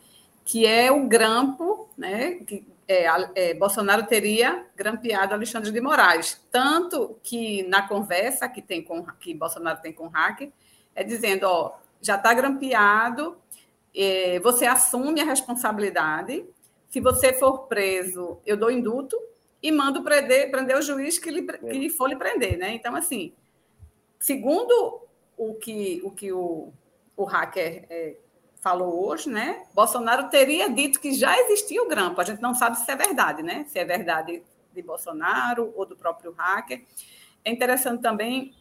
que 0.45 0.65
é 0.65 0.91
o 0.91 1.07
grampo, 1.07 1.89
né, 1.97 2.35
que 2.35 2.65
é, 2.87 3.05
é, 3.35 3.53
Bolsonaro 3.53 4.07
teria 4.07 4.65
grampeado 4.75 5.33
Alexandre 5.33 5.71
de 5.71 5.79
Moraes. 5.79 6.41
Tanto 6.51 7.19
que 7.21 7.61
na 7.63 7.87
conversa 7.87 8.49
que, 8.49 8.61
tem 8.61 8.83
com, 8.83 9.05
que 9.19 9.33
Bolsonaro 9.33 9.79
tem 9.79 9.93
com 9.93 10.05
o 10.07 10.09
hacker, 10.09 10.51
é 10.95 11.03
dizendo: 11.03 11.43
ó, 11.43 11.73
já 12.01 12.15
está 12.15 12.33
grampeado, 12.33 13.37
é, 13.95 14.39
você 14.39 14.65
assume 14.65 15.21
a 15.21 15.25
responsabilidade. 15.25 16.45
Se 16.87 16.99
você 16.99 17.33
for 17.33 17.67
preso, 17.67 18.39
eu 18.45 18.57
dou 18.57 18.71
induto 18.71 19.17
e 19.61 19.71
mando 19.71 20.03
prender, 20.03 20.49
prender 20.49 20.77
o 20.77 20.81
juiz 20.81 21.19
que, 21.19 21.29
lhe, 21.29 21.41
que 21.43 21.89
for 21.89 22.07
lhe 22.07 22.15
prender. 22.15 22.57
Né? 22.57 22.73
Então, 22.73 22.95
assim, 22.95 23.33
segundo 24.19 25.01
o 25.37 25.53
que 25.55 26.01
o, 26.03 26.11
que 26.11 26.31
o, 26.31 26.73
o 27.15 27.23
hacker 27.23 27.85
é, 27.89 28.15
falou 28.61 29.07
hoje, 29.07 29.29
né? 29.29 29.63
Bolsonaro 29.73 30.29
teria 30.29 30.69
dito 30.69 30.99
que 30.99 31.13
já 31.13 31.37
existia 31.39 31.81
o 31.81 31.87
grampo. 31.87 32.19
A 32.19 32.23
gente 32.23 32.41
não 32.41 32.53
sabe 32.53 32.77
se 32.77 32.91
é 32.91 32.95
verdade, 32.95 33.41
né? 33.41 33.65
Se 33.67 33.79
é 33.79 33.85
verdade 33.85 34.43
de 34.73 34.81
Bolsonaro 34.81 35.73
ou 35.75 35.85
do 35.85 35.95
próprio 35.95 36.31
hacker. 36.31 36.83
É 37.43 37.51
interessante 37.51 38.01
também 38.01 38.53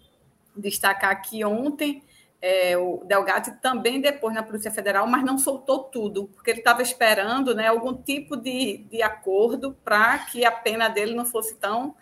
destacar 0.56 1.20
que 1.22 1.44
ontem 1.44 2.02
é, 2.40 2.76
o 2.76 3.02
Delgatti 3.04 3.50
também 3.60 4.00
depois 4.00 4.34
na 4.34 4.42
Polícia 4.42 4.70
Federal, 4.70 5.06
mas 5.06 5.24
não 5.24 5.38
soltou 5.38 5.84
tudo, 5.84 6.28
porque 6.28 6.50
ele 6.50 6.60
estava 6.60 6.82
esperando 6.82 7.54
né, 7.54 7.66
algum 7.66 7.94
tipo 7.94 8.36
de, 8.36 8.78
de 8.90 9.02
acordo 9.02 9.76
para 9.84 10.18
que 10.18 10.44
a 10.44 10.52
pena 10.52 10.88
dele 10.88 11.14
não 11.14 11.24
fosse 11.24 11.56
tão, 11.56 11.94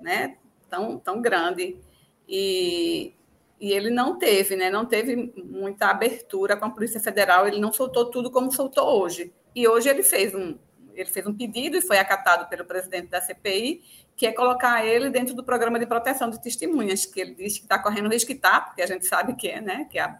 né, 0.00 0.36
tão, 0.70 0.98
tão 0.98 1.20
grande. 1.20 1.76
E 2.28 3.14
e 3.60 3.72
ele 3.72 3.88
não 3.88 4.18
teve, 4.18 4.56
né? 4.56 4.68
Não 4.68 4.84
teve 4.84 5.32
muita 5.42 5.86
abertura 5.86 6.54
com 6.54 6.66
a 6.66 6.70
Polícia 6.70 7.00
Federal, 7.00 7.46
ele 7.46 7.58
não 7.58 7.72
soltou 7.72 8.10
tudo 8.10 8.30
como 8.30 8.52
soltou 8.52 9.00
hoje. 9.00 9.32
E 9.54 9.66
hoje 9.66 9.88
ele 9.88 10.02
fez 10.02 10.34
um, 10.34 10.58
ele 10.94 11.10
fez 11.10 11.26
um 11.26 11.34
pedido 11.34 11.76
e 11.76 11.80
foi 11.80 11.98
acatado 11.98 12.48
pelo 12.48 12.64
presidente 12.64 13.08
da 13.08 13.20
CPI, 13.20 13.82
que 14.16 14.26
é 14.26 14.32
colocar 14.32 14.84
ele 14.84 15.10
dentro 15.10 15.34
do 15.34 15.42
programa 15.42 15.78
de 15.78 15.86
proteção 15.86 16.30
de 16.30 16.40
testemunhas, 16.40 17.04
que 17.04 17.20
ele 17.20 17.34
diz 17.34 17.58
que 17.58 17.64
está 17.64 17.78
correndo 17.78 18.08
risco 18.08 18.30
e 18.30 18.34
está, 18.34 18.60
porque 18.60 18.82
a 18.82 18.86
gente 18.86 19.06
sabe 19.06 19.34
que 19.34 19.48
é, 19.48 19.60
né? 19.60 19.86
Que 19.90 19.98
a, 19.98 20.18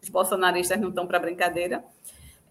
os 0.00 0.08
bolsonaristas 0.08 0.80
não 0.80 0.88
estão 0.88 1.06
para 1.06 1.18
brincadeira. 1.18 1.84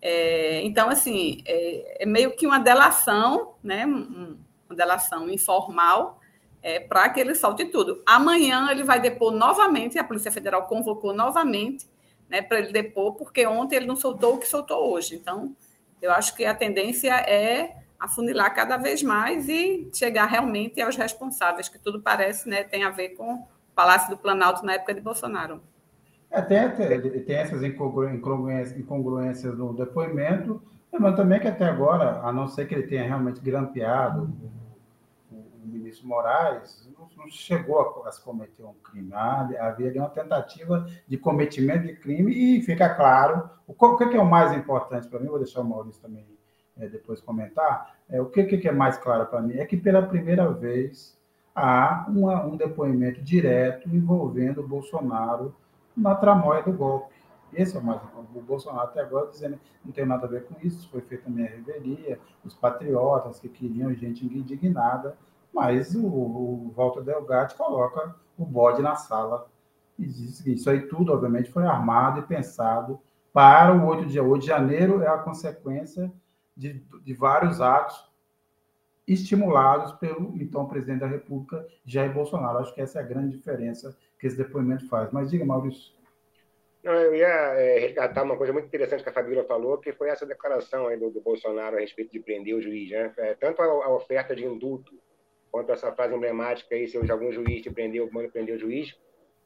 É, 0.02 0.62
então, 0.64 0.90
assim, 0.90 1.42
é, 1.46 2.04
é, 2.04 2.06
meio 2.06 2.36
que 2.36 2.46
uma 2.46 2.60
delação, 2.60 3.56
né? 3.64 3.86
Uma 3.86 4.76
delação 4.76 5.30
informal 5.30 6.20
é, 6.62 6.80
para 6.80 7.10
que 7.10 7.20
ele 7.20 7.36
solte 7.36 7.66
tudo. 7.66 8.02
Amanhã 8.06 8.70
ele 8.72 8.84
vai 8.84 9.00
depor 9.00 9.32
novamente, 9.32 10.00
a 10.00 10.04
Polícia 10.04 10.32
Federal 10.32 10.66
convocou 10.66 11.14
novamente 11.14 11.88
né, 12.30 12.42
para 12.42 12.60
ele 12.60 12.72
depor, 12.72 13.14
porque 13.14 13.46
ontem 13.46 13.76
ele 13.76 13.86
não 13.86 13.96
soltou 13.96 14.36
o 14.36 14.38
que 14.40 14.48
soltou 14.48 14.92
hoje. 14.92 15.16
Então, 15.16 15.56
eu 16.04 16.12
acho 16.12 16.36
que 16.36 16.44
a 16.44 16.54
tendência 16.54 17.14
é 17.14 17.78
afunilar 17.98 18.54
cada 18.54 18.76
vez 18.76 19.02
mais 19.02 19.48
e 19.48 19.90
chegar 19.94 20.26
realmente 20.26 20.82
aos 20.82 20.98
responsáveis, 20.98 21.70
que 21.70 21.80
tudo 21.80 22.02
parece 22.02 22.50
né, 22.50 22.62
tem 22.62 22.84
a 22.84 22.90
ver 22.90 23.10
com 23.10 23.36
o 23.36 23.48
Palácio 23.74 24.10
do 24.10 24.18
Planalto 24.18 24.66
na 24.66 24.74
época 24.74 24.94
de 24.94 25.00
Bolsonaro. 25.00 25.62
É, 26.30 26.42
tem, 26.42 26.70
tem 27.24 27.36
essas 27.38 27.64
incongruências, 27.64 28.78
incongruências 28.78 29.58
no 29.58 29.74
depoimento, 29.74 30.62
mas 30.92 31.16
também 31.16 31.40
que 31.40 31.48
até 31.48 31.64
agora, 31.64 32.20
a 32.20 32.34
não 32.34 32.50
ser 32.50 32.68
que 32.68 32.76
ele 32.76 32.88
tenha 32.88 33.04
realmente 33.04 33.40
grampeado 33.40 34.30
o 35.64 35.68
ministro 35.68 36.08
Moraes 36.08 36.90
não, 36.98 37.08
não 37.16 37.30
chegou 37.30 38.04
a, 38.04 38.10
a, 38.10 38.12
se 38.12 38.22
cometer 38.22 38.64
um 38.64 38.74
crime. 38.74 39.14
Havia 39.14 39.88
ali 39.88 40.00
uma 40.00 40.10
tentativa 40.10 40.86
de 41.08 41.18
cometimento 41.18 41.88
de 41.88 41.96
crime 41.96 42.34
e 42.34 42.62
fica 42.62 42.94
claro 42.94 43.50
o, 43.68 43.74
o 43.74 43.98
que, 43.98 44.04
é 44.04 44.22
o 44.22 44.26
mais 44.26 44.52
importante 44.54 45.08
para 45.08 45.20
mim, 45.20 45.28
vou 45.28 45.40
deixar 45.40 45.62
o 45.62 45.66
Maurício 45.66 46.02
também 46.02 46.26
é, 46.78 46.88
depois 46.88 47.22
comentar, 47.22 47.96
é, 48.10 48.22
o 48.22 48.26
que, 48.26 48.44
que 48.44 48.68
é 48.68 48.72
mais 48.72 48.98
claro 48.98 49.26
para 49.28 49.42
mim 49.42 49.58
é 49.58 49.66
que 49.66 49.78
pela 49.78 50.02
primeira 50.02 50.52
vez 50.52 51.18
há 51.56 52.06
uma, 52.10 52.44
um 52.46 52.58
depoimento 52.58 53.22
direto 53.22 53.88
envolvendo 53.90 54.62
o 54.62 54.68
Bolsonaro 54.68 55.56
na 55.96 56.16
tramóia 56.16 56.64
do 56.64 56.74
golpe. 56.74 57.14
Esse 57.54 57.78
é 57.78 57.80
o 57.80 57.84
mais 57.84 58.02
O 58.34 58.42
Bolsonaro 58.42 58.88
até 58.88 59.02
agora 59.02 59.30
dizendo 59.30 59.60
não 59.86 59.92
tem 59.92 60.06
nada 60.06 60.26
a 60.26 60.30
ver 60.30 60.46
com 60.46 60.56
isso, 60.66 60.90
foi 60.90 61.02
feita 61.02 61.28
a 61.28 61.32
minha 61.32 61.48
revelia, 61.48 62.20
os 62.44 62.56
patriotas 62.56 63.40
que 63.40 63.48
queriam 63.48 63.94
gente 63.94 64.26
indignada, 64.26 65.16
mas 65.54 65.94
o, 65.96 66.06
o 66.06 66.74
Walter 66.76 67.02
Delgatti 67.02 67.56
coloca 67.56 68.16
o 68.38 68.46
bode 68.46 68.82
na 68.82 68.96
sala. 68.96 69.48
E 69.98 70.06
diz 70.06 70.42
que 70.42 70.52
isso 70.52 70.70
aí 70.70 70.88
tudo, 70.88 71.14
obviamente, 71.14 71.52
foi 71.52 71.66
armado 71.66 72.20
e 72.20 72.24
pensado 72.24 73.00
para 73.32 73.76
o 73.76 73.86
8 73.88 74.06
de, 74.08 74.20
8 74.20 74.42
de 74.42 74.48
janeiro, 74.48 75.02
é 75.02 75.08
a 75.08 75.18
consequência 75.18 76.12
de, 76.56 76.84
de 77.04 77.14
vários 77.14 77.62
atos 77.62 78.12
estimulados 79.08 79.92
pelo 79.94 80.34
então 80.42 80.68
presidente 80.68 81.02
da 81.02 81.08
República, 81.08 81.68
Jair 81.86 82.14
Bolsonaro. 82.14 82.60
Acho 82.60 82.74
que 82.74 82.82
essa 82.82 83.00
é 83.00 83.02
a 83.02 83.06
grande 83.06 83.36
diferença 83.36 83.98
que 84.20 84.28
esse 84.28 84.38
depoimento 84.38 84.88
faz. 84.88 85.12
Mas 85.12 85.30
diga, 85.30 85.46
Maurício. 85.46 85.94
Não, 86.84 86.94
eu 86.94 87.16
ia 87.16 87.28
é, 87.28 87.80
resgatar 87.80 88.24
uma 88.24 88.36
coisa 88.36 88.52
muito 88.52 88.66
interessante 88.66 89.04
que 89.04 89.10
a 89.10 89.14
Fabíola 89.14 89.46
falou, 89.46 89.78
que 89.78 89.94
foi 89.94 90.10
essa 90.10 90.26
declaração 90.26 90.88
do, 90.98 91.10
do 91.10 91.22
Bolsonaro 91.22 91.78
a 91.78 91.80
respeito 91.80 92.12
de 92.12 92.20
prender 92.20 92.56
o 92.56 92.62
juiz. 92.62 92.92
Né? 92.92 93.14
É, 93.18 93.34
tanto 93.36 93.62
a, 93.62 93.66
a, 93.66 93.90
oferta 93.90 94.36
de 94.36 94.46
indulto, 94.46 94.94
quanto 95.54 95.72
essa 95.72 95.92
frase 95.92 96.16
emblemática 96.16 96.74
aí, 96.74 96.88
se 96.88 96.98
algum 97.12 97.32
juiz 97.32 97.62
te 97.62 97.70
prendeu, 97.70 98.10
manda 98.12 98.28
prender 98.28 98.56
o 98.56 98.60
juiz, 98.60 98.98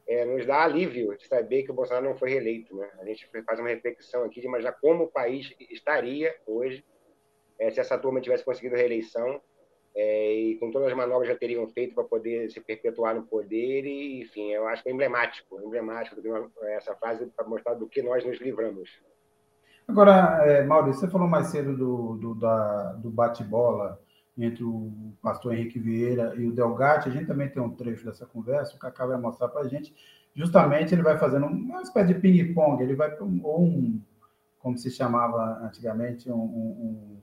é, 0.08 0.24
nos 0.24 0.46
dá 0.46 0.64
alívio 0.64 1.14
de 1.18 1.26
saber 1.26 1.64
que 1.64 1.70
o 1.70 1.74
Bolsonaro 1.74 2.06
não 2.06 2.16
foi 2.16 2.30
reeleito. 2.30 2.74
Né? 2.74 2.88
A 2.98 3.04
gente 3.04 3.28
faz 3.44 3.60
uma 3.60 3.68
reflexão 3.68 4.24
aqui 4.24 4.40
de 4.40 4.46
imaginar 4.46 4.72
como 4.80 5.04
o 5.04 5.08
país 5.08 5.54
estaria 5.70 6.34
hoje 6.46 6.82
é, 7.60 7.70
se 7.70 7.78
essa 7.78 7.98
turma 7.98 8.22
tivesse 8.22 8.42
conseguido 8.42 8.74
a 8.74 8.78
reeleição 8.78 9.38
é, 9.94 10.32
e 10.32 10.58
com 10.58 10.70
todas 10.70 10.88
as 10.88 10.96
manobras 10.96 11.28
já 11.28 11.36
teriam 11.36 11.68
feito 11.68 11.94
para 11.94 12.04
poder 12.04 12.50
se 12.50 12.58
perpetuar 12.58 13.14
no 13.14 13.24
poder 13.24 13.84
e, 13.84 14.22
enfim, 14.22 14.50
eu 14.50 14.66
acho 14.66 14.82
que 14.82 14.88
é 14.88 14.92
emblemático, 14.92 15.60
emblemático 15.60 16.22
essa 16.68 16.94
frase 16.94 17.26
para 17.36 17.46
mostrar 17.46 17.74
do 17.74 17.86
que 17.86 18.00
nós 18.00 18.24
nos 18.24 18.40
livramos. 18.40 18.88
Agora, 19.86 20.42
é, 20.46 20.64
Maurício, 20.64 21.02
você 21.02 21.12
falou 21.12 21.28
mais 21.28 21.48
cedo 21.48 21.76
do, 21.76 22.14
do, 22.16 22.34
do 22.96 23.10
bate-bola 23.10 24.00
entre 24.38 24.62
o 24.62 25.12
pastor 25.20 25.54
Henrique 25.54 25.78
Vieira 25.78 26.34
e 26.36 26.46
o 26.46 26.52
Delgatti, 26.52 27.08
a 27.08 27.12
gente 27.12 27.26
também 27.26 27.48
tem 27.48 27.60
um 27.60 27.70
trecho 27.70 28.04
dessa 28.04 28.24
conversa, 28.24 28.76
o 28.76 28.78
Cacá 28.78 29.04
vai 29.04 29.18
mostrar 29.18 29.48
para 29.48 29.62
a 29.62 29.68
gente, 29.68 29.94
justamente 30.34 30.94
ele 30.94 31.02
vai 31.02 31.18
fazendo 31.18 31.46
uma 31.46 31.82
espécie 31.82 32.14
de 32.14 32.20
ping-pong, 32.20 32.82
ele 32.82 32.94
vai 32.94 33.16
ou 33.42 33.62
um, 33.62 34.00
como 34.58 34.78
se 34.78 34.90
chamava 34.90 35.58
antigamente, 35.64 36.30
um, 36.30 36.36
um 36.36 37.18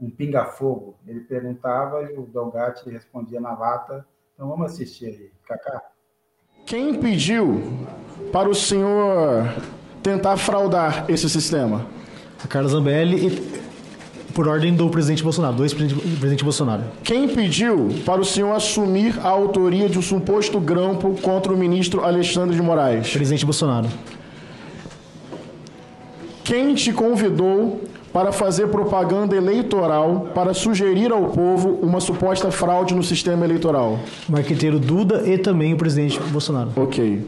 um 0.00 0.10
pinga-fogo. 0.10 0.96
Ele 1.06 1.20
perguntava 1.20 2.02
e 2.02 2.16
o 2.16 2.26
Delgatti 2.26 2.90
respondia 2.90 3.40
na 3.40 3.56
lata. 3.56 4.06
Então 4.34 4.48
vamos 4.48 4.72
assistir 4.72 5.06
aí, 5.06 5.30
Cacá. 5.46 5.80
Quem 6.66 6.98
pediu 7.00 7.60
para 8.32 8.48
o 8.48 8.54
senhor 8.54 9.44
tentar 10.02 10.36
fraudar 10.36 11.08
esse 11.10 11.28
sistema? 11.28 11.86
A 12.42 12.46
Carla 12.46 12.68
Zambelli 12.68 13.26
e 13.26 13.63
por 14.34 14.48
ordem 14.48 14.74
do 14.74 14.90
presidente 14.90 15.22
Bolsonaro, 15.22 15.54
do 15.54 15.64
ex-presidente 15.64 16.42
Bolsonaro. 16.42 16.82
Quem 17.04 17.28
pediu 17.28 17.88
para 18.04 18.20
o 18.20 18.24
senhor 18.24 18.52
assumir 18.52 19.18
a 19.20 19.28
autoria 19.28 19.88
de 19.88 19.98
um 19.98 20.02
suposto 20.02 20.58
grampo 20.58 21.16
contra 21.22 21.52
o 21.52 21.56
ministro 21.56 22.04
Alexandre 22.04 22.56
de 22.56 22.62
Moraes? 22.62 23.10
Presidente 23.12 23.44
Bolsonaro. 23.44 23.88
Quem 26.42 26.74
te 26.74 26.92
convidou 26.92 27.82
para 28.14 28.30
fazer 28.30 28.68
propaganda 28.68 29.34
eleitoral 29.34 30.30
para 30.32 30.54
sugerir 30.54 31.10
ao 31.10 31.30
povo 31.30 31.80
uma 31.82 31.98
suposta 31.98 32.48
fraude 32.48 32.94
no 32.94 33.02
sistema 33.02 33.44
eleitoral? 33.44 33.98
Marqueteiro 34.28 34.78
Duda 34.78 35.28
e 35.28 35.36
também 35.36 35.74
o 35.74 35.76
presidente 35.76 36.20
Bolsonaro. 36.20 36.70
Ok. 36.76 37.26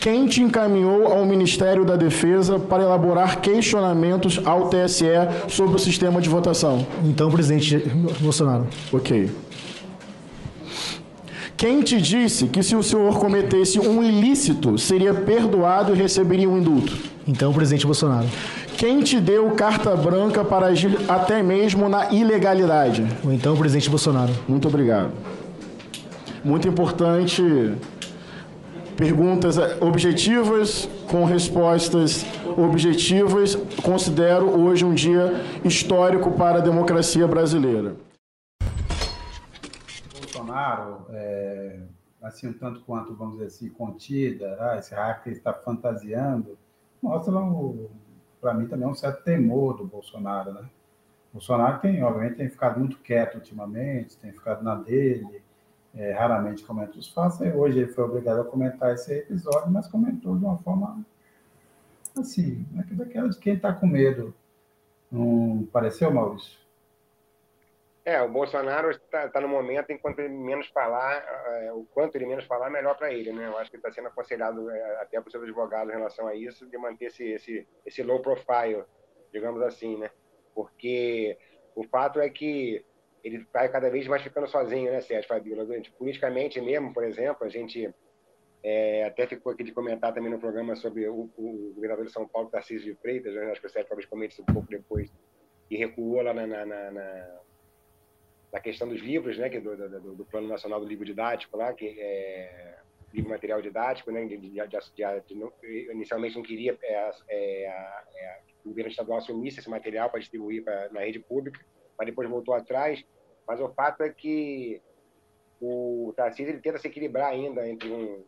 Quem 0.00 0.26
te 0.26 0.42
encaminhou 0.42 1.06
ao 1.06 1.24
Ministério 1.24 1.84
da 1.84 1.94
Defesa 1.94 2.58
para 2.58 2.82
elaborar 2.82 3.40
questionamentos 3.40 4.40
ao 4.44 4.68
TSE 4.68 5.04
sobre 5.48 5.76
o 5.76 5.78
sistema 5.78 6.20
de 6.20 6.28
votação? 6.28 6.84
Então, 7.04 7.30
presidente 7.30 7.78
Bolsonaro. 8.20 8.66
Ok. 8.92 9.30
Quem 11.56 11.80
te 11.82 12.00
disse 12.00 12.48
que 12.48 12.60
se 12.60 12.74
o 12.74 12.82
senhor 12.82 13.20
cometesse 13.20 13.78
um 13.78 14.02
ilícito, 14.02 14.76
seria 14.78 15.14
perdoado 15.14 15.94
e 15.94 15.96
receberia 15.96 16.50
um 16.50 16.58
indulto? 16.58 16.92
Então, 17.26 17.52
presidente 17.52 17.86
Bolsonaro. 17.86 18.26
Quem 18.76 19.02
te 19.02 19.20
deu 19.20 19.54
carta 19.54 19.94
branca 19.96 20.44
para 20.44 20.66
agir 20.66 20.98
até 21.08 21.42
mesmo 21.42 21.88
na 21.88 22.12
ilegalidade? 22.12 23.06
Ou 23.24 23.32
então 23.32 23.54
o 23.54 23.56
presidente 23.56 23.88
Bolsonaro. 23.88 24.32
Muito 24.48 24.66
obrigado. 24.66 25.12
Muito 26.44 26.66
importante. 26.66 27.42
Perguntas 28.96 29.56
objetivas 29.80 30.88
com 31.08 31.24
respostas 31.24 32.26
objetivas. 32.56 33.54
Considero 33.82 34.46
hoje 34.60 34.84
um 34.84 34.92
dia 34.92 35.32
histórico 35.64 36.32
para 36.32 36.58
a 36.58 36.60
democracia 36.60 37.26
brasileira. 37.26 37.96
Bolsonaro, 40.20 41.06
é, 41.10 41.80
assim, 42.22 42.48
um 42.48 42.52
tanto 42.52 42.80
quanto, 42.80 43.14
vamos 43.14 43.34
dizer 43.34 43.46
assim, 43.46 43.68
contida, 43.70 44.56
ah, 44.60 44.76
esse 44.78 44.94
hacker 44.94 45.32
está 45.32 45.52
fantasiando, 45.52 46.58
mostra 47.00 47.32
o 47.32 47.90
para 48.44 48.52
mim, 48.52 48.66
também 48.66 48.86
é 48.86 48.90
um 48.90 48.94
certo 48.94 49.24
temor 49.24 49.74
do 49.74 49.86
Bolsonaro, 49.86 50.52
né? 50.52 50.68
O 51.30 51.38
Bolsonaro 51.38 51.80
tem, 51.80 52.04
obviamente, 52.04 52.36
tem 52.36 52.50
ficado 52.50 52.78
muito 52.78 52.98
quieto 52.98 53.36
ultimamente, 53.36 54.18
tem 54.18 54.32
ficado 54.32 54.62
na 54.62 54.74
dele, 54.74 55.42
é, 55.94 56.12
raramente 56.12 56.62
comenta 56.62 56.98
os 56.98 57.08
fatos. 57.08 57.40
Hoje 57.40 57.78
ele 57.78 57.92
foi 57.92 58.04
obrigado 58.04 58.42
a 58.42 58.44
comentar 58.44 58.92
esse 58.92 59.14
episódio, 59.14 59.72
mas 59.72 59.88
comentou 59.88 60.36
de 60.36 60.44
uma 60.44 60.58
forma 60.58 61.02
assim, 62.18 62.66
né, 62.70 62.86
daquela 62.90 63.30
de 63.30 63.38
quem 63.38 63.54
está 63.54 63.72
com 63.72 63.86
medo. 63.86 64.34
Não 65.10 65.66
pareceu, 65.72 66.12
Maurício? 66.12 66.58
É, 68.04 68.20
o 68.20 68.28
Bolsonaro 68.28 68.90
está 68.90 69.30
tá 69.30 69.40
no 69.40 69.48
momento, 69.48 69.90
enquanto 69.90 70.18
ele 70.18 70.28
menos 70.34 70.68
falar, 70.68 71.24
é, 71.62 71.72
o 71.72 71.86
quanto 71.86 72.16
ele 72.16 72.26
menos 72.26 72.44
falar, 72.44 72.68
melhor 72.68 72.98
para 72.98 73.10
ele, 73.10 73.32
né? 73.32 73.46
Eu 73.46 73.56
acho 73.56 73.70
que 73.70 73.78
está 73.78 73.90
sendo 73.90 74.08
aconselhado 74.08 74.70
é, 74.70 74.96
até 75.00 75.18
por 75.22 75.30
seus 75.30 75.42
advogados 75.42 75.90
em 75.90 75.96
relação 75.96 76.26
a 76.26 76.34
isso, 76.34 76.68
de 76.68 76.76
manter 76.76 77.06
esse, 77.06 77.24
esse, 77.24 77.66
esse 77.86 78.02
low 78.02 78.20
profile, 78.20 78.84
digamos 79.32 79.62
assim, 79.62 79.96
né? 79.96 80.10
Porque 80.54 81.38
o 81.74 81.82
fato 81.84 82.20
é 82.20 82.28
que 82.28 82.84
ele 83.22 83.46
vai 83.50 83.70
cada 83.70 83.88
vez 83.88 84.06
mais 84.06 84.22
ficando 84.22 84.46
sozinho, 84.46 84.92
né, 84.92 85.00
Sérgio 85.00 85.26
Fabíola? 85.26 85.66
Politicamente 85.98 86.60
mesmo, 86.60 86.92
por 86.92 87.04
exemplo, 87.04 87.46
a 87.46 87.48
gente 87.48 87.90
é, 88.62 89.04
até 89.04 89.26
ficou 89.26 89.50
aqui 89.50 89.64
de 89.64 89.72
comentar 89.72 90.12
também 90.12 90.30
no 90.30 90.38
programa 90.38 90.76
sobre 90.76 91.08
o, 91.08 91.30
o 91.38 91.72
governador 91.74 92.04
de 92.04 92.12
São 92.12 92.28
Paulo, 92.28 92.50
Tarcísio 92.50 92.92
de 92.92 93.00
Freitas, 93.00 93.34
né? 93.34 93.50
acho 93.50 93.62
que 93.62 93.66
o 93.66 93.70
Sérgio 93.70 93.88
talvez 93.88 94.06
comente 94.06 94.34
isso 94.34 94.42
um 94.42 94.52
pouco 94.52 94.68
depois, 94.68 95.10
e 95.70 95.76
recuou 95.78 96.20
lá 96.20 96.34
na, 96.34 96.46
na, 96.46 96.66
na 96.66 97.40
da 98.54 98.60
questão 98.60 98.88
dos 98.88 99.00
livros, 99.00 99.36
né, 99.36 99.50
que 99.50 99.58
do, 99.58 99.76
do, 99.76 100.14
do, 100.14 100.24
Plano 100.24 100.46
Nacional 100.46 100.78
do 100.78 100.86
Livro 100.86 101.04
Didático, 101.04 101.56
lá, 101.56 101.72
que 101.72 101.88
é 101.98 102.78
livro 103.12 103.28
material 103.28 103.60
didático, 103.60 104.12
né, 104.12 104.24
de, 104.26 104.36
de, 104.36 104.48
de, 104.48 105.90
inicialmente 105.90 106.36
não 106.36 106.42
queria 106.42 106.78
é, 106.80 107.10
é, 107.28 107.64
é, 108.14 108.40
que 108.46 108.54
o 108.64 108.68
governo 108.68 108.92
estadual 108.92 109.18
assumisse 109.18 109.58
esse 109.58 109.68
material 109.68 110.08
para 110.08 110.20
distribuir 110.20 110.62
pra, 110.62 110.88
na 110.90 111.00
rede 111.00 111.18
pública, 111.18 111.60
mas 111.98 112.06
depois 112.06 112.30
voltou 112.30 112.54
atrás. 112.54 113.04
Mas 113.44 113.60
o 113.60 113.68
fato 113.70 114.04
é 114.04 114.10
que 114.10 114.80
o 115.60 116.14
Tarcísio 116.16 116.52
ele 116.52 116.60
tenta 116.60 116.78
se 116.78 116.86
equilibrar 116.86 117.32
ainda 117.32 117.68
entre 117.68 117.90
um 117.90 118.24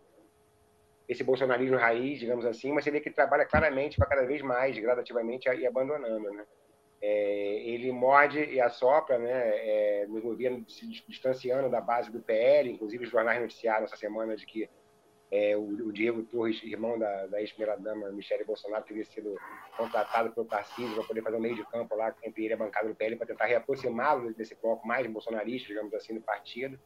esse 1.09 1.22
bolsonarismo 1.22 1.77
raiz, 1.77 2.18
digamos 2.18 2.45
assim, 2.45 2.72
mas 2.72 2.83
você 2.83 2.91
vê 2.91 3.01
que 3.01 3.09
ele 3.09 3.14
trabalha 3.14 3.45
claramente 3.45 3.97
para 3.97 4.09
cada 4.09 4.27
vez 4.27 4.43
mais, 4.43 4.77
gradativamente, 4.77 5.49
ir 5.49 5.66
abandonando, 5.68 6.33
né? 6.33 6.45
É, 7.01 7.61
ele 7.69 7.93
morde 7.93 8.39
e 8.39 8.61
assopra, 8.61 9.19
né, 9.19 9.31
é, 9.31 10.07
no 10.09 10.21
governo 10.21 10.65
se 10.69 10.87
distanciando 11.07 11.69
da 11.69 11.81
base 11.81 12.11
do 12.11 12.21
PL, 12.21 12.71
inclusive 12.71 13.05
os 13.05 13.11
jornais 13.11 13.41
noticiaram 13.41 13.85
essa 13.85 13.97
semana 13.97 14.35
de 14.35 14.47
que 14.47 14.69
é, 15.31 15.57
o, 15.57 15.63
o, 15.63 15.93
Diego 15.93 16.23
Torres, 16.23 16.63
irmão 16.63 16.99
da, 16.99 17.27
da 17.27 17.41
ex-primeira-dama 17.41 18.11
Michele 18.13 18.45
Bolsonaro, 18.45 18.85
teria 18.85 19.05
sido 19.05 19.37
contratado 19.77 20.31
pelo 20.33 20.47
Tarcísio 20.47 20.95
para 20.95 21.05
poder 21.05 21.23
fazer 21.23 21.37
um 21.37 21.41
meio 21.41 21.57
de 21.57 21.67
campo 21.67 21.97
lá 21.97 22.15
entre 22.23 22.45
ele 22.45 22.53
e 22.53 22.55
a 22.55 22.57
bancada 22.57 22.89
do 22.89 22.95
PL 22.95 23.17
para 23.17 23.27
tentar 23.27 23.47
reaproximá-lo 23.47 24.33
desse 24.35 24.55
bloco 24.55 24.87
mais 24.87 25.07
bolsonarista, 25.07 25.69
digamos 25.69 25.93
assim, 25.95 26.15
do 26.15 26.21
partido. 26.21 26.79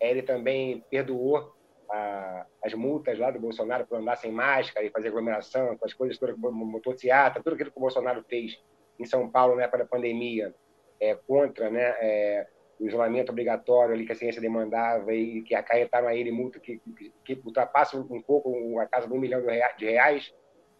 É, 0.00 0.10
ele 0.10 0.22
também 0.22 0.84
perdoou 0.90 1.54
a, 1.88 2.46
as 2.62 2.74
multas 2.74 3.18
lá 3.18 3.30
do 3.30 3.38
Bolsonaro 3.38 3.86
por 3.86 3.98
andar 3.98 4.16
sem 4.16 4.32
máscara 4.32 4.84
e 4.84 4.90
fazer 4.90 5.08
aglomeração, 5.08 5.76
com 5.76 5.84
as 5.84 5.92
coisas 5.92 6.18
todas, 6.18 6.36
motocicleta, 6.36 7.40
tudo 7.42 7.54
aquilo 7.54 7.70
que 7.70 7.78
o 7.78 7.80
Bolsonaro 7.80 8.24
fez 8.28 8.60
em 8.98 9.04
São 9.04 9.28
Paulo, 9.30 9.56
né, 9.56 9.66
para 9.68 9.84
a 9.84 9.86
pandemia, 9.86 10.54
é, 11.00 11.14
contra 11.14 11.70
né, 11.70 11.94
é, 12.00 12.46
o 12.78 12.86
isolamento 12.86 13.30
obrigatório 13.30 13.94
ali 13.94 14.06
que 14.06 14.12
a 14.12 14.16
ciência 14.16 14.40
demandava 14.40 15.12
e 15.12 15.42
que 15.42 15.54
acarretaram 15.54 16.08
a 16.08 16.14
ele 16.14 16.30
multa 16.30 16.58
que, 16.58 16.80
que, 16.96 17.12
que 17.24 17.42
ultrapassa 17.44 17.96
um 17.96 18.22
pouco 18.22 18.78
a 18.80 18.86
casa 18.86 19.06
de 19.06 19.12
um 19.12 19.18
milhão 19.18 19.42
de 19.76 19.84
reais, 19.84 20.32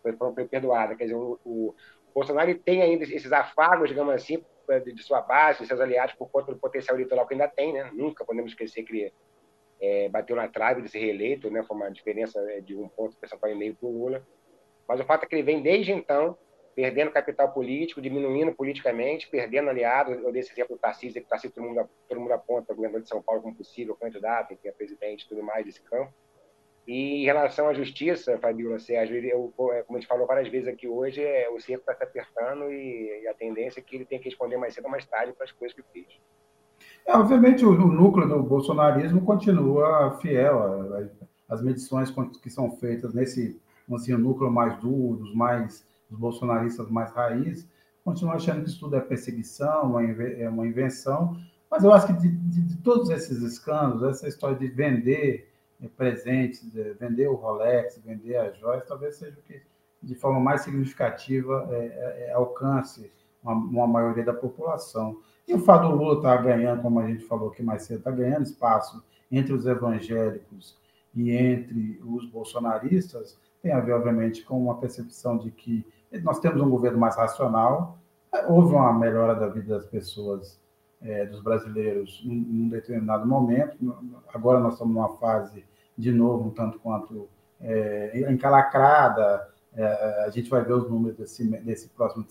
foi, 0.02 0.12
foi 0.12 0.44
perdoada. 0.46 0.94
Quer 0.94 1.04
dizer, 1.04 1.16
o, 1.16 1.38
o 1.44 1.74
Bolsonaro 2.14 2.54
tem 2.58 2.82
ainda 2.82 3.04
esses 3.04 3.32
afagos, 3.32 3.88
digamos 3.88 4.14
assim, 4.14 4.44
de, 4.84 5.02
sua 5.02 5.20
base, 5.20 5.60
de 5.60 5.66
seus 5.66 5.80
aliados, 5.80 6.14
por 6.14 6.30
conta 6.30 6.52
do 6.52 6.58
potencial 6.58 6.96
eleitoral 6.96 7.26
que 7.26 7.34
ainda 7.34 7.48
tem, 7.48 7.72
né? 7.72 7.90
Nunca 7.92 8.24
podemos 8.24 8.52
esquecer 8.52 8.82
que 8.82 8.92
ele 8.92 9.12
é, 9.80 10.08
bateu 10.08 10.36
na 10.36 10.48
trave 10.48 10.82
de 10.82 10.88
ser 10.88 11.00
reeleito, 11.00 11.50
né? 11.50 11.62
Foi 11.62 11.76
uma 11.76 11.90
diferença 11.90 12.40
né, 12.42 12.60
de 12.60 12.76
um 12.76 12.88
ponto 12.88 13.16
percentual 13.16 13.52
e 13.52 13.54
meio 13.54 13.74
para 13.74 13.88
o 13.88 13.92
Lula. 13.92 14.26
Mas 14.86 15.00
o 15.00 15.04
fato 15.04 15.24
é 15.24 15.26
que 15.26 15.34
ele 15.34 15.42
vem 15.42 15.62
desde 15.62 15.92
então 15.92 16.38
perdendo 16.74 17.10
capital 17.10 17.52
político, 17.52 18.00
diminuindo 18.00 18.52
politicamente, 18.52 19.28
perdendo 19.28 19.70
aliados. 19.70 20.22
Eu 20.22 20.32
dei 20.32 20.40
esse 20.40 20.52
exemplo 20.52 20.76
do 20.76 20.80
Tarcísio, 20.80 21.22
que 21.22 21.28
Tarcísio 21.28 21.54
todo 21.54 21.64
mundo, 21.64 21.88
todo 22.08 22.20
mundo 22.20 22.32
aponta 22.32 22.72
o 22.72 22.76
governador 22.76 23.02
de 23.02 23.08
São 23.08 23.22
Paulo 23.22 23.42
como 23.42 23.54
possível 23.54 23.94
candidato, 23.94 24.52
enfim, 24.52 24.68
a 24.68 24.72
presidente 24.72 25.28
tudo 25.28 25.42
mais 25.42 25.64
desse 25.64 25.82
campo. 25.82 26.12
E 26.86 27.22
em 27.22 27.24
relação 27.24 27.68
à 27.68 27.72
justiça, 27.72 28.38
Fabiola 28.38 28.78
Sérgio, 28.78 29.16
eu, 29.16 29.52
é, 29.72 29.82
como 29.82 29.96
a 29.96 30.00
gente 30.00 30.08
falou 30.08 30.26
várias 30.26 30.48
vezes 30.48 30.68
aqui 30.68 30.86
hoje, 30.86 31.22
é, 31.22 31.48
o 31.48 31.58
cerco 31.58 31.80
está 31.80 31.94
se 31.94 32.04
apertando 32.04 32.70
e, 32.70 33.22
e, 33.22 33.28
a 33.28 33.32
tendência 33.32 33.80
é 33.80 33.82
que 33.82 33.96
ele 33.96 34.04
tem 34.04 34.18
que 34.18 34.26
responder 34.26 34.58
mais 34.58 34.74
cedo 34.74 34.84
ou 34.84 34.90
mais 34.90 35.06
tarde 35.06 35.32
para 35.32 35.44
as 35.44 35.52
coisas 35.52 35.74
que 35.74 35.82
fez. 35.92 36.06
É, 37.06 37.16
obviamente, 37.16 37.64
o, 37.64 37.70
o, 37.70 37.86
núcleo 37.90 38.28
do 38.28 38.42
bolsonarismo 38.42 39.24
continua 39.24 40.18
fiel 40.20 41.10
às 41.48 41.62
medições 41.62 42.12
que 42.42 42.50
são 42.50 42.76
feitas 42.76 43.14
nesse 43.14 43.58
assim, 43.92 44.12
núcleo 44.12 44.50
mais 44.50 44.76
duro, 44.78 45.34
mais 45.34 45.86
dos 46.08 46.18
bolsonaristas 46.18 46.90
mais 46.90 47.12
raiz, 47.12 47.68
continua 48.04 48.34
achando 48.34 48.62
que 48.62 48.68
isso 48.68 48.80
tudo 48.80 48.96
é 48.96 49.00
perseguição, 49.00 49.98
é 49.98 50.48
uma 50.48 50.66
invenção, 50.66 51.36
mas 51.70 51.82
eu 51.82 51.92
acho 51.92 52.06
que 52.06 52.12
de, 52.12 52.28
de, 52.28 52.60
de 52.62 52.76
todos 52.78 53.10
esses 53.10 53.42
escândalos, 53.42 54.02
essa 54.02 54.28
história 54.28 54.56
de 54.56 54.68
vender 54.68 55.50
é, 55.80 55.88
presentes, 55.88 56.72
vender 57.00 57.28
o 57.28 57.34
Rolex, 57.34 57.98
vender 58.04 58.36
as 58.36 58.56
joias, 58.58 58.86
talvez 58.86 59.16
seja 59.16 59.38
o 59.38 59.42
que 59.42 59.60
de 60.04 60.14
forma 60.14 60.38
mais 60.38 60.60
significativa 60.60 61.66
é, 61.70 61.76
é, 61.76 62.26
é, 62.28 62.32
alcance 62.32 63.10
uma, 63.42 63.54
uma, 63.54 63.86
maioria 63.86 64.24
da 64.24 64.34
população. 64.34 65.18
E 65.48 65.54
o 65.54 65.58
fato 65.58 65.88
do 65.88 65.96
Lula 65.96 66.16
estar 66.16 66.36
tá 66.36 66.42
ganhando, 66.42 66.82
como 66.82 67.00
a 67.00 67.06
gente 67.06 67.24
falou 67.24 67.48
aqui 67.48 67.62
mais 67.62 67.82
cedo, 67.82 67.98
está 67.98 68.10
ganhando 68.10 68.44
espaço 68.44 69.02
entre 69.30 69.52
os 69.52 69.66
evangélicos 69.66 70.78
e 71.14 71.30
entre 71.32 72.00
os 72.04 72.26
bolsonaristas, 72.26 73.38
tem 73.64 73.72
a 73.72 73.80
ver, 73.80 73.92
obviamente, 73.92 74.44
com 74.44 74.62
uma 74.62 74.76
percepção 74.76 75.38
de 75.38 75.50
que 75.50 75.86
nós 76.22 76.38
temos 76.38 76.60
um 76.60 76.68
governo 76.68 76.98
mais 76.98 77.16
racional, 77.16 77.98
houve 78.46 78.74
uma 78.74 78.92
melhora 78.92 79.34
da 79.34 79.48
vida 79.48 79.78
das 79.78 79.86
pessoas, 79.86 80.60
é, 81.00 81.24
dos 81.24 81.42
brasileiros, 81.42 82.22
em 82.26 82.62
um 82.62 82.68
determinado 82.68 83.26
momento. 83.26 83.74
Agora 84.34 84.60
nós 84.60 84.74
estamos 84.74 84.94
numa 84.94 85.16
fase, 85.16 85.64
de 85.96 86.12
novo, 86.12 86.48
um 86.48 86.50
tanto 86.50 86.78
quanto 86.78 87.26
é, 87.58 88.30
encalacrada. 88.30 89.48
É, 89.74 90.24
a 90.26 90.30
gente 90.30 90.50
vai 90.50 90.62
ver 90.62 90.74
os 90.74 90.88
números 90.88 91.16
desse, 91.16 91.42
desse 91.62 91.88
próximo 91.88 92.26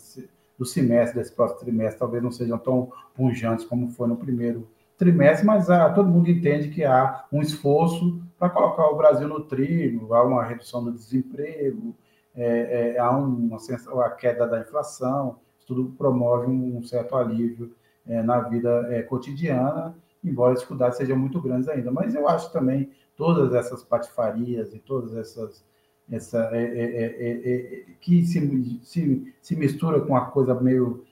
do 0.58 0.68
semestre, 0.68 1.20
desse 1.20 1.34
próximo 1.34 1.62
trimestre, 1.62 1.98
talvez 1.98 2.22
não 2.22 2.32
sejam 2.32 2.60
tão 2.60 2.92
punjantes 3.16 3.66
como 3.66 3.90
foi 3.90 4.08
no 4.08 4.16
primeiro 4.16 4.70
trimestre, 5.00 5.46
mas 5.48 5.68
ah, 5.68 5.90
todo 5.90 6.08
mundo 6.08 6.30
entende 6.30 6.70
que 6.70 6.84
há 6.84 7.26
um 7.32 7.42
esforço 7.42 8.22
para 8.44 8.50
colocar 8.50 8.88
o 8.90 8.98
Brasil 8.98 9.26
no 9.26 9.46
trilho, 9.46 10.14
há 10.14 10.22
uma 10.22 10.44
redução 10.44 10.84
do 10.84 10.92
desemprego, 10.92 11.96
é, 12.36 12.96
é, 12.96 13.00
há 13.00 13.10
uma, 13.10 13.58
a 14.06 14.10
queda 14.10 14.46
da 14.46 14.60
inflação, 14.60 15.38
isso 15.58 15.66
tudo 15.66 15.94
promove 15.98 16.48
um 16.48 16.84
certo 16.84 17.16
alívio 17.16 17.74
é, 18.06 18.22
na 18.22 18.42
vida 18.42 18.86
é, 18.90 19.02
cotidiana, 19.02 19.96
embora 20.22 20.52
as 20.52 20.60
dificuldades 20.60 20.98
sejam 20.98 21.18
muito 21.18 21.40
grandes 21.40 21.70
ainda. 21.70 21.90
Mas 21.90 22.16
eu 22.16 22.28
acho 22.28 22.52
também 22.52 22.92
todas 23.16 23.54
essas 23.54 23.82
patifarias 23.82 24.74
e 24.74 24.80
todas 24.80 25.16
essas 25.16 25.64
essa 26.12 26.50
é, 26.52 26.60
é, 26.60 27.86
que 28.02 28.26
se, 28.26 28.82
se, 28.84 29.34
se 29.42 29.56
mistura 29.56 30.02
com 30.02 30.10
uma 30.10 30.26
coisa 30.32 30.54
meio 30.54 31.06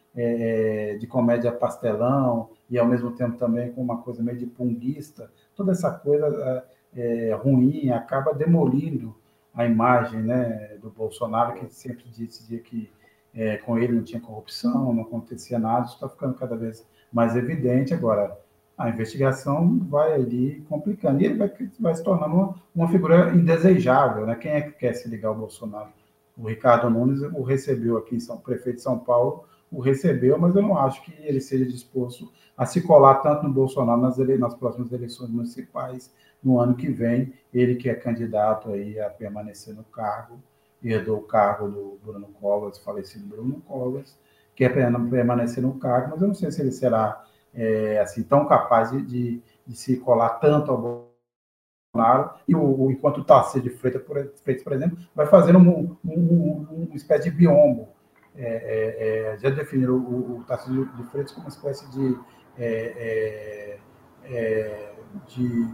de 1.00 1.08
comédia 1.08 1.50
pastelão 1.50 2.50
e 2.70 2.78
ao 2.78 2.86
mesmo 2.86 3.12
tempo 3.12 3.38
também 3.38 3.72
com 3.72 3.82
uma 3.82 4.00
coisa 4.00 4.22
meio 4.22 4.38
de 4.38 4.46
punguista, 4.46 5.32
toda 5.56 5.72
essa 5.72 5.90
coisa 5.90 6.62
ruim 7.42 7.90
acaba 7.90 8.34
demolindo 8.34 9.16
a 9.54 9.66
imagem 9.66 10.22
né, 10.22 10.78
do 10.82 10.90
Bolsonaro, 10.90 11.56
que 11.56 11.74
sempre 11.74 12.06
dizia 12.10 12.60
que 12.60 12.90
é, 13.34 13.58
com 13.58 13.78
ele 13.78 13.94
não 13.94 14.04
tinha 14.04 14.20
corrupção, 14.20 14.94
não 14.94 15.04
acontecia 15.04 15.58
nada, 15.58 15.86
está 15.86 16.08
ficando 16.08 16.34
cada 16.34 16.56
vez 16.56 16.86
mais 17.12 17.36
evidente. 17.36 17.94
Agora, 17.94 18.38
a 18.78 18.90
investigação 18.90 19.80
vai 19.90 20.14
ali 20.14 20.66
complicando, 20.68 21.22
e 21.22 21.26
ele 21.26 21.38
vai, 21.38 21.52
vai 21.80 21.96
se 21.96 22.04
tornando 22.04 22.34
uma, 22.34 22.56
uma 22.76 22.88
figura 22.90 23.34
indesejável. 23.34 24.26
Né? 24.26 24.36
Quem 24.36 24.52
é 24.52 24.62
que 24.62 24.72
quer 24.72 24.94
se 24.94 25.08
ligar 25.08 25.30
ao 25.30 25.36
Bolsonaro? 25.36 25.90
O 26.38 26.48
Ricardo 26.48 26.90
Nunes 26.90 27.22
o 27.22 27.44
recebeu 27.44 27.98
aqui 27.98 28.20
São 28.20 28.38
prefeito 28.38 28.78
de 28.78 28.82
São 28.82 28.98
Paulo, 28.98 29.46
o 29.72 29.80
recebeu, 29.80 30.38
mas 30.38 30.56
eu 30.56 30.62
não 30.62 30.78
acho 30.78 31.04
que 31.04 31.14
ele 31.20 31.40
seja 31.40 31.66
disposto 31.66 32.32
a 32.58 32.66
se 32.66 32.82
colar 32.82 33.16
tanto 33.16 33.44
no 33.44 33.54
Bolsonaro 33.54 34.02
nas, 34.02 34.18
ele, 34.18 34.38
nas 34.38 34.56
próximas 34.56 34.92
eleições 34.92 35.30
municipais 35.30 36.12
no 36.44 36.60
ano 36.60 36.76
que 36.76 36.90
vem. 36.90 37.34
Ele 37.54 37.76
que 37.76 37.90
é 37.90 37.96
candidato 37.96 38.72
aí 38.72 39.00
a 39.00 39.10
permanecer 39.10 39.74
no 39.76 39.84
cargo, 39.84 40.42
herdou 40.84 41.20
o 41.20 41.24
cargo 41.24 41.68
do 41.68 42.00
Bruno 42.04 42.28
Covas, 42.40 42.80
falecido 42.80 43.28
Bruno 43.28 43.62
Covas, 43.62 44.18
quer 44.56 44.74
permanecer 44.74 45.62
no 45.62 45.78
cargo, 45.78 46.12
mas 46.12 46.22
eu 46.22 46.28
não 46.28 46.36
sei 46.36 46.52
se 46.52 46.62
ele 46.62 46.72
será 46.72 47.24
é, 47.54 48.00
assim 48.00 48.24
tão 48.24 48.46
capaz 48.46 48.92
de, 48.92 49.02
de, 49.02 49.42
de, 49.68 49.76
se 49.76 49.98
colar 49.98 50.40
tanto 50.40 50.72
ao 50.72 51.08
Bolsonaro, 51.94 52.36
e 52.48 52.56
o, 52.56 52.86
o 52.86 52.92
enquanto 52.92 53.20
o 53.20 53.24
Tarcísio 53.24 53.62
de 53.62 53.70
Freitas, 53.70 54.02
por, 54.04 54.16
Freitas, 54.44 54.64
por 54.64 54.74
exemplo, 54.74 54.98
vai 55.14 55.26
fazendo 55.26 55.60
um, 55.60 55.98
um, 56.06 56.14
um, 56.14 56.86
uma 56.88 56.96
espécie 56.96 57.30
de 57.30 57.36
biombo 57.36 57.90
é, 58.36 58.44
é, 58.44 59.34
é, 59.34 59.38
já 59.38 59.50
definiram 59.50 59.96
o, 59.96 60.38
o 60.38 60.44
Tarcísio 60.46 60.86
de 60.96 61.04
Freitas 61.06 61.34
como 61.34 61.46
uma 61.46 61.50
espécie 61.50 61.90
de, 61.92 62.18
é, 62.58 63.78
é, 64.24 64.94
de 65.28 65.68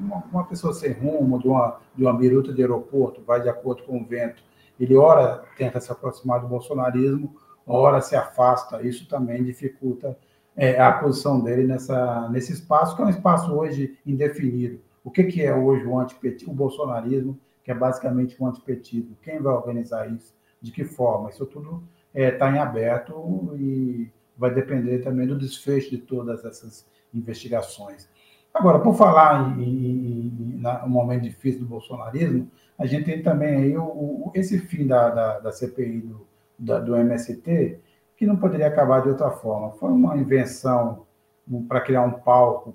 uma, 0.00 0.24
uma, 0.32 0.44
pessoa 0.44 0.72
sem 0.72 0.92
rumo, 0.92 1.38
de 1.38 1.48
uma, 1.48 1.80
de 1.94 2.02
uma 2.02 2.12
biruta 2.12 2.52
de 2.52 2.62
aeroporto, 2.62 3.22
vai 3.22 3.40
de 3.40 3.48
acordo 3.48 3.82
com 3.84 4.00
o 4.00 4.04
vento. 4.04 4.42
Ele, 4.78 4.96
ora, 4.96 5.44
tenta 5.56 5.80
se 5.80 5.92
aproximar 5.92 6.40
do 6.40 6.48
bolsonarismo, 6.48 7.36
ora 7.66 8.00
se 8.00 8.16
afasta. 8.16 8.82
Isso 8.82 9.08
também 9.08 9.44
dificulta 9.44 10.16
a 10.78 10.92
posição 10.92 11.40
dele 11.40 11.66
nessa, 11.66 12.28
nesse 12.30 12.52
espaço, 12.52 12.96
que 12.96 13.02
é 13.02 13.04
um 13.04 13.10
espaço 13.10 13.52
hoje 13.54 13.98
indefinido. 14.04 14.80
O 15.04 15.10
que, 15.10 15.24
que 15.24 15.42
é 15.42 15.54
hoje 15.54 15.86
o 15.86 15.98
antipetismo, 15.98 16.52
o 16.52 16.56
bolsonarismo, 16.56 17.38
que 17.62 17.70
é 17.70 17.74
basicamente 17.74 18.36
o 18.38 18.46
antipetismo? 18.46 19.16
Quem 19.22 19.40
vai 19.40 19.54
organizar 19.54 20.10
isso? 20.10 20.34
de 20.60 20.70
que 20.70 20.84
forma. 20.84 21.30
Isso 21.30 21.46
tudo 21.46 21.82
está 22.14 22.20
é, 22.20 22.30
tá 22.30 22.50
em 22.50 22.58
aberto 22.58 23.56
e 23.58 24.10
vai 24.36 24.52
depender 24.52 24.98
também 24.98 25.26
do 25.26 25.38
desfecho 25.38 25.90
de 25.90 25.98
todas 25.98 26.44
essas 26.44 26.86
investigações. 27.14 28.08
Agora, 28.52 28.80
por 28.80 28.94
falar 28.94 29.58
em, 29.58 29.62
em, 29.62 30.54
em, 30.56 30.88
momento 30.88 31.22
difícil 31.22 31.60
do 31.60 31.66
bolsonarismo, 31.66 32.50
a 32.78 32.86
gente 32.86 33.04
tem 33.04 33.22
também 33.22 33.56
aí 33.56 33.76
o, 33.76 33.84
o, 33.84 34.32
esse 34.34 34.58
fim 34.58 34.86
da, 34.86 35.10
da, 35.10 35.38
da 35.38 35.52
CPI 35.52 36.00
do, 36.00 36.26
da, 36.58 36.78
do 36.80 36.96
MST, 36.96 37.78
que 38.16 38.26
não 38.26 38.36
poderia 38.36 38.66
acabar 38.66 39.02
de 39.02 39.08
outra 39.08 39.30
forma. 39.30 39.72
Foi 39.72 39.90
uma 39.90 40.16
invenção 40.16 41.06
para 41.68 41.80
criar 41.80 42.02
um 42.02 42.12
palco 42.12 42.74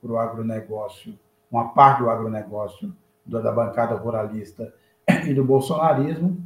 para 0.00 0.12
o 0.12 0.18
agronegócio, 0.18 1.18
uma 1.50 1.74
parte 1.74 2.02
do 2.02 2.10
agronegócio, 2.10 2.94
da 3.26 3.52
bancada 3.52 3.94
ruralista 3.94 4.72
e 5.26 5.34
do 5.34 5.44
bolsonarismo, 5.44 6.42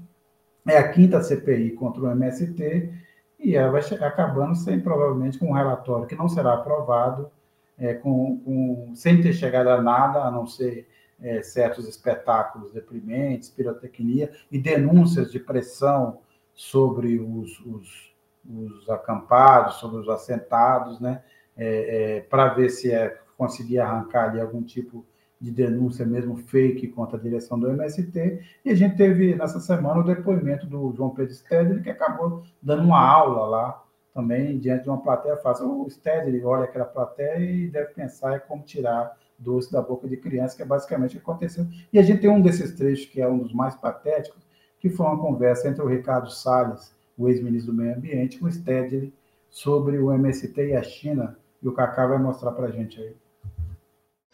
é 0.66 0.78
a 0.78 0.88
quinta 0.88 1.22
CPI 1.22 1.72
contra 1.72 2.02
o 2.02 2.10
MST 2.10 2.90
e 3.38 3.54
ela 3.54 3.72
vai 3.72 3.82
acabando 4.00 4.54
sem, 4.54 4.80
provavelmente, 4.80 5.38
com 5.38 5.50
um 5.50 5.52
relatório 5.52 6.06
que 6.06 6.16
não 6.16 6.28
será 6.28 6.54
aprovado, 6.54 7.30
é, 7.78 7.94
com, 7.94 8.38
com, 8.38 8.92
sem 8.94 9.20
ter 9.20 9.32
chegado 9.32 9.68
a 9.68 9.80
nada, 9.80 10.24
a 10.24 10.30
não 10.30 10.46
ser 10.46 10.88
é, 11.20 11.42
certos 11.42 11.88
espetáculos 11.88 12.72
deprimentes, 12.72 13.50
pirotecnia 13.50 14.30
e 14.50 14.58
denúncias 14.58 15.30
de 15.30 15.38
pressão 15.38 16.20
sobre 16.52 17.18
os, 17.18 17.58
os, 17.60 18.14
os 18.48 18.90
acampados, 18.90 19.76
sobre 19.76 20.00
os 20.00 20.08
assentados, 20.08 21.00
né, 21.00 21.22
é, 21.56 22.16
é 22.16 22.20
para 22.20 22.48
ver 22.48 22.70
se 22.70 22.92
é 22.92 23.18
conseguir 23.36 23.78
arrancar 23.78 24.30
ali 24.30 24.40
algum 24.40 24.62
tipo 24.62 25.04
de 25.40 25.50
denúncia 25.50 26.06
mesmo 26.06 26.36
fake 26.36 26.88
contra 26.88 27.18
a 27.18 27.20
direção 27.20 27.58
do 27.58 27.68
MST, 27.68 28.40
e 28.64 28.70
a 28.70 28.74
gente 28.74 28.96
teve 28.96 29.34
nessa 29.34 29.60
semana 29.60 30.00
o 30.00 30.04
depoimento 30.04 30.66
do 30.66 30.92
João 30.96 31.10
Pedro 31.10 31.34
Stedley, 31.34 31.82
que 31.82 31.90
acabou 31.90 32.44
dando 32.62 32.84
uma 32.84 33.00
aula 33.00 33.46
lá 33.46 33.83
também 34.14 34.58
diante 34.58 34.84
de 34.84 34.88
uma 34.88 35.02
plateia 35.02 35.36
fácil. 35.36 35.82
O 35.82 35.90
Stedley 35.90 36.44
olha 36.44 36.64
aquela 36.64 36.84
plateia 36.84 37.40
e 37.40 37.68
deve 37.68 37.92
pensar 37.92 38.36
em 38.36 38.40
como 38.48 38.62
tirar 38.62 39.18
doce 39.36 39.72
da 39.72 39.82
boca 39.82 40.08
de 40.08 40.16
criança, 40.16 40.56
que 40.56 40.62
é 40.62 40.64
basicamente 40.64 41.16
o 41.16 41.20
que 41.20 41.30
aconteceu. 41.30 41.66
E 41.92 41.98
a 41.98 42.02
gente 42.02 42.20
tem 42.20 42.30
um 42.30 42.40
desses 42.40 42.72
trechos 42.72 43.06
que 43.06 43.20
é 43.20 43.28
um 43.28 43.38
dos 43.38 43.52
mais 43.52 43.74
patéticos, 43.74 44.40
que 44.80 44.88
foi 44.88 45.04
uma 45.04 45.18
conversa 45.18 45.68
entre 45.68 45.82
o 45.82 45.88
Ricardo 45.88 46.30
Salles, 46.30 46.92
o 47.18 47.28
ex-ministro 47.28 47.72
do 47.72 47.78
Meio 47.78 47.96
Ambiente, 47.96 48.38
com 48.38 48.46
o 48.46 48.52
Stedley 48.52 49.12
sobre 49.50 49.98
o 49.98 50.12
MST 50.12 50.68
e 50.68 50.76
a 50.76 50.82
China, 50.82 51.36
e 51.62 51.68
o 51.68 51.72
Kaká 51.72 52.06
vai 52.06 52.18
mostrar 52.18 52.52
para 52.52 52.66
a 52.66 52.70
gente 52.70 53.00
aí. 53.00 53.14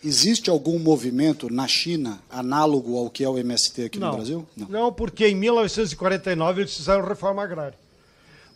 Existe 0.02 0.48
algum 0.48 0.78
movimento 0.78 1.52
na 1.52 1.68
China 1.68 2.20
análogo 2.30 2.96
ao 2.96 3.10
que 3.10 3.22
é 3.22 3.28
o 3.28 3.36
MST 3.36 3.84
aqui 3.84 3.98
não, 3.98 4.08
no 4.08 4.16
Brasil? 4.16 4.46
Não. 4.56 4.68
não, 4.68 4.92
porque 4.92 5.28
em 5.28 5.34
1949 5.34 6.62
eles 6.62 6.74
fizeram 6.74 7.04
reforma 7.04 7.42
agrária. 7.42 7.76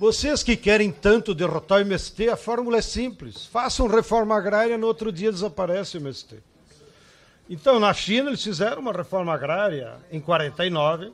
Vocês 0.04 0.42
que 0.42 0.54
querem 0.54 0.92
tanto 0.92 1.34
derrotar 1.34 1.78
o 1.78 1.80
MST, 1.80 2.28
a 2.28 2.36
fórmula 2.36 2.76
é 2.76 2.82
simples. 2.82 3.46
Façam 3.46 3.86
reforma 3.86 4.36
agrária, 4.36 4.76
no 4.76 4.86
outro 4.86 5.10
dia 5.10 5.32
desaparece 5.32 5.96
o 5.96 6.00
MST. 6.00 6.40
Então, 7.48 7.80
na 7.80 7.94
China, 7.94 8.28
eles 8.28 8.44
fizeram 8.44 8.82
uma 8.82 8.92
reforma 8.92 9.32
agrária 9.32 9.96
em 10.12 10.20
49, 10.20 11.10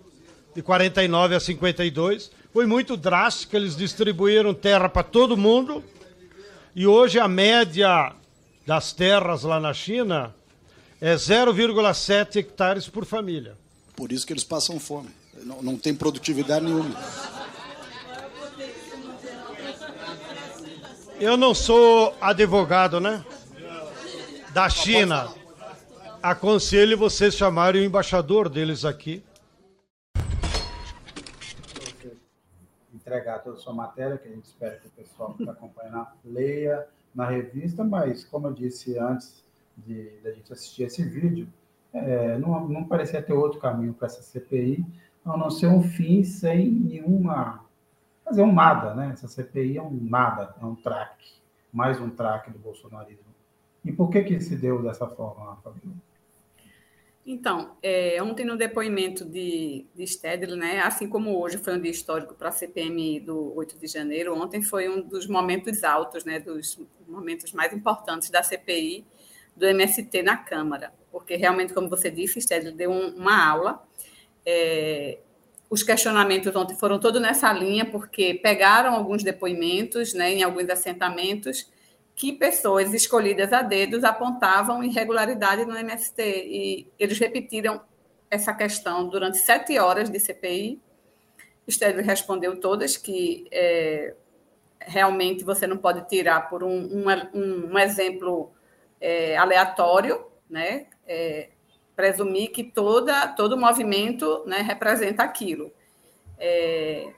de 0.57 0.61
49 0.61 1.36
a 1.36 1.38
52. 1.38 2.32
Foi 2.53 2.66
muito 2.66 2.97
drástica, 2.97 3.57
eles 3.57 3.76
distribuíram 3.76 4.53
terra 4.53 4.88
para 4.88 5.05
todo 5.05 5.36
mundo. 5.36 5.84
E 6.74 6.84
hoje 6.84 7.20
a 7.20 7.28
média 7.28 8.12
das 8.66 8.93
terras 8.93 9.45
lá 9.45 9.61
na 9.61 9.72
China 9.72 10.34
é 11.01 11.14
0,7 11.14 12.41
hectares 12.41 12.88
por 12.88 13.05
família. 13.05 13.57
Por 13.95 14.11
isso 14.11 14.26
que 14.26 14.32
eles 14.32 14.43
passam 14.43 14.80
fome. 14.80 15.11
Não, 15.45 15.62
não 15.62 15.78
tem 15.78 15.95
produtividade 15.95 16.64
nenhuma. 16.64 16.97
Eu 21.21 21.37
não 21.37 21.55
sou 21.55 22.14
advogado, 22.18 22.99
né? 22.99 23.23
Da 24.55 24.71
China. 24.71 25.29
Aconselho 26.23 26.97
vocês 26.97 27.35
chamarem 27.35 27.83
o 27.83 27.85
embaixador 27.85 28.49
deles 28.49 28.87
aqui. 28.87 29.23
Entregar 32.95 33.41
toda 33.41 33.57
a 33.57 33.61
sua 33.61 33.75
matéria, 33.75 34.16
que 34.16 34.29
a 34.29 34.31
gente 34.31 34.47
espera 34.47 34.77
que 34.77 34.87
o 34.87 34.91
pessoal 34.93 35.35
que 35.35 35.43
está 35.43 35.53
acompanhando 35.53 36.09
leia 36.25 36.87
na 37.14 37.27
revista, 37.29 37.85
mas 37.85 38.25
como 38.25 38.47
eu 38.47 38.55
disse 38.55 38.99
antes 38.99 39.45
de, 39.77 40.21
de 40.21 40.29
a 40.29 40.33
gente 40.33 40.51
assistir 40.51 40.85
esse 40.85 41.03
vídeo, 41.03 41.47
é, 41.93 42.39
não, 42.39 42.66
não 42.66 42.85
parecia 42.85 43.21
ter 43.21 43.35
outro 43.35 43.61
caminho 43.61 43.93
para 43.93 44.07
essa 44.07 44.23
CPI, 44.23 44.87
a 45.25 45.37
não 45.37 45.51
ser 45.51 45.66
um 45.66 45.83
fim 45.83 46.25
sem 46.25 46.71
nenhuma. 46.71 47.68
Fazer 48.31 48.43
um 48.43 48.53
nada, 48.53 48.95
né? 48.95 49.11
Essa 49.12 49.26
CPI 49.26 49.78
é 49.78 49.83
um 49.83 49.91
nada, 49.91 50.55
é 50.61 50.64
um 50.64 50.76
traque, 50.76 51.33
mais 51.72 52.01
um 52.01 52.09
traque 52.09 52.51
do 52.51 52.59
bolsonarismo. 52.59 53.24
E 53.85 53.91
por 53.91 54.09
que 54.09 54.22
que 54.22 54.41
se 54.41 54.57
deu 54.57 54.81
dessa 54.83 55.07
forma, 55.07 55.57
Fabio? 55.57 55.93
Então, 57.26 57.76
é, 57.83 58.22
ontem 58.22 58.47
no 58.47 58.57
depoimento 58.57 59.24
de, 59.24 59.85
de 59.95 60.07
Stedley, 60.07 60.57
né, 60.57 60.81
assim 60.81 61.09
como 61.09 61.39
hoje 61.39 61.59
foi 61.59 61.76
um 61.76 61.81
dia 61.81 61.91
histórico 61.91 62.35
para 62.35 62.49
a 62.49 62.53
CPMI 62.53 63.20
do 63.20 63.55
8 63.57 63.78
de 63.78 63.87
janeiro, 63.87 64.35
ontem 64.35 64.62
foi 64.62 64.89
um 64.89 65.03
dos 65.03 65.26
momentos 65.26 65.85
altos, 65.85 66.24
né, 66.24 66.41
dos 66.41 66.81
momentos 67.07 67.53
mais 67.53 67.72
importantes 67.72 68.31
da 68.31 68.43
CPI 68.43 69.05
do 69.57 69.66
MST 69.66 70.22
na 70.22 70.37
Câmara, 70.37 70.93
porque 71.12 71.37
realmente, 71.37 71.74
como 71.74 71.89
você 71.89 72.11
disse, 72.11 72.41
Stedley 72.41 72.72
deu 72.72 72.91
um, 72.91 73.14
uma 73.16 73.51
aula. 73.51 73.83
É, 74.47 75.18
os 75.71 75.85
questionamentos 75.85 76.55
ontem 76.57 76.75
foram 76.75 76.99
todos 76.99 77.23
nessa 77.23 77.53
linha, 77.53 77.85
porque 77.85 78.35
pegaram 78.35 78.93
alguns 78.93 79.23
depoimentos 79.23 80.12
né, 80.12 80.33
em 80.33 80.43
alguns 80.43 80.68
assentamentos 80.68 81.71
que 82.16 82.33
pessoas 82.33 82.93
escolhidas 82.93 83.53
a 83.53 83.62
dedos 83.62 84.03
apontavam 84.03 84.83
irregularidade 84.83 85.64
no 85.64 85.79
MST. 85.79 86.23
E 86.23 86.89
eles 86.99 87.18
repetiram 87.21 87.81
essa 88.29 88.53
questão 88.53 89.09
durante 89.09 89.39
sete 89.39 89.79
horas 89.79 90.11
de 90.11 90.18
CPI. 90.18 90.83
Estélio 91.68 92.03
respondeu 92.03 92.59
todas 92.59 92.97
que 92.97 93.47
é, 93.53 94.14
realmente 94.81 95.45
você 95.45 95.68
não 95.68 95.77
pode 95.77 96.07
tirar 96.09 96.51
por 96.51 96.64
um, 96.64 97.07
um, 97.33 97.73
um 97.73 97.79
exemplo 97.79 98.53
é, 99.01 99.37
aleatório, 99.37 100.27
né? 100.49 100.89
É, 101.07 101.49
presumir 102.01 102.51
que 102.51 102.65
toda, 102.65 103.29
todo 103.29 103.59
movimento 103.59 104.43
né, 104.47 104.63
representa 104.63 105.23
aquilo. 105.23 105.71
É, 106.39 107.13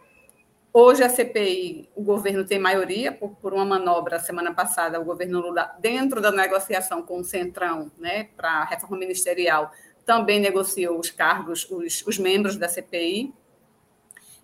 Hoje 0.74 1.05
a 1.05 1.09
CPI, 1.11 1.91
o 1.95 2.03
governo 2.03 2.47
tem 2.47 2.59
maioria 2.59 3.12
por, 3.12 3.37
por, 3.37 3.53
uma 3.53 3.62
manobra 3.62 4.18
semana 4.18 4.55
passada, 4.55 4.99
o 4.99 5.05
governo 5.05 5.39
Lula, 5.39 5.70
dentro 5.78 6.18
da 6.18 6.33
negociação 6.33 7.03
com 7.03 7.20
o 7.20 7.24
Centrão, 7.24 7.93
né, 7.99 8.30
para 8.35 8.49
a 8.49 8.64
reforma 8.64 8.97
ministerial, 8.97 9.70
também 10.07 10.41
negociou 10.41 10.99
os 10.99 11.11
cargos, 11.11 11.68
os, 11.70 12.03
os 12.07 12.18
membros 12.18 12.57
da 12.57 12.70
CPI, 12.70 13.35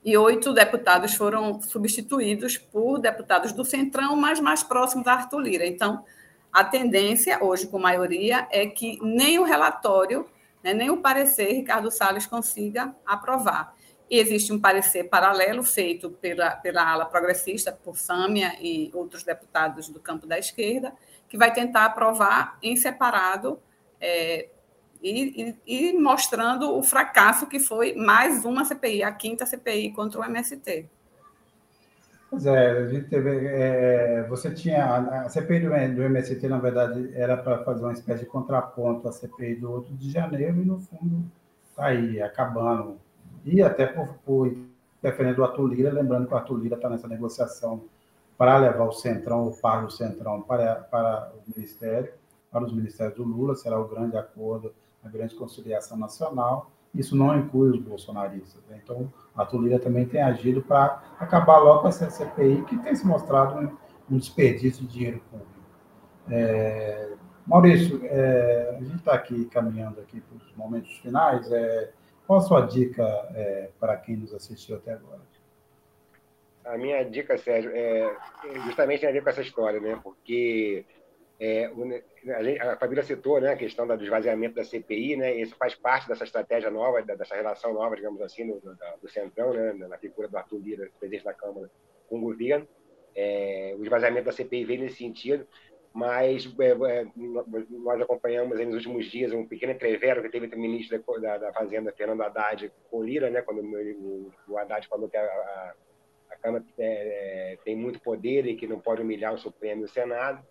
e 0.05 0.19
oito 0.19 0.53
deputados 0.53 1.15
foram 1.15 1.63
substituídos 1.63 2.59
por 2.59 2.99
deputados 2.99 3.51
do 3.51 3.65
Centrão, 3.65 4.15
mas 4.15 4.39
mais 4.39 4.63
próximos 4.63 5.07
da 5.07 5.15
Arthur 5.15 5.41
Lira. 5.41 5.67
Então, 5.67 6.05
a 6.53 6.65
tendência, 6.65 7.43
hoje 7.43 7.67
com 7.67 7.79
maioria, 7.79 8.49
é 8.51 8.67
que 8.67 8.99
nem 9.03 9.39
o 9.39 9.45
relatório, 9.45 10.27
né, 10.63 10.73
nem 10.73 10.91
o 10.91 10.99
parecer 10.99 11.53
Ricardo 11.53 11.91
Salles 11.91 12.27
consiga 12.27 12.95
aprovar. 13.07 13.75
E 14.11 14.19
existe 14.19 14.53
um 14.53 14.59
parecer 14.59 15.05
paralelo 15.05 15.63
feito 15.63 16.11
pela, 16.11 16.53
pela 16.53 16.91
ala 16.91 17.05
progressista, 17.05 17.71
por 17.71 17.99
Sâmia 17.99 18.57
e 18.61 18.91
outros 18.95 19.23
deputados 19.23 19.89
do 19.89 20.01
campo 20.01 20.27
da 20.27 20.39
esquerda, 20.39 20.95
que 21.29 21.37
vai 21.37 21.53
tentar 21.53 21.85
aprovar 21.85 22.59
em 22.63 22.75
separado 22.77 23.61
é, 24.01 24.49
e, 25.03 25.55
e, 25.67 25.91
e, 25.91 25.93
mostrando 25.93 26.77
o 26.77 26.83
fracasso 26.83 27.47
que 27.47 27.61
foi 27.61 27.95
mais 27.95 28.45
uma 28.45 28.65
CPI, 28.65 29.03
a 29.03 29.13
quinta 29.13 29.47
CPI 29.47 29.93
contra 29.93 30.21
o 30.21 30.25
MST. 30.25 30.89
Pois 32.31 32.45
é, 32.45 32.71
a 32.71 32.89
gente 32.89 33.09
teve, 33.09 33.47
é, 33.47 34.27
você 34.29 34.53
tinha 34.53 34.85
a 35.25 35.29
CPI 35.31 35.61
do, 35.61 35.69
do 35.69 36.03
MST, 36.03 36.47
na 36.47 36.59
verdade, 36.59 37.11
era 37.15 37.37
para 37.37 37.65
fazer 37.65 37.83
uma 37.83 37.93
espécie 37.93 38.25
de 38.25 38.31
contraponto 38.31 39.09
à 39.09 39.13
CPI 39.13 39.57
do 39.57 39.73
8 39.73 39.95
de 39.95 40.11
janeiro, 40.11 40.61
e 40.61 40.65
no 40.65 40.79
fundo 40.79 41.25
está 41.71 41.87
aí, 41.87 42.21
acabando 42.21 42.99
e 43.45 43.63
até 43.63 43.87
por, 43.87 44.09
por 44.27 44.55
interferência 44.99 45.37
do 45.37 45.45
Arthur 45.45 45.67
Lira, 45.69 45.93
lembrando 45.93 46.27
que 46.27 46.35
o 46.35 46.37
Arthur 46.37 46.59
Lira 46.59 46.77
está 46.77 46.89
nessa 46.91 47.09
negociação 47.09 47.83
para 48.37 48.59
levar 48.59 48.85
o 48.85 48.93
Centrão, 48.93 49.49
o 49.49 49.57
par 49.57 49.87
do 49.87 49.91
Centrão, 49.91 50.43
para, 50.43 50.75
para 50.77 51.33
o 51.35 51.51
Ministério, 51.57 52.13
para 52.51 52.65
os 52.65 52.73
ministérios 52.73 53.17
do 53.17 53.25
Lula, 53.25 53.55
será 53.55 53.79
o 53.79 53.89
grande 53.89 54.17
acordo, 54.17 54.73
a 55.05 55.09
grande 55.09 55.35
conciliação 55.35 55.97
nacional. 55.97 56.71
Isso 56.95 57.17
não 57.17 57.37
inclui 57.39 57.71
os 57.71 57.81
bolsonaristas. 57.81 58.63
Né? 58.69 58.81
Então, 58.83 59.13
Arthur 59.37 59.63
Lira 59.63 59.79
também 59.79 60.07
tem 60.07 60.23
agido 60.23 60.63
para 60.63 61.03
acabar 61.19 61.59
logo 61.59 61.83
com 61.83 61.89
essa 61.89 62.11
CPI, 62.11 62.65
que 62.65 62.79
tem 62.79 62.95
se 62.95 63.07
mostrado 63.07 63.59
um, 63.59 64.15
um 64.15 64.19
desperdício 64.19 64.87
de 64.87 64.93
dinheiro 64.93 65.23
público. 65.31 65.53
É, 66.31 67.13
Maurício, 67.47 68.01
é, 68.05 68.77
a 68.77 68.83
gente 68.83 68.97
está 68.97 69.15
aqui 69.15 69.47
caminhando 69.47 70.01
aqui 70.01 70.21
para 70.21 70.37
os 70.37 70.55
momentos 70.55 70.97
finais. 70.99 71.51
É, 71.51 71.91
qual 72.27 72.41
a 72.41 72.43
sua 72.43 72.61
dica 72.63 73.03
é, 73.35 73.71
para 73.81 73.97
quem 73.97 74.17
nos 74.17 74.35
assistiu 74.35 74.77
até 74.77 74.93
agora? 74.93 75.21
A 76.65 76.77
minha 76.77 77.03
dica, 77.03 77.39
Sérgio, 77.39 77.71
é 77.75 78.15
justamente 78.67 79.01
tem 79.01 79.09
a 79.09 79.13
ver 79.13 79.23
com 79.23 79.31
essa 79.31 79.41
história, 79.41 79.81
né? 79.81 79.99
Porque 80.03 80.85
é, 81.41 81.67
a, 82.61 82.77
Fabíola 82.77 83.03
citou 83.03 83.41
né, 83.41 83.53
a 83.53 83.57
questão 83.57 83.87
do 83.87 84.03
esvaziamento 84.03 84.57
da 84.57 84.65
CPI, 84.65 85.17
né? 85.17 85.35
Isso 85.35 85.55
faz 85.57 85.75
parte 85.75 86.09
dessa 86.09 86.25
estratégia 86.25 86.71
nova, 86.71 87.01
dessa 87.03 87.37
relação 87.37 87.73
nova, 87.73 87.95
digamos 87.95 88.21
assim, 88.23 88.47
do, 88.47 88.61
do, 88.61 89.09
Centrão, 89.09 89.53
né? 89.53 89.73
Na 89.73 89.99
figura 89.99 90.29
do 90.29 90.37
Arthur 90.37 90.59
Lira, 90.59 90.91
presidente 90.99 91.25
da 91.25 91.35
Câmara, 91.35 91.71
com 92.09 92.19
o 92.19 92.21
governo. 92.21 92.67
É, 93.15 93.75
o 93.79 93.83
esvaziamento 93.83 94.27
da 94.27 94.33
CPI 94.33 94.65
vem 94.65 94.79
nesse 94.79 94.97
sentido 94.97 95.47
mas 95.93 96.47
é, 96.61 97.01
é, 97.01 97.07
nós 97.71 98.01
acompanhamos 98.01 98.59
nos 98.59 98.75
últimos 98.75 99.07
dias 99.07 99.33
um 99.33 99.47
pequeno 99.47 99.73
entrevero 99.73 100.23
que 100.23 100.29
teve 100.29 100.47
entre 100.47 100.59
o 100.59 100.63
ministro 100.63 101.03
da, 101.21 101.39
da 101.39 101.53
Fazenda, 101.53 101.93
Fernando 101.93 102.23
Haddad, 102.23 102.71
com 102.91 103.03
Lira, 103.03 103.31
né, 103.31 103.43
quando 103.43 103.61
o, 103.63 104.33
o 104.49 104.59
Haddad 104.59 104.87
falou 104.87 105.09
que 105.09 105.17
a, 105.17 105.23
a, 105.23 105.75
a 106.31 106.37
Câmara 106.37 106.65
é, 106.79 107.53
é, 107.53 107.59
tem 107.65 107.75
muito 107.75 108.01
poder 108.01 108.47
e 108.47 108.55
que 108.55 108.67
não 108.67 108.79
pode 108.79 109.03
humilhar 109.03 109.35
o 109.35 109.39
Supremo 109.39 109.83
e 109.83 109.85
o 109.87 109.89
Senado. 109.89 110.47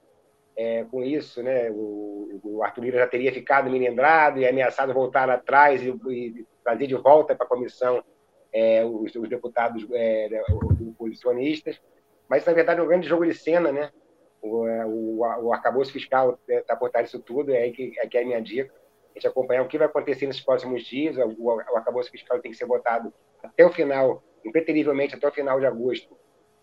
É, 0.58 0.84
com 0.86 1.03
isso, 1.03 1.43
né, 1.43 1.70
o, 1.70 2.41
o, 2.43 2.64
Arthur 2.64 2.82
Lira 2.82 2.97
já 2.97 3.08
teria 3.08 3.32
ficado 3.32 3.70
melindrado 3.70 4.39
e 4.39 4.47
ameaçado 4.47 4.91
voltar 4.91 5.30
atrás 5.30 5.84
e, 5.84 5.89
e 6.10 6.45
trazer 6.64 6.88
de 6.88 6.95
volta 6.95 7.36
para 7.36 7.45
a 7.45 7.49
comissão 7.49 8.03
é, 8.51 8.84
os, 8.84 9.14
os, 9.16 9.30
deputados 9.30 9.86
oposicionistas. 10.80 11.80
Mas, 12.28 12.43
na 12.43 12.53
verdade, 12.53 12.80
é 12.80 12.84
um 12.84 12.88
grande 12.88 13.08
jogo 13.08 13.24
de 13.24 13.36
cena, 13.36 13.72
né? 13.72 13.91
o, 14.41 14.68
é, 14.68 14.86
o, 14.86 15.20
o 15.20 15.53
arcabouço 15.53 15.91
fiscal 15.91 16.39
está 16.47 16.76
por 16.76 16.89
trás 16.89 17.08
disso 17.08 17.22
tudo, 17.22 17.51
é 17.53 17.64
aí 17.64 17.72
que, 17.72 17.93
é 17.99 18.08
que 18.08 18.18
é 18.18 18.22
a 18.22 18.26
minha 18.26 18.41
dica. 18.41 18.74
A 19.12 19.20
gente 19.20 19.28
acompanhar 19.28 19.64
o 19.64 19.68
que 19.68 19.78
vai 19.78 19.88
acontecer 19.88 20.28
nos 20.28 20.39
próximos 20.39 20.84
dias. 20.84 21.18
O, 21.18 21.45
o 21.45 21.60
arcabouço 21.76 22.12
fiscal 22.12 22.39
tem 22.39 22.51
que 22.51 22.58
ser 22.58 22.66
votado 22.66 23.14
até 23.41 23.66
o 23.66 23.72
final, 23.72 24.24
impreterivelmente 24.45 25.16
até 25.16 25.28
o 25.28 25.32
final 25.32 25.60
de 25.60 25.66
agosto, 25.66 26.16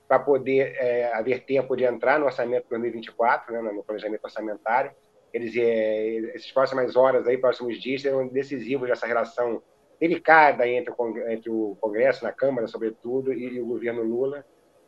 para 0.06 0.18
poder 0.18 0.76
é, 0.76 1.12
haver 1.14 1.44
tempo 1.44 1.76
de 1.76 1.84
entrar 1.84 2.18
no 2.18 2.26
orçamento 2.26 2.68
2024, 2.68 3.52
né, 3.52 3.72
no 3.72 3.82
planejamento 3.82 4.24
orçamentário. 4.24 4.92
Dizer, 5.32 5.64
é, 5.66 6.36
essas 6.36 6.52
próximas 6.52 6.94
horas, 6.94 7.26
aí, 7.26 7.36
próximos 7.36 7.80
dias, 7.80 8.02
serão 8.02 8.28
decisivos 8.28 8.88
dessa 8.88 9.06
relação 9.06 9.62
delicada 10.00 10.66
entre 10.68 10.92
o, 10.96 11.18
entre 11.28 11.50
o 11.50 11.76
Congresso, 11.80 12.24
na 12.24 12.32
Câmara, 12.32 12.66
sobretudo, 12.66 13.32
e, 13.32 13.54
e 13.54 13.60
o 13.60 13.66
governo 13.66 14.02
Lula 14.02 14.44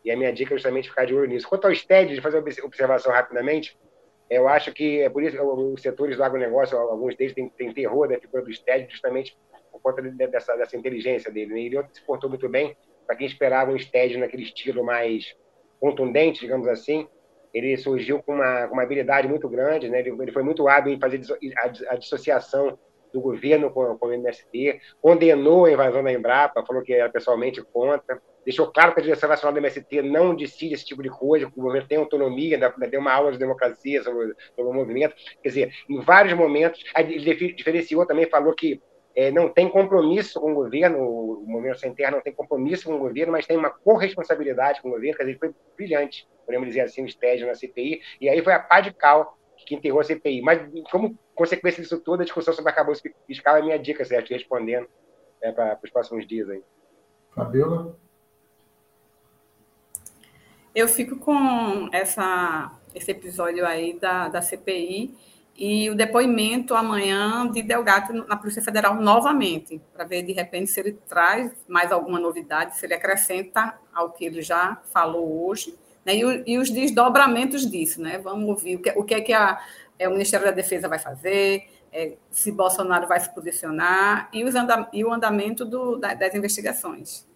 e 0.06 0.10
a 0.12 0.16
minha 0.16 0.32
dica 0.32 0.54
é 0.54 0.56
justamente 0.56 0.88
ficar 0.88 1.04
de 1.04 1.12
olho 1.12 1.28
nisso. 1.28 1.48
Quanto 1.48 1.68
STED, 1.74 2.14
de 2.14 2.20
fazer 2.20 2.38
uma 2.38 2.48
observação 2.64 3.12
rapidamente, 3.12 3.76
Eu 4.28 4.48
acho 4.48 4.72
que 4.72 5.00
é 5.02 5.08
por 5.08 5.22
isso 5.22 5.36
que 5.36 5.42
os 5.42 5.82
setores 5.82 6.16
do 6.16 6.24
agronegócio, 6.24 6.76
alguns 6.76 7.14
deles 7.16 7.32
têm, 7.32 7.48
têm 7.48 7.72
terror 7.72 8.08
da 8.08 8.18
figura 8.18 8.42
do 8.42 8.52
STED, 8.52 8.90
justamente 8.90 9.36
por 9.70 9.80
conta 9.80 10.02
dessa, 10.02 10.56
dessa 10.56 10.76
inteligência 10.76 11.30
dele. 11.30 11.54
Né? 11.54 11.60
Ele 11.60 11.84
se 11.92 12.02
portou 12.02 12.28
muito 12.28 12.48
bem 12.48 12.76
para 13.06 13.16
quem 13.16 13.26
esperava 13.26 13.70
um 13.70 13.78
STED 13.78 14.18
naquele 14.18 14.42
estilo 14.42 14.84
mais 14.84 15.34
contundente, 15.80 16.40
digamos 16.40 16.66
assim. 16.68 17.06
Ele 17.54 17.76
surgiu 17.76 18.22
com 18.22 18.34
uma, 18.34 18.66
com 18.66 18.74
uma 18.74 18.82
habilidade 18.82 19.28
muito 19.28 19.48
grande, 19.48 19.88
né? 19.88 20.00
ele, 20.00 20.10
ele 20.10 20.32
foi 20.32 20.42
muito 20.42 20.68
hábil 20.68 20.92
em 20.92 21.00
fazer 21.00 21.20
a, 21.58 21.94
a 21.94 21.96
dissociação 21.96 22.78
do 23.12 23.20
governo 23.20 23.70
com, 23.70 23.96
com 23.96 24.06
o 24.08 24.12
MST, 24.12 24.78
condenou 25.00 25.64
a 25.64 25.72
invasão 25.72 26.04
da 26.04 26.12
Embrapa, 26.12 26.64
falou 26.66 26.82
que 26.82 26.92
era 26.92 27.08
pessoalmente 27.08 27.62
contra, 27.62 28.20
deixou 28.44 28.70
claro 28.70 28.92
que 28.92 29.00
a 29.00 29.02
direção 29.02 29.28
nacional 29.28 29.54
do 29.54 29.58
MST 29.58 30.02
não 30.02 30.34
decide 30.34 30.74
esse 30.74 30.84
tipo 30.84 31.02
de 31.02 31.08
coisa, 31.08 31.50
que 31.50 31.58
o 31.58 31.62
governo 31.62 31.88
tem 31.88 31.98
autonomia, 31.98 32.58
deu 32.90 33.00
uma 33.00 33.12
aula 33.12 33.32
de 33.32 33.38
democracia 33.38 34.02
sobre, 34.02 34.34
sobre 34.54 34.70
o 34.70 34.74
movimento. 34.74 35.14
Quer 35.42 35.48
dizer, 35.48 35.72
em 35.88 36.00
vários 36.00 36.34
momentos, 36.34 36.84
ele 36.96 37.52
diferenciou 37.54 38.06
também, 38.06 38.28
falou 38.28 38.54
que 38.54 38.82
é, 39.16 39.30
não 39.30 39.48
tem 39.48 39.66
compromisso 39.66 40.38
com 40.38 40.52
o 40.52 40.54
governo, 40.54 40.98
o 40.98 41.44
movimento 41.46 41.80
sem 41.80 41.94
terra 41.94 42.10
não 42.10 42.20
tem 42.20 42.34
compromisso 42.34 42.84
com 42.84 42.96
o 42.96 42.98
governo, 42.98 43.32
mas 43.32 43.46
tem 43.46 43.56
uma 43.56 43.70
corresponsabilidade 43.70 44.82
com 44.82 44.88
o 44.88 44.92
governo, 44.92 45.16
quer 45.16 45.24
dizer, 45.24 45.38
foi 45.38 45.54
brilhante, 45.74 46.28
podemos 46.44 46.68
dizer 46.68 46.82
assim, 46.82 47.02
o 47.02 47.06
estédio 47.06 47.46
na 47.46 47.54
CPI, 47.54 48.02
e 48.20 48.28
aí 48.28 48.42
foi 48.42 48.52
a 48.52 48.60
pá 48.60 48.82
de 48.82 48.92
cal 48.92 49.38
que 49.66 49.74
enterrou 49.74 50.00
a 50.00 50.04
CPI. 50.04 50.42
Mas, 50.42 50.60
como 50.90 51.18
consequência 51.34 51.82
disso 51.82 51.98
tudo, 51.98 52.20
a 52.20 52.24
discussão 52.24 52.52
sobre 52.52 52.70
acabouço 52.70 53.02
fiscal 53.26 53.56
é 53.56 53.60
a 53.60 53.64
minha 53.64 53.78
dica, 53.78 54.04
certo? 54.04 54.28
Respondendo 54.30 54.86
né, 55.42 55.50
para 55.50 55.80
os 55.82 55.90
próximos 55.90 56.26
dias 56.26 56.50
aí. 56.50 56.62
Fabiola? 57.34 57.96
Eu 60.74 60.86
fico 60.88 61.16
com 61.16 61.88
essa, 61.90 62.70
esse 62.94 63.10
episódio 63.10 63.64
aí 63.64 63.98
da, 63.98 64.28
da 64.28 64.42
CPI 64.42 65.14
e 65.58 65.88
o 65.90 65.94
depoimento 65.94 66.74
amanhã 66.74 67.50
de 67.50 67.62
Delgado 67.62 68.12
na 68.26 68.36
Polícia 68.36 68.62
Federal 68.62 68.94
novamente, 68.96 69.80
para 69.94 70.04
ver 70.04 70.22
de 70.22 70.32
repente 70.32 70.70
se 70.70 70.80
ele 70.80 70.92
traz 71.08 71.52
mais 71.66 71.90
alguma 71.90 72.20
novidade, 72.20 72.76
se 72.76 72.84
ele 72.84 72.94
acrescenta 72.94 73.78
ao 73.94 74.10
que 74.10 74.24
ele 74.24 74.42
já 74.42 74.80
falou 74.92 75.48
hoje 75.48 75.74
né? 76.06 76.14
E, 76.14 76.44
e, 76.46 76.58
os 76.58 76.70
desdobramentos 76.70 77.68
disso, 77.68 78.00
né? 78.00 78.16
Vamos 78.18 78.48
ouvir 78.48 78.76
o 78.76 78.78
que, 78.78 78.90
o 78.90 79.02
que 79.02 79.14
é 79.14 79.20
que 79.20 79.32
a, 79.32 79.58
é, 79.98 80.08
o 80.08 80.12
Ministério 80.12 80.46
da 80.46 80.52
Defesa 80.52 80.88
vai 80.88 81.00
fazer, 81.00 81.68
é, 81.92 82.12
se 82.30 82.52
Bolsonaro 82.52 83.08
vai 83.08 83.18
se 83.18 83.34
posicionar 83.34 84.28
e, 84.32 84.44
os 84.44 84.54
anda, 84.54 84.88
e 84.92 85.04
o 85.04 85.12
andamento 85.12 85.64
do, 85.64 85.96
da, 85.96 86.14
das 86.14 86.32
investigações. 86.32 87.26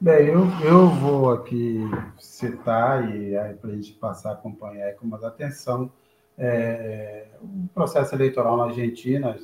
Bem, 0.00 0.28
eu, 0.28 0.46
eu 0.64 0.88
vou 0.88 1.32
aqui 1.32 1.80
citar 2.18 3.08
e 3.14 3.34
para 3.60 3.70
a 3.70 3.74
gente 3.74 3.92
passar 3.94 4.30
a 4.30 4.32
acompanhar 4.34 4.94
com 4.94 5.06
mais 5.06 5.24
atenção 5.24 5.90
é, 6.38 7.26
o 7.40 7.68
processo 7.74 8.14
eleitoral 8.14 8.56
na 8.56 8.64
Argentina. 8.64 9.36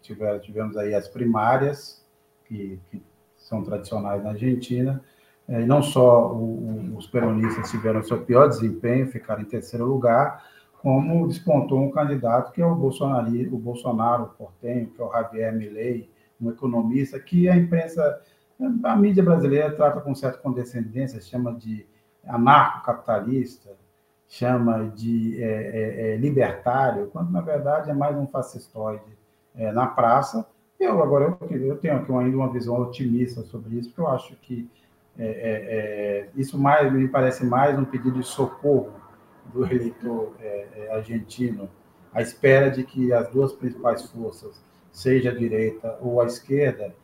Tivemos, 0.00 0.44
tivemos 0.44 0.76
aí 0.76 0.94
as 0.94 1.08
primárias, 1.08 2.04
que, 2.44 2.78
que 2.90 3.02
são 3.36 3.62
tradicionais 3.62 4.22
na 4.22 4.30
Argentina, 4.30 5.02
é, 5.48 5.60
e 5.60 5.66
não 5.66 5.82
só 5.82 6.32
o, 6.32 6.96
os 6.96 7.06
peronistas 7.06 7.70
tiveram 7.70 8.02
seu 8.02 8.24
pior 8.24 8.48
desempenho, 8.48 9.06
ficaram 9.08 9.42
em 9.42 9.46
terceiro 9.46 9.84
lugar, 9.84 10.44
como 10.80 11.28
despontou 11.28 11.80
um 11.80 11.90
candidato 11.90 12.52
que 12.52 12.60
é 12.60 12.66
o 12.66 12.74
Bolsonaro, 12.74 13.30
o 13.54 13.58
Bolsonaro 13.58 14.34
portenho, 14.36 14.88
que 14.88 15.00
é 15.00 15.04
o 15.04 15.12
Javier 15.12 15.54
Milei, 15.54 16.10
um 16.40 16.50
economista 16.50 17.20
que 17.20 17.48
a 17.48 17.56
imprensa, 17.56 18.20
a 18.82 18.96
mídia 18.96 19.22
brasileira 19.22 19.70
trata 19.70 20.00
com 20.00 20.12
certa 20.12 20.38
condescendência, 20.38 21.20
chama 21.20 21.54
de 21.54 21.86
anarcocapitalista, 22.26 23.70
chama 24.32 24.90
de 24.96 25.42
é, 25.42 25.46
é, 25.46 26.12
é, 26.12 26.16
libertário, 26.16 27.08
quando 27.12 27.30
na 27.30 27.42
verdade 27.42 27.90
é 27.90 27.92
mais 27.92 28.16
um 28.16 28.26
fascistoide 28.26 29.04
é, 29.54 29.70
na 29.72 29.86
praça. 29.86 30.46
Eu 30.80 31.02
agora 31.02 31.36
eu, 31.50 31.56
eu 31.58 31.76
tenho 31.76 31.96
aqui 31.96 32.10
ainda 32.10 32.36
uma 32.38 32.50
visão 32.50 32.80
otimista 32.80 33.42
sobre 33.42 33.76
isso, 33.76 33.90
porque 33.90 34.00
eu 34.00 34.08
acho 34.08 34.34
que 34.36 34.70
é, 35.18 36.28
isso 36.34 36.58
mais 36.58 36.90
me 36.90 37.06
parece 37.08 37.44
mais 37.44 37.78
um 37.78 37.84
pedido 37.84 38.20
de 38.20 38.26
socorro 38.26 38.94
do 39.52 39.66
eleitor 39.66 40.32
argentino, 40.90 41.68
à 42.14 42.22
espera 42.22 42.70
de 42.70 42.84
que 42.84 43.12
as 43.12 43.28
duas 43.28 43.52
principais 43.52 44.10
forças, 44.10 44.58
seja 44.90 45.30
a 45.30 45.34
direita 45.34 45.98
ou 46.00 46.22
a 46.22 46.24
esquerda, 46.24 46.94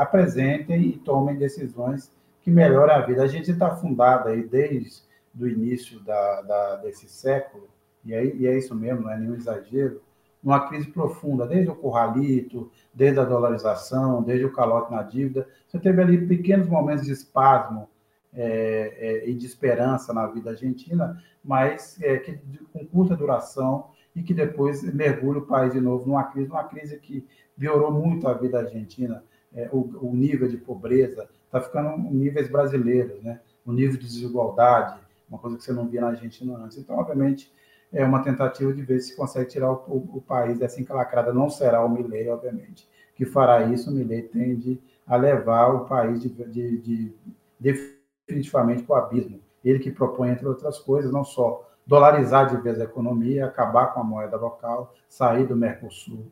apresentem 0.00 0.82
e 0.82 0.92
tomem 0.98 1.36
decisões 1.36 2.10
que 2.42 2.50
melhorem 2.50 2.96
a 2.96 3.00
vida. 3.02 3.22
A 3.22 3.28
gente 3.28 3.52
está 3.52 3.76
fundada 3.76 4.30
aí 4.30 4.42
desde 4.42 5.05
o 5.38 5.46
início 5.46 6.00
da, 6.00 6.42
da, 6.42 6.76
desse 6.76 7.08
século, 7.08 7.68
e, 8.04 8.14
aí, 8.14 8.36
e 8.36 8.46
é 8.46 8.56
isso 8.56 8.74
mesmo, 8.74 9.02
não 9.02 9.10
é 9.10 9.18
nenhum 9.18 9.34
exagero, 9.34 10.00
numa 10.42 10.68
crise 10.68 10.88
profunda, 10.88 11.46
desde 11.46 11.70
o 11.70 11.74
curralito, 11.74 12.70
desde 12.94 13.18
a 13.18 13.24
dolarização, 13.24 14.22
desde 14.22 14.44
o 14.44 14.52
calote 14.52 14.92
na 14.92 15.02
dívida. 15.02 15.48
Você 15.66 15.78
teve 15.78 16.00
ali 16.00 16.26
pequenos 16.26 16.68
momentos 16.68 17.04
de 17.04 17.12
espasmo 17.12 17.88
é, 18.32 18.94
é, 18.98 19.28
e 19.28 19.34
de 19.34 19.44
esperança 19.44 20.12
na 20.12 20.26
vida 20.26 20.50
argentina, 20.50 21.20
mas 21.42 22.00
é, 22.00 22.18
que, 22.18 22.38
com 22.72 22.86
curta 22.86 23.16
duração 23.16 23.88
e 24.14 24.22
que 24.22 24.32
depois 24.32 24.82
mergulha 24.94 25.40
o 25.40 25.46
país 25.46 25.72
de 25.72 25.80
novo 25.80 26.06
numa 26.06 26.24
crise, 26.24 26.48
uma 26.48 26.64
crise 26.64 26.96
que 26.98 27.26
piorou 27.58 27.90
muito 27.90 28.28
a 28.28 28.34
vida 28.34 28.58
argentina. 28.58 29.24
É, 29.54 29.68
o, 29.72 30.06
o, 30.06 30.14
nível 30.14 30.48
de 30.48 30.58
pobreza 30.58 31.28
está 31.46 31.60
ficando 31.60 32.06
em 32.08 32.14
níveis 32.14 32.48
brasileiros, 32.48 33.22
né? 33.22 33.40
o 33.64 33.72
nível 33.72 33.98
de 33.98 34.06
desigualdade, 34.06 35.00
uma 35.28 35.38
coisa 35.38 35.56
que 35.56 35.64
você 35.64 35.72
não 35.72 35.88
via 35.88 36.00
na 36.00 36.08
Argentina 36.08 36.56
antes. 36.56 36.78
Então, 36.78 36.96
obviamente, 36.96 37.52
é 37.92 38.04
uma 38.04 38.22
tentativa 38.22 38.72
de 38.72 38.82
ver 38.82 39.00
se 39.00 39.16
consegue 39.16 39.48
tirar 39.48 39.70
o, 39.70 39.76
o, 39.86 40.16
o 40.18 40.20
país 40.20 40.58
dessa 40.58 40.80
encalacrada. 40.80 41.32
Não 41.32 41.48
será 41.48 41.84
o 41.84 41.88
Milley, 41.88 42.28
obviamente, 42.28 42.88
que 43.14 43.24
fará 43.24 43.62
isso. 43.66 43.90
O 43.90 43.94
Milley 43.94 44.22
tende 44.22 44.80
a 45.06 45.16
levar 45.16 45.68
o 45.74 45.84
país 45.86 46.20
de, 46.20 46.28
de, 46.28 46.78
de, 46.78 47.14
definitivamente 47.58 48.82
para 48.82 48.96
o 48.96 48.98
abismo. 48.98 49.40
Ele 49.64 49.78
que 49.78 49.90
propõe, 49.90 50.30
entre 50.30 50.46
outras 50.46 50.78
coisas, 50.78 51.12
não 51.12 51.24
só 51.24 51.68
dolarizar 51.86 52.48
de 52.50 52.60
vez 52.60 52.80
a 52.80 52.84
economia, 52.84 53.46
acabar 53.46 53.94
com 53.94 54.00
a 54.00 54.04
moeda 54.04 54.36
local, 54.36 54.94
sair 55.08 55.46
do 55.46 55.56
Mercosul, 55.56 56.26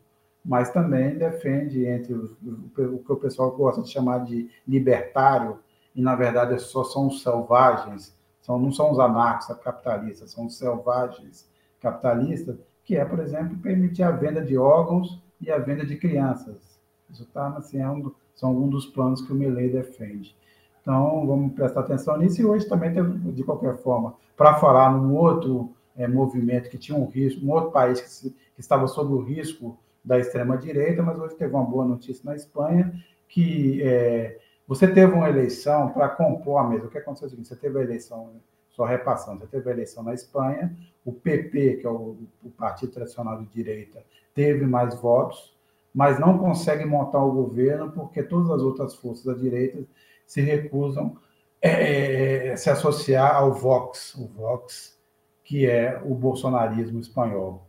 mas 0.44 0.70
também 0.70 1.16
defende 1.16 1.86
entre 1.86 2.12
os, 2.12 2.32
o 2.42 2.98
que 2.98 3.12
o 3.12 3.16
pessoal 3.16 3.52
gosta 3.52 3.80
de 3.80 3.90
chamar 3.90 4.24
de 4.24 4.50
libertário, 4.66 5.58
e 5.94 6.02
na 6.02 6.16
verdade 6.16 6.58
só 6.60 6.82
são 6.82 7.08
selvagens, 7.10 8.13
são, 8.44 8.58
não 8.58 8.70
são 8.70 8.92
os 8.92 8.98
anarcos 9.00 9.46
capitalistas, 9.56 10.30
são 10.30 10.44
os 10.44 10.58
selvagens 10.58 11.48
capitalistas, 11.80 12.58
que 12.84 12.94
é, 12.94 13.02
por 13.02 13.18
exemplo, 13.18 13.56
permitir 13.56 14.02
a 14.02 14.10
venda 14.10 14.42
de 14.42 14.58
órgãos 14.58 15.18
e 15.40 15.50
a 15.50 15.58
venda 15.58 15.84
de 15.84 15.96
crianças. 15.96 16.78
Isso 17.10 17.24
tá, 17.32 17.48
assim, 17.56 17.80
é 17.80 17.88
um, 17.88 18.12
são 18.34 18.50
alguns 18.50 18.70
dos 18.70 18.86
planos 18.86 19.22
que 19.22 19.32
o 19.32 19.34
Milley 19.34 19.70
defende. 19.70 20.36
Então, 20.82 21.26
vamos 21.26 21.54
prestar 21.54 21.80
atenção 21.80 22.18
nisso. 22.18 22.42
E 22.42 22.44
hoje 22.44 22.68
também, 22.68 22.92
de 23.32 23.42
qualquer 23.42 23.78
forma, 23.78 24.14
para 24.36 24.56
falar 24.56 24.92
num 24.92 25.14
outro 25.14 25.74
é, 25.96 26.06
movimento 26.06 26.68
que 26.68 26.76
tinha 26.76 26.98
um 26.98 27.06
risco, 27.06 27.46
um 27.46 27.50
outro 27.50 27.70
país 27.70 27.98
que, 27.98 28.10
se, 28.10 28.30
que 28.30 28.60
estava 28.60 28.86
sob 28.86 29.14
o 29.14 29.22
risco 29.22 29.78
da 30.04 30.18
extrema-direita, 30.18 31.02
mas 31.02 31.18
hoje 31.18 31.34
teve 31.36 31.54
uma 31.54 31.64
boa 31.64 31.86
notícia 31.86 32.22
na 32.26 32.36
Espanha, 32.36 32.92
que 33.26 33.82
é, 33.82 34.38
você 34.66 34.88
teve 34.88 35.12
uma 35.12 35.28
eleição 35.28 35.90
para 35.90 36.08
compor 36.08 36.58
a 36.58 36.64
mesa. 36.64 36.86
O 36.86 36.90
que 36.90 36.98
aconteceu 36.98 37.26
é 37.26 37.28
o 37.28 37.30
seguinte: 37.30 37.48
você 37.48 37.56
teve 37.56 37.78
a 37.78 37.82
eleição, 37.82 38.30
só 38.70 38.84
repassando, 38.84 39.40
você 39.40 39.46
teve 39.46 39.68
a 39.70 39.72
eleição 39.72 40.02
na 40.02 40.14
Espanha, 40.14 40.74
o 41.04 41.12
PP, 41.12 41.76
que 41.76 41.86
é 41.86 41.90
o, 41.90 42.16
o 42.42 42.50
partido 42.50 42.92
tradicional 42.92 43.38
de 43.38 43.46
direita, 43.46 44.02
teve 44.34 44.66
mais 44.66 44.94
votos, 45.00 45.54
mas 45.94 46.18
não 46.18 46.38
consegue 46.38 46.84
montar 46.84 47.22
o 47.22 47.32
governo 47.32 47.92
porque 47.92 48.22
todas 48.22 48.50
as 48.50 48.62
outras 48.62 48.94
forças 48.94 49.24
da 49.24 49.34
direita 49.34 49.84
se 50.26 50.40
recusam 50.40 51.16
a 51.62 51.68
é, 51.68 52.48
é, 52.48 52.56
se 52.56 52.68
associar 52.68 53.36
ao 53.36 53.54
Vox, 53.54 54.14
o 54.14 54.26
Vox, 54.26 54.98
que 55.42 55.66
é 55.66 56.00
o 56.04 56.14
bolsonarismo 56.14 57.00
espanhol. 57.00 57.66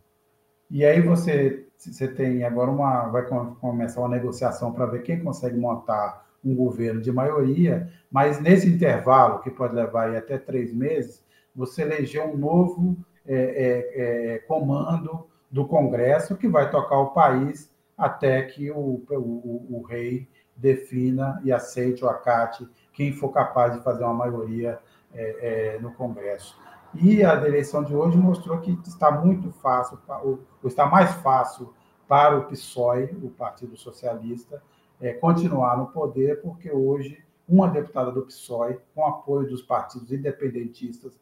E 0.70 0.84
aí 0.84 1.02
você, 1.02 1.66
você 1.78 2.08
tem 2.08 2.44
agora 2.44 2.72
uma. 2.72 3.08
Vai 3.10 3.26
começar 3.26 4.02
uma 4.02 4.10
negociação 4.10 4.74
para 4.74 4.86
ver 4.86 5.04
quem 5.04 5.24
consegue 5.24 5.58
montar 5.58 6.25
um 6.46 6.54
governo 6.54 7.02
de 7.02 7.12
maioria, 7.12 7.92
mas 8.12 8.40
nesse 8.40 8.70
intervalo, 8.70 9.40
que 9.40 9.50
pode 9.50 9.74
levar 9.74 10.16
até 10.16 10.38
três 10.38 10.74
meses, 10.74 11.26
você 11.56 11.82
eleger 11.82 12.24
um 12.24 12.38
novo 12.38 12.98
é, 13.26 13.36
é, 13.36 14.34
é, 14.36 14.40
comando 14.40 15.28
do 15.50 15.66
Congresso 15.66 16.36
que 16.38 16.48
vai 16.48 16.70
tocar 16.70 17.00
o 17.00 17.12
país 17.12 17.74
até 17.98 18.42
que 18.44 18.70
o, 18.70 19.04
o, 19.10 19.78
o, 19.78 19.82
rei 19.82 20.28
defina 20.56 21.42
e 21.44 21.52
aceite 21.52 22.04
ou 22.04 22.10
acate 22.10 22.68
quem 22.94 23.14
for 23.14 23.30
capaz 23.30 23.74
de 23.74 23.84
fazer 23.84 24.04
uma 24.04 24.14
maioria 24.14 24.80
é, 25.14 25.76
é, 25.76 25.80
no 25.80 25.92
Congresso. 25.94 26.60
E 26.94 27.24
a 27.24 27.34
eleição 27.46 27.84
de 27.84 27.96
hoje 27.96 28.18
mostrou 28.18 28.60
que 28.60 28.78
está 28.86 29.12
muito 29.12 29.52
fácil, 29.52 29.98
ou 30.24 30.40
está 30.66 30.86
mais 30.86 31.12
fácil 31.16 31.74
para 32.08 32.38
o 32.38 32.46
PSOE, 32.46 33.18
o 33.24 33.30
Partido 33.30 33.76
Socialista, 33.76 34.62
é, 35.02 35.14
continuar 35.14 35.78
no 35.78 35.88
poder, 35.88 36.42
porque 36.42 36.72
hoje 36.72 37.24
uma 37.48 37.68
deputada 37.68 38.12
do 38.12 38.24
PSOE, 38.24 38.80
com 38.94 39.06
apoio 39.06 39.48
dos 39.48 39.62
partidos 39.62 40.12
independentistas, 40.12 41.18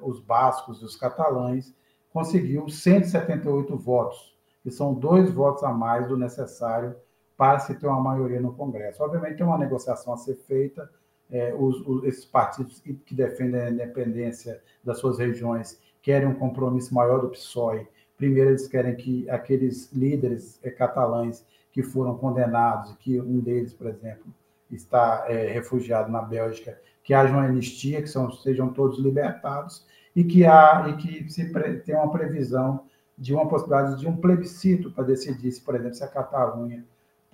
os 0.00 0.18
bascos 0.20 0.80
e 0.80 0.84
os 0.84 0.96
catalães, 0.96 1.74
conseguiu 2.12 2.68
178 2.68 3.76
votos, 3.76 4.34
que 4.62 4.70
são 4.70 4.94
dois 4.94 5.30
votos 5.30 5.62
a 5.62 5.72
mais 5.72 6.08
do 6.08 6.16
necessário 6.16 6.96
para 7.36 7.58
se 7.60 7.74
ter 7.74 7.86
uma 7.86 8.00
maioria 8.00 8.40
no 8.40 8.54
Congresso. 8.54 9.02
Obviamente, 9.02 9.36
tem 9.36 9.46
uma 9.46 9.58
negociação 9.58 10.14
a 10.14 10.16
ser 10.16 10.34
feita, 10.34 10.90
é, 11.30 11.54
os, 11.54 11.80
os, 11.86 12.04
esses 12.04 12.24
partidos 12.24 12.80
que 12.80 13.14
defendem 13.14 13.60
a 13.60 13.70
independência 13.70 14.60
das 14.82 14.98
suas 14.98 15.18
regiões 15.18 15.78
querem 16.02 16.26
um 16.26 16.34
compromisso 16.34 16.94
maior 16.94 17.20
do 17.20 17.28
PSOE. 17.28 17.86
Primeiro, 18.16 18.50
eles 18.50 18.66
querem 18.66 18.96
que 18.96 19.28
aqueles 19.28 19.92
líderes 19.92 20.58
é, 20.62 20.70
catalães 20.70 21.44
que 21.78 21.82
foram 21.84 22.18
condenados, 22.18 22.92
que 22.98 23.20
um 23.20 23.38
deles, 23.38 23.72
por 23.72 23.86
exemplo, 23.86 24.26
está 24.68 25.26
é, 25.28 25.46
refugiado 25.52 26.10
na 26.10 26.20
Bélgica, 26.20 26.76
que 27.04 27.14
haja 27.14 27.32
uma 27.32 27.44
anistia, 27.44 28.02
que 28.02 28.08
são, 28.08 28.32
sejam 28.32 28.72
todos 28.72 28.98
libertados 28.98 29.86
e 30.14 30.24
que 30.24 30.44
há 30.44 30.88
e 30.88 30.96
que 30.96 31.30
se 31.30 31.52
pre, 31.52 31.76
tem 31.76 31.94
uma 31.94 32.10
previsão 32.10 32.80
de 33.16 33.32
uma 33.32 33.48
possibilidade 33.48 34.00
de 34.00 34.08
um 34.08 34.16
plebiscito 34.16 34.90
para 34.90 35.04
decidir 35.04 35.52
se, 35.52 35.60
por 35.60 35.76
exemplo, 35.76 35.94
se 35.94 36.02
a 36.02 36.08
Catalunha 36.08 36.84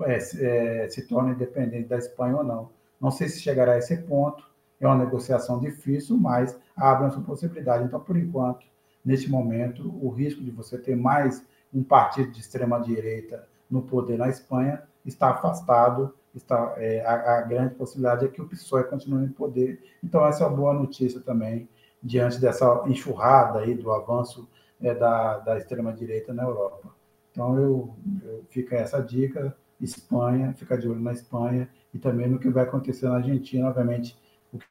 é, 0.03 0.19
é, 0.19 0.89
se 0.91 1.09
torna 1.09 1.33
independente 1.33 1.89
da 1.89 1.97
Espanha 1.97 2.37
ou 2.37 2.45
não. 2.45 2.69
Não 3.01 3.11
sei 3.11 3.31
se 3.31 3.41
chegará 3.41 3.73
a 3.73 3.79
esse 3.79 3.97
ponto, 3.97 4.47
é 4.79 4.87
uma 4.87 4.99
negociação 4.99 5.59
difícil, 5.59 6.19
mas 6.19 6.55
abre 6.77 7.07
essa 7.07 7.21
possibilidade. 7.23 7.85
Então, 7.85 7.99
por 7.99 8.19
enquanto, 8.19 8.67
neste 9.03 9.31
momento, 9.31 9.89
o 10.05 10.11
risco 10.11 10.43
de 10.43 10.51
você 10.51 10.77
ter 10.77 10.97
mais 10.97 11.43
um 11.73 11.83
partido 11.83 12.31
de 12.31 12.41
extrema-direita 12.41 13.54
no 13.75 13.83
poder 13.83 14.17
na 14.17 14.29
Espanha 14.29 14.85
está 15.05 15.31
afastado, 15.31 16.15
está, 16.33 16.75
é, 16.77 17.05
a, 17.05 17.39
a, 17.39 17.43
grande 17.43 17.75
possibilidade 17.75 18.25
é 18.25 18.29
que 18.29 18.41
o 18.41 18.49
PSOE 18.49 18.85
continue 18.85 19.25
em 19.25 19.33
poder. 19.33 19.83
Então, 20.03 20.25
essa 20.25 20.45
é 20.45 20.47
uma 20.47 20.57
boa 20.57 20.73
notícia 20.73 21.21
também, 21.21 21.69
diante 22.01 22.41
dessa 22.41 22.85
enxurrada 22.87 23.59
aí 23.59 23.75
do 23.75 23.91
avanço 23.91 24.49
é, 24.81 24.95
da, 24.95 25.39
da 25.39 25.59
extrema-direita 25.59 26.33
na 26.33 26.45
Europa. 26.45 26.95
Então, 27.33 27.59
eu, 27.59 27.97
eu 28.23 28.45
fica 28.49 28.77
essa 28.77 29.03
dica, 29.03 29.57
Espanha, 29.81 30.55
fica 30.55 30.79
de 30.79 30.89
olho 30.89 31.01
na 31.01 31.13
Espanha 31.13 31.69
e 31.93 31.99
também 31.99 32.29
no 32.29 32.39
que 32.39 32.49
vai 32.49 32.63
acontecer 32.63 33.09
na 33.09 33.17
Argentina, 33.17 33.69
obviamente, 33.69 34.17
o 34.53 34.59
que 34.59 34.67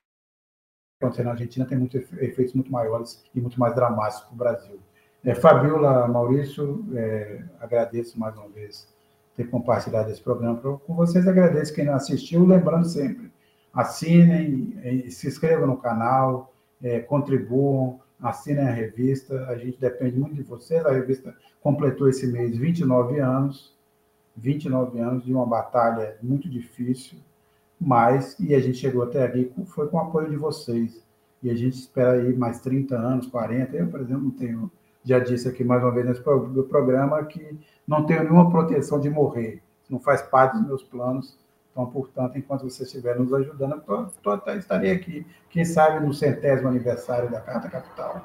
vai 1.02 1.10
acontecer 1.10 1.24
na 1.24 1.32
Argentina 1.32 1.66
tem 1.66 1.78
muitos 1.78 2.02
efeitos 2.14 2.54
muito 2.54 2.72
maiores 2.72 3.22
e 3.36 3.42
muito 3.42 3.60
mais 3.60 3.76
dramáticos 3.76 4.24
para 4.24 4.34
o 4.34 4.38
Brasil. 4.38 4.80
É, 5.26 5.36
Fabiola, 5.36 6.08
Maurício, 6.08 6.86
é, 6.96 7.44
agradeço 7.60 8.18
mais 8.18 8.36
uma 8.36 8.48
vez 8.48 8.93
ter 9.36 9.50
compartilhado 9.50 10.12
esse 10.12 10.22
programa 10.22 10.58
com 10.60 10.96
vocês. 10.96 11.28
Agradeço 11.28 11.74
quem 11.74 11.86
não 11.86 11.96
assistiu, 11.96 12.46
lembrando 12.46 12.86
sempre, 12.86 13.32
assinem, 13.74 15.10
se 15.10 15.28
inscrevam 15.28 15.68
no 15.68 15.78
canal, 15.78 16.54
é, 16.82 17.00
contribuam, 17.00 18.00
assinem 18.22 18.68
a 18.68 18.72
revista. 18.72 19.48
A 19.48 19.58
gente 19.58 19.80
depende 19.80 20.20
muito 20.20 20.36
de 20.36 20.44
vocês. 20.44 20.86
A 20.86 20.92
revista 20.92 21.36
completou 21.62 22.10
esse 22.10 22.28
mês 22.28 22.56
29 22.58 23.20
anos, 23.20 23.74
29 24.36 25.00
anos 25.00 25.24
de 25.24 25.34
uma 25.34 25.46
batalha 25.46 26.18
muito 26.22 26.50
difícil, 26.50 27.18
mas 27.80 28.36
e 28.40 28.54
a 28.54 28.60
gente 28.60 28.78
chegou 28.78 29.04
até 29.04 29.24
aqui 29.24 29.52
foi 29.68 29.88
com 29.88 29.98
o 29.98 30.02
apoio 30.02 30.30
de 30.30 30.38
vocês. 30.38 31.04
E 31.42 31.50
a 31.50 31.56
gente 31.56 31.74
espera 31.74 32.14
aí 32.14 32.34
mais 32.34 32.62
30 32.62 32.96
anos, 32.96 33.28
40. 33.28 33.76
Eu, 33.76 33.88
por 33.88 34.00
exemplo, 34.00 34.24
não 34.24 34.32
tenho, 34.32 34.72
já 35.04 35.20
disse 35.20 35.48
aqui 35.48 35.64
mais 35.64 35.82
uma 35.84 35.92
vez 35.92 36.06
nesse 36.06 36.22
programa 36.22 37.24
que 37.26 37.60
não 37.88 38.06
tenho 38.06 38.24
nenhuma 38.24 38.50
proteção 38.50 39.00
de 39.00 39.10
morrer. 39.10 39.62
Não 39.90 40.00
faz 40.00 40.22
parte 40.22 40.58
dos 40.58 40.66
meus 40.66 40.84
planos. 40.84 41.38
Então, 41.72 41.88
portanto, 41.88 42.38
enquanto 42.38 42.70
você 42.70 42.84
estiver 42.84 43.20
nos 43.20 43.34
ajudando, 43.34 43.74
eu 43.74 43.82
tô, 43.82 44.38
tô, 44.38 44.52
estarei 44.52 44.92
aqui, 44.92 45.26
quem 45.50 45.66
sabe 45.66 46.06
no 46.06 46.14
centésimo 46.14 46.70
aniversário 46.70 47.32
da 47.32 47.42
Carta 47.42 47.68
Capital. 47.68 48.22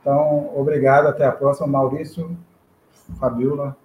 Então, 0.00 0.50
obrigado, 0.54 1.06
até 1.06 1.24
a 1.24 1.32
próxima. 1.32 1.68
Maurício, 1.68 2.36
Fabiola. 3.18 3.76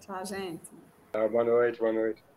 Tchau, 0.00 0.24
gente. 0.24 0.70
boa 1.30 1.44
noite, 1.44 1.80
boa 1.80 1.92
noite. 1.92 2.27